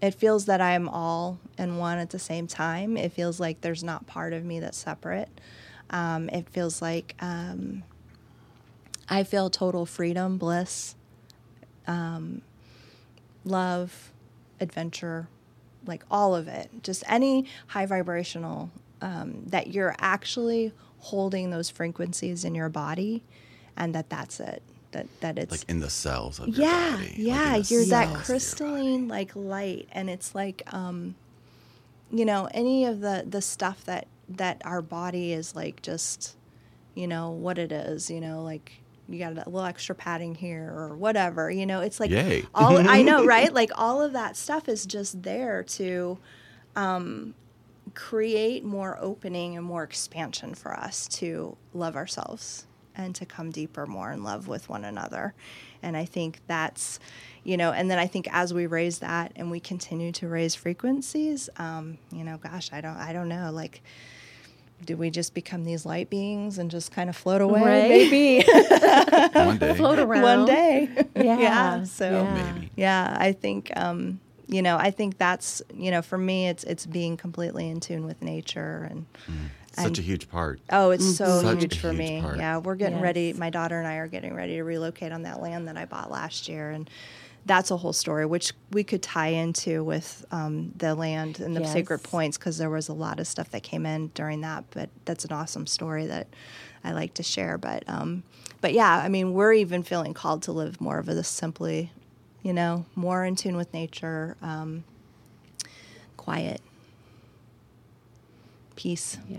it 0.00 0.14
feels 0.14 0.46
that 0.46 0.60
I'm 0.60 0.88
all 0.88 1.38
and 1.58 1.78
one 1.78 1.98
at 1.98 2.10
the 2.10 2.18
same 2.18 2.46
time. 2.46 2.96
It 2.96 3.12
feels 3.12 3.40
like 3.40 3.60
there's 3.60 3.82
not 3.82 4.06
part 4.06 4.32
of 4.32 4.44
me 4.44 4.60
that's 4.60 4.78
separate. 4.78 5.28
Um, 5.90 6.28
it 6.30 6.48
feels 6.48 6.82
like 6.82 7.14
um, 7.20 7.84
I 9.08 9.22
feel 9.22 9.50
total 9.50 9.86
freedom, 9.86 10.38
bliss, 10.38 10.94
um, 11.86 12.42
love, 13.44 14.12
adventure, 14.60 15.28
like 15.86 16.04
all 16.10 16.34
of 16.34 16.48
it. 16.48 16.70
Just 16.82 17.04
any 17.06 17.46
high 17.68 17.86
vibrational 17.86 18.70
um, 19.00 19.42
that 19.46 19.68
you're 19.68 19.94
actually 19.98 20.72
holding 20.98 21.50
those 21.50 21.70
frequencies 21.70 22.44
in 22.44 22.54
your 22.54 22.68
body, 22.68 23.22
and 23.76 23.94
that 23.94 24.10
that's 24.10 24.40
it. 24.40 24.62
That 24.92 25.06
that 25.20 25.38
it's 25.38 25.52
like 25.52 25.68
in 25.68 25.80
the 25.80 25.90
cells 25.90 26.40
of 26.40 26.48
your 26.48 26.66
yeah, 26.66 26.96
body. 26.96 27.06
like 27.06 27.14
yeah. 27.16 27.58
the 27.58 27.74
You're 27.74 27.84
that 27.86 28.14
crystalline 28.14 29.08
like 29.08 29.36
light, 29.36 29.88
and 29.92 30.10
it's 30.10 30.34
like, 30.34 30.62
um, 30.72 31.14
you 32.10 32.24
know, 32.24 32.48
any 32.52 32.84
of 32.86 33.00
the 33.00 33.24
the 33.28 33.42
stuff 33.42 33.84
that 33.84 34.06
that 34.28 34.62
our 34.64 34.82
body 34.82 35.32
is 35.32 35.54
like 35.54 35.82
just, 35.82 36.36
you 36.94 37.06
know, 37.06 37.30
what 37.30 37.58
it 37.58 37.72
is. 37.72 38.10
You 38.10 38.20
know, 38.20 38.42
like 38.42 38.72
you 39.08 39.18
got 39.18 39.32
a 39.32 39.34
little 39.36 39.64
extra 39.64 39.94
padding 39.94 40.34
here 40.34 40.72
or 40.74 40.96
whatever. 40.96 41.50
You 41.50 41.66
know, 41.66 41.80
it's 41.80 42.00
like 42.00 42.10
Yay. 42.10 42.44
all 42.54 42.76
I 42.88 43.02
know, 43.02 43.24
right? 43.24 43.52
Like 43.52 43.70
all 43.74 44.02
of 44.02 44.12
that 44.12 44.36
stuff 44.36 44.68
is 44.68 44.86
just 44.86 45.22
there 45.22 45.62
to 45.62 46.18
um, 46.74 47.34
create 47.94 48.64
more 48.64 48.98
opening 49.00 49.56
and 49.56 49.64
more 49.64 49.82
expansion 49.82 50.54
for 50.54 50.74
us 50.74 51.08
to 51.08 51.56
love 51.72 51.96
ourselves 51.96 52.66
and 52.96 53.14
to 53.14 53.26
come 53.26 53.50
deeper 53.50 53.86
more 53.86 54.10
in 54.10 54.22
love 54.22 54.48
with 54.48 54.68
one 54.68 54.84
another 54.84 55.34
And 55.82 55.96
I 55.96 56.04
think 56.06 56.40
that's, 56.46 56.98
you 57.44 57.56
know, 57.56 57.70
and 57.72 57.90
then 57.90 57.98
I 57.98 58.06
think 58.06 58.26
as 58.32 58.52
we 58.52 58.66
raise 58.66 58.98
that 59.00 59.32
and 59.36 59.50
we 59.50 59.60
continue 59.60 60.10
to 60.12 60.26
raise 60.28 60.54
frequencies, 60.54 61.48
um, 61.58 61.98
you 62.10 62.24
know, 62.24 62.38
gosh, 62.38 62.70
I 62.72 62.80
don't, 62.80 62.96
I 62.96 63.12
don't 63.12 63.28
know, 63.28 63.50
like, 63.52 63.82
do 64.84 64.96
we 64.96 65.10
just 65.10 65.34
become 65.34 65.64
these 65.64 65.86
light 65.86 66.10
beings 66.10 66.58
and 66.58 66.70
just 66.70 66.92
kind 66.92 67.08
of 67.10 67.16
float 67.16 67.40
away? 67.40 67.60
Right. 67.62 67.88
Maybe 67.88 68.44
One 69.34 69.58
day. 69.58 69.74
Float 69.74 69.98
around. 69.98 70.22
one 70.22 70.44
day. 70.46 71.04
Yeah. 71.16 71.84
So 71.84 72.10
Yeah. 72.10 72.52
Maybe. 72.52 72.70
yeah, 72.76 73.16
I 73.18 73.32
think 73.32 73.72
um, 73.76 74.20
you 74.48 74.62
know, 74.62 74.76
I 74.76 74.90
think 74.90 75.18
that's 75.18 75.62
you 75.74 75.90
know, 75.90 76.02
for 76.02 76.18
me, 76.18 76.48
it's 76.48 76.62
it's 76.64 76.86
being 76.86 77.16
completely 77.16 77.68
in 77.68 77.80
tune 77.80 78.04
with 78.06 78.22
nature 78.22 78.86
and. 78.90 79.06
Such 79.72 79.84
and- 79.88 79.98
a 79.98 80.02
huge 80.02 80.30
part. 80.30 80.60
Oh, 80.70 80.90
it's 80.90 81.16
so 81.18 81.42
Such 81.42 81.56
a 81.56 81.60
huge 81.60 81.78
for 81.80 81.88
huge 81.92 81.98
me. 81.98 82.20
part. 82.22 82.38
Yeah, 82.38 82.56
we're 82.58 82.76
getting 82.76 82.98
ready. 83.00 83.34
My 83.34 83.50
daughter 83.50 83.78
and 83.78 83.86
I 83.86 83.96
are 83.96 84.06
getting 84.06 84.34
ready 84.34 84.54
to 84.54 84.62
relocate 84.62 85.12
on 85.12 85.24
that 85.24 85.42
land 85.42 85.68
that 85.68 85.76
I 85.76 85.84
bought 85.84 86.10
last 86.10 86.48
year, 86.48 86.70
and 86.70 86.88
that's 87.46 87.70
a 87.70 87.76
whole 87.76 87.92
story, 87.92 88.26
which 88.26 88.52
we 88.72 88.82
could 88.84 89.02
tie 89.02 89.28
into 89.28 89.82
with 89.84 90.26
um, 90.32 90.72
the 90.76 90.94
land 90.96 91.38
and 91.40 91.56
the 91.56 91.60
Yes. 91.60 91.72
sacred 91.72 92.02
points 92.02 92.36
because 92.36 92.58
there 92.58 92.68
was 92.68 92.88
a 92.88 92.92
lot 92.92 93.20
of 93.20 93.26
stuff 93.28 93.50
that 93.52 93.62
came 93.62 93.86
in 93.86 94.08
during 94.08 94.40
that. 94.42 94.64
But 94.72 94.90
that's 95.04 95.24
an 95.24 95.32
awesome 95.32 95.66
story 95.66 96.06
that 96.06 96.26
I 96.82 96.92
like 96.92 97.14
to 97.14 97.22
share. 97.22 97.56
But 97.56 97.84
um, 97.88 98.24
but 98.60 98.72
yeah, 98.72 98.96
I 98.98 99.08
mean, 99.08 99.32
we're 99.32 99.52
even 99.52 99.82
feeling 99.84 100.12
called 100.12 100.42
to 100.44 100.52
live 100.52 100.80
more 100.80 100.98
of 100.98 101.08
a 101.08 101.22
simply, 101.22 101.92
you 102.42 102.52
know, 102.52 102.84
more 102.96 103.24
in 103.24 103.36
tune 103.36 103.56
with 103.56 103.72
nature, 103.72 104.36
um, 104.42 104.82
quiet, 106.16 106.60
peace. 108.74 109.18
Yeah. 109.28 109.38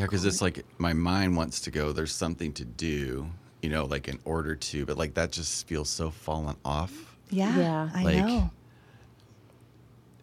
Yep. 0.00 0.04
Yeah, 0.04 0.06
because 0.06 0.24
it's 0.24 0.40
like 0.40 0.64
my 0.78 0.92
mind 0.94 1.36
wants 1.36 1.60
to 1.60 1.70
go. 1.70 1.92
There's 1.92 2.14
something 2.14 2.52
to 2.54 2.64
do, 2.64 3.28
you 3.62 3.68
know, 3.68 3.84
like 3.84 4.08
in 4.08 4.18
order 4.24 4.56
to, 4.56 4.86
but 4.86 4.96
like 4.96 5.14
that 5.14 5.30
just 5.30 5.66
feels 5.66 5.90
so 5.90 6.10
fallen 6.10 6.56
off. 6.64 7.16
Yeah. 7.30 7.56
Yeah. 7.58 7.90
I 7.94 8.02
Like, 8.04 8.16
know. 8.16 8.50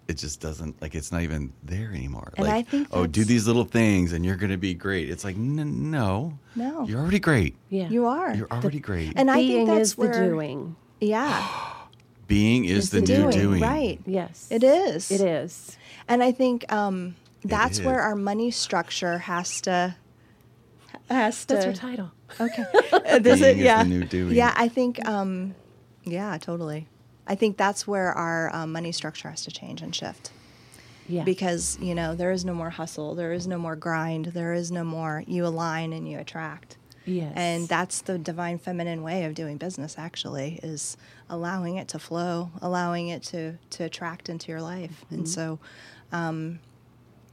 It 0.08 0.18
just 0.18 0.40
doesn't 0.40 0.82
like 0.82 0.96
it's 0.96 1.12
not 1.12 1.22
even 1.22 1.52
there 1.64 1.90
anymore. 1.94 2.32
And 2.38 2.48
like, 2.48 2.56
I 2.56 2.62
think 2.64 2.88
oh, 2.92 3.06
do 3.06 3.26
these 3.26 3.46
little 3.46 3.66
things 3.66 4.14
and 4.14 4.26
you're 4.26 4.38
going 4.38 4.52
to 4.52 4.58
be 4.58 4.74
great. 4.74 5.10
It's 5.10 5.24
like 5.26 5.36
n- 5.36 5.92
no, 5.92 6.40
No. 6.56 6.86
you're 6.88 7.00
already 7.02 7.20
great. 7.20 7.56
Yeah. 7.70 7.90
You 7.90 8.08
are. 8.08 8.34
You're 8.34 8.48
already 8.50 8.80
great. 8.80 9.14
and 9.18 9.30
I 9.30 9.36
Being 9.36 9.68
think 9.68 9.78
that's 9.78 9.90
is 9.90 9.98
where, 9.98 10.14
the 10.14 10.30
doing. 10.30 10.76
Yeah. 11.02 11.46
Being 12.28 12.66
is 12.66 12.86
Is 12.86 12.90
the, 12.92 13.02
the 13.02 13.06
new 13.06 13.32
doing, 13.32 13.32
doing. 13.32 13.62
Right. 13.62 14.00
Yes. 14.06 14.48
It 14.50 14.64
is. 14.64 15.12
It 15.12 15.22
is. 15.22 15.78
And 16.08 16.24
I 16.24 16.32
think 16.32 16.72
um, 16.72 17.16
that's 17.50 17.82
where 17.82 18.00
our 18.02 18.16
money 18.16 18.52
structure 18.52 19.18
has 19.20 19.62
to 19.62 19.96
has 21.10 21.46
to 21.46 21.54
That's 21.54 21.66
her 21.66 21.74
title. 21.74 22.12
Okay. 22.40 22.64
Uh, 22.94 23.20
does 23.20 23.40
Being 23.40 23.52
it? 23.52 23.58
is 23.60 23.64
Yeah. 23.66 23.84
the 23.84 23.90
new 23.90 24.04
doing. 24.06 24.36
Yeah, 24.36 24.54
I 24.56 24.68
think. 24.68 25.06
Um, 25.08 25.56
yeah, 26.04 26.38
totally. 26.38 26.88
I 27.26 27.36
think 27.36 27.58
that's 27.58 27.88
where 27.88 28.12
our 28.14 28.54
um, 28.56 28.72
money 28.72 28.92
structure 28.92 29.30
has 29.30 29.44
to 29.46 29.52
change 29.52 29.82
and 29.82 29.94
shift 29.96 30.32
Yeah. 31.08 31.24
because 31.24 31.78
you 31.82 31.94
know 31.96 32.16
there 32.16 32.32
is 32.32 32.44
no 32.46 32.54
more 32.54 32.70
hustle, 32.70 33.16
there 33.16 33.32
is 33.34 33.48
no 33.48 33.58
more 33.58 33.76
grind, 33.76 34.28
there 34.28 34.54
is 34.54 34.72
no 34.72 34.84
more 34.84 35.24
you 35.28 35.46
align 35.46 35.94
and 35.94 36.10
you 36.10 36.18
attract. 36.20 36.78
yes. 37.06 37.32
And 37.36 37.68
that's 37.70 38.02
the 38.02 38.18
divine 38.18 38.58
feminine 38.60 39.02
way 39.04 39.24
of 39.26 39.34
doing 39.34 39.58
business 39.58 39.96
actually 39.98 40.60
is 40.64 40.98
allowing 41.30 41.78
it 41.78 41.88
to 41.90 42.00
flow, 42.00 42.52
allowing 42.62 43.08
it 43.10 43.24
to 43.24 43.58
to 43.72 43.84
attract 43.86 44.28
into 44.30 44.52
your 44.52 44.62
life. 44.62 45.06
And 45.10 45.28
so 45.30 45.60
um, 46.12 46.60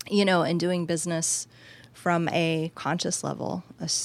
you 0.08 0.24
know, 0.24 0.42
and 0.42 0.58
doing 0.60 0.86
business 0.86 1.46
from 1.92 2.28
a 2.30 2.70
conscious 2.74 3.24
level, 3.24 3.64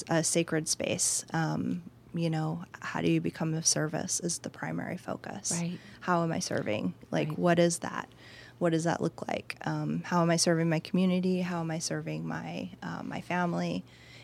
a 0.10 0.24
sacred 0.24 0.68
space. 0.68 1.26
Um, 1.34 1.84
you 2.14 2.30
know, 2.30 2.64
how 2.82 3.02
do 3.02 3.12
you 3.12 3.22
become 3.22 3.54
of 3.54 3.66
service 3.68 4.20
is 4.20 4.40
the 4.40 4.50
primary 4.50 4.98
focus. 4.98 5.52
Right. 5.52 5.78
How 6.02 6.24
am 6.24 6.32
I 6.32 6.40
serving? 6.40 6.94
Like, 7.12 7.30
Right. 7.30 7.40
what 7.40 7.60
is 7.60 7.80
that? 7.80 8.10
What 8.58 8.72
does 8.72 8.84
that 8.86 9.02
look 9.02 9.28
like? 9.28 9.56
Um, 9.66 10.02
how 10.06 10.22
am 10.22 10.30
I 10.30 10.36
serving 10.36 10.70
my 10.70 10.80
community? 10.80 11.42
How 11.42 11.60
am 11.62 11.72
I 11.72 11.80
serving 11.80 12.28
my 12.28 12.70
uh, 12.82 13.04
my 13.04 13.22
family? 13.22 13.84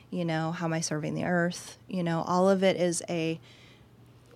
You 0.09 0.25
know, 0.25 0.51
how 0.51 0.65
am 0.65 0.73
I 0.73 0.81
serving 0.81 1.13
the 1.15 1.25
earth? 1.25 1.77
You 1.87 2.03
know, 2.03 2.23
all 2.27 2.49
of 2.49 2.63
it 2.63 2.75
is 2.77 3.01
a. 3.09 3.39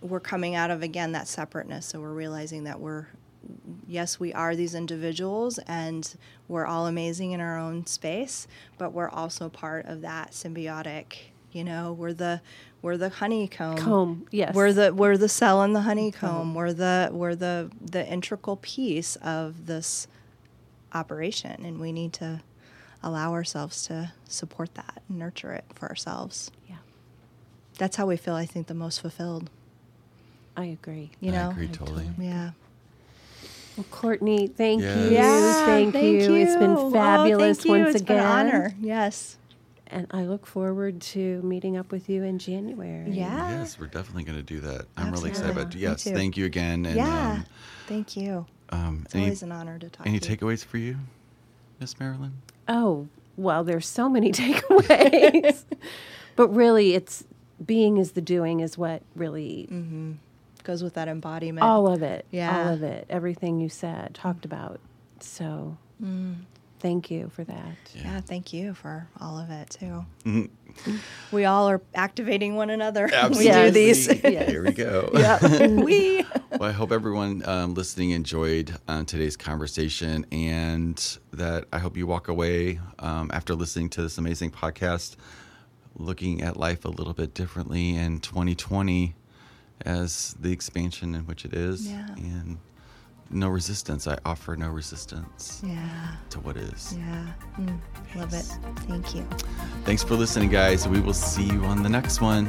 We're 0.02 0.22
coming 0.22 0.56
out 0.56 0.72
of 0.72 0.82
again 0.82 1.12
that 1.12 1.28
separateness, 1.28 1.86
so 1.88 2.00
we're 2.00 2.14
realizing 2.14 2.64
that 2.64 2.80
we're 2.80 3.08
yes, 3.88 4.20
we 4.20 4.34
are 4.34 4.56
these 4.56 4.76
individuals 4.76 5.60
and 5.60 6.16
we're 6.48 6.66
all 6.66 6.88
amazing 6.88 7.32
in 7.32 7.42
our 7.42 7.58
own 7.58 7.86
space, 7.86 8.48
but 8.78 8.92
we're 8.94 9.10
also 9.10 9.50
part 9.50 9.86
of 9.86 10.02
that 10.02 10.32
symbiotic, 10.32 11.18
you 11.52 11.64
know, 11.64 11.94
we're 11.94 12.14
the 12.14 12.42
we're 12.82 12.98
the 12.98 13.10
honeycomb. 13.10 13.78
Comb, 13.78 14.28
yes. 14.32 14.56
We're 14.56 14.72
the 14.74 14.94
we're 14.94 15.18
the 15.18 15.28
cell 15.30 15.64
in 15.64 15.74
the 15.74 15.82
honeycomb. 15.82 16.56
We're 16.56 16.74
the 16.74 17.10
we're 17.12 17.36
the 17.36 17.70
the 17.82 18.08
integral 18.08 18.56
piece 18.58 19.16
of 19.18 19.66
this 19.66 20.08
operation 20.94 21.64
and 21.66 21.80
we 21.80 21.92
need 21.92 22.14
to 22.14 22.42
allow 23.04 23.32
ourselves 23.34 23.84
to 23.88 24.12
support 24.28 24.74
that 24.76 25.02
and 25.08 25.20
nurture 25.20 25.52
it 25.54 25.66
for 25.74 25.88
ourselves. 25.88 26.52
yeah. 26.68 26.78
That's 27.78 27.96
how 27.96 28.06
we 28.08 28.18
feel 28.18 28.36
I 28.36 28.46
think 28.46 28.68
the 28.68 28.74
most 28.74 29.00
fulfilled, 29.02 29.50
I 30.58 30.66
agree. 30.66 31.12
you 31.22 31.32
know. 31.32 31.48
I 31.50 31.52
agree 31.52 31.68
totally. 31.70 32.10
Yeah. 32.20 32.52
Well, 33.80 33.86
Courtney, 33.92 34.48
thank 34.48 34.82
Yes. 34.82 34.98
you. 34.98 35.10
Yeah, 35.16 35.66
thank, 35.66 35.96
you. 35.96 36.36
It's 36.36 36.58
been 36.58 36.72
Oh, 36.72 36.92
fabulous 36.92 37.60
thank 37.60 37.66
you. 37.66 37.72
once 37.84 37.96
It's 37.96 38.02
again. 38.02 38.18
been 38.18 38.26
an 38.26 38.30
honor. 38.30 38.74
Yes. 38.82 39.38
And 39.88 40.06
I 40.12 40.24
look 40.24 40.46
forward 40.46 41.00
to 41.02 41.42
meeting 41.44 41.78
up 41.78 41.90
with 41.90 42.10
you 42.10 42.24
in 42.24 42.40
January. 42.40 43.10
Yeah. 43.10 43.52
Yes, 43.52 43.80
we're 43.80 43.88
definitely 43.88 44.24
going 44.26 44.38
to 44.38 44.44
do 44.44 44.60
that. 44.60 44.88
I'm 44.98 45.12
really 45.14 45.30
excited 45.30 45.52
about 45.52 45.74
it. 45.74 45.80
Yes, 45.80 46.04
thank 46.04 46.36
you 46.36 46.44
again. 46.46 46.86
And, 46.86 46.98
yeah. 46.98 47.32
Um, 47.32 47.46
Thank 47.88 48.18
you. 48.18 48.46
um, 48.72 49.04
It's 49.06 49.16
any, 49.16 49.24
always 49.24 49.44
an 49.44 49.54
honor 49.54 49.80
to 49.80 49.90
talk 49.90 50.06
any 50.06 50.20
to 50.20 50.30
you. 50.30 50.36
takeaways 50.38 50.66
for 50.66 50.78
you, 50.78 50.98
Miss 51.80 51.98
Marilyn? 52.02 52.34
Oh, 52.68 53.08
well, 53.38 53.64
there's 53.64 53.88
so 53.88 54.10
many 54.10 54.32
takeaways. 54.34 55.64
but 56.36 56.50
really, 56.54 56.96
it's 56.96 57.24
being 57.66 57.96
is 57.96 58.12
the 58.12 58.22
doing 58.22 58.60
is 58.60 58.78
what 58.78 59.04
really 59.16 59.70
Goes 60.70 60.84
with 60.84 60.94
that 60.94 61.08
embodiment. 61.08 61.64
all 61.64 61.92
of 61.92 62.04
it. 62.04 62.28
Yeah. 62.30 62.68
All 62.68 62.74
of 62.76 62.84
it. 62.84 63.08
Everything 63.10 63.60
you 63.60 63.70
said, 63.70 64.14
talked 64.14 64.46
about. 64.46 64.80
So 65.20 65.76
thank 66.80 67.10
you 67.10 67.30
for 67.30 67.44
that. 67.44 67.76
yeah. 67.96 68.22
Thank 68.22 68.54
you 68.54 68.76
for 68.76 69.08
all 69.20 69.40
of 69.40 69.50
it 69.50 69.72
too. 69.72 70.06
Mm-hmm. 70.26 70.98
we 71.32 71.46
all 71.46 71.68
are 71.72 71.82
activating 71.96 72.56
one 72.56 72.70
another. 72.70 73.08
when 73.08 73.32
We 73.40 73.50
do 73.50 73.72
these. 73.72 74.06
Yes. 74.08 74.48
Here 74.52 74.64
we 74.64 74.72
go. 74.74 75.10
yeah. 75.16 75.66
we. 75.68 76.24
Well, 76.52 76.70
I 76.70 76.72
hope 76.72 76.92
everyone 76.92 77.42
um, 77.50 77.74
listening 77.74 78.12
enjoyed 78.12 78.76
uh, 78.88 79.06
today's 79.06 79.36
conversation 79.36 80.28
and 80.32 81.18
that 81.34 81.66
I 81.74 81.80
hope 81.80 81.98
you 81.98 82.06
walk 82.06 82.28
away 82.28 82.80
um, 83.00 83.32
after 83.34 83.56
listening 83.56 83.90
to 83.90 84.04
this 84.04 84.20
amazing 84.20 84.52
podcast 84.52 85.16
looking 85.96 86.44
at 86.44 86.58
life 86.58 86.86
a 86.86 86.90
little 86.90 87.14
bit 87.14 87.34
differently 87.34 87.96
in 87.96 88.20
2020 88.20 89.16
as 89.86 90.36
the 90.40 90.52
expansion 90.52 91.16
in 91.16 91.22
which 91.26 91.46
it 91.46 91.54
is. 91.54 91.88
Yeah. 91.90 92.08
And 92.18 92.58
no 93.32 93.48
resistance. 93.48 94.08
I 94.08 94.18
offer 94.26 94.56
no 94.56 94.70
resistance 94.70 95.62
Yeah. 95.64 96.16
to 96.32 96.40
what 96.40 96.58
is. 96.58 96.96
Yeah. 96.98 97.26
Mm, 97.60 97.80
love 98.16 98.34
it. 98.34 98.46
Thank 98.88 99.14
you. 99.16 99.24
Thanks 99.86 100.04
for 100.04 100.16
listening, 100.16 100.50
guys. 100.50 100.88
We 100.88 101.00
will 101.00 101.14
see 101.14 101.44
you 101.44 101.64
on 101.66 101.84
the 101.84 101.90
next 101.90 102.22
one. 102.22 102.46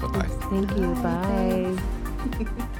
Bye 0.00 0.06
bye. 0.08 0.28
Thank 0.50 0.70
you. 0.76 0.94
Bye. 1.02 2.66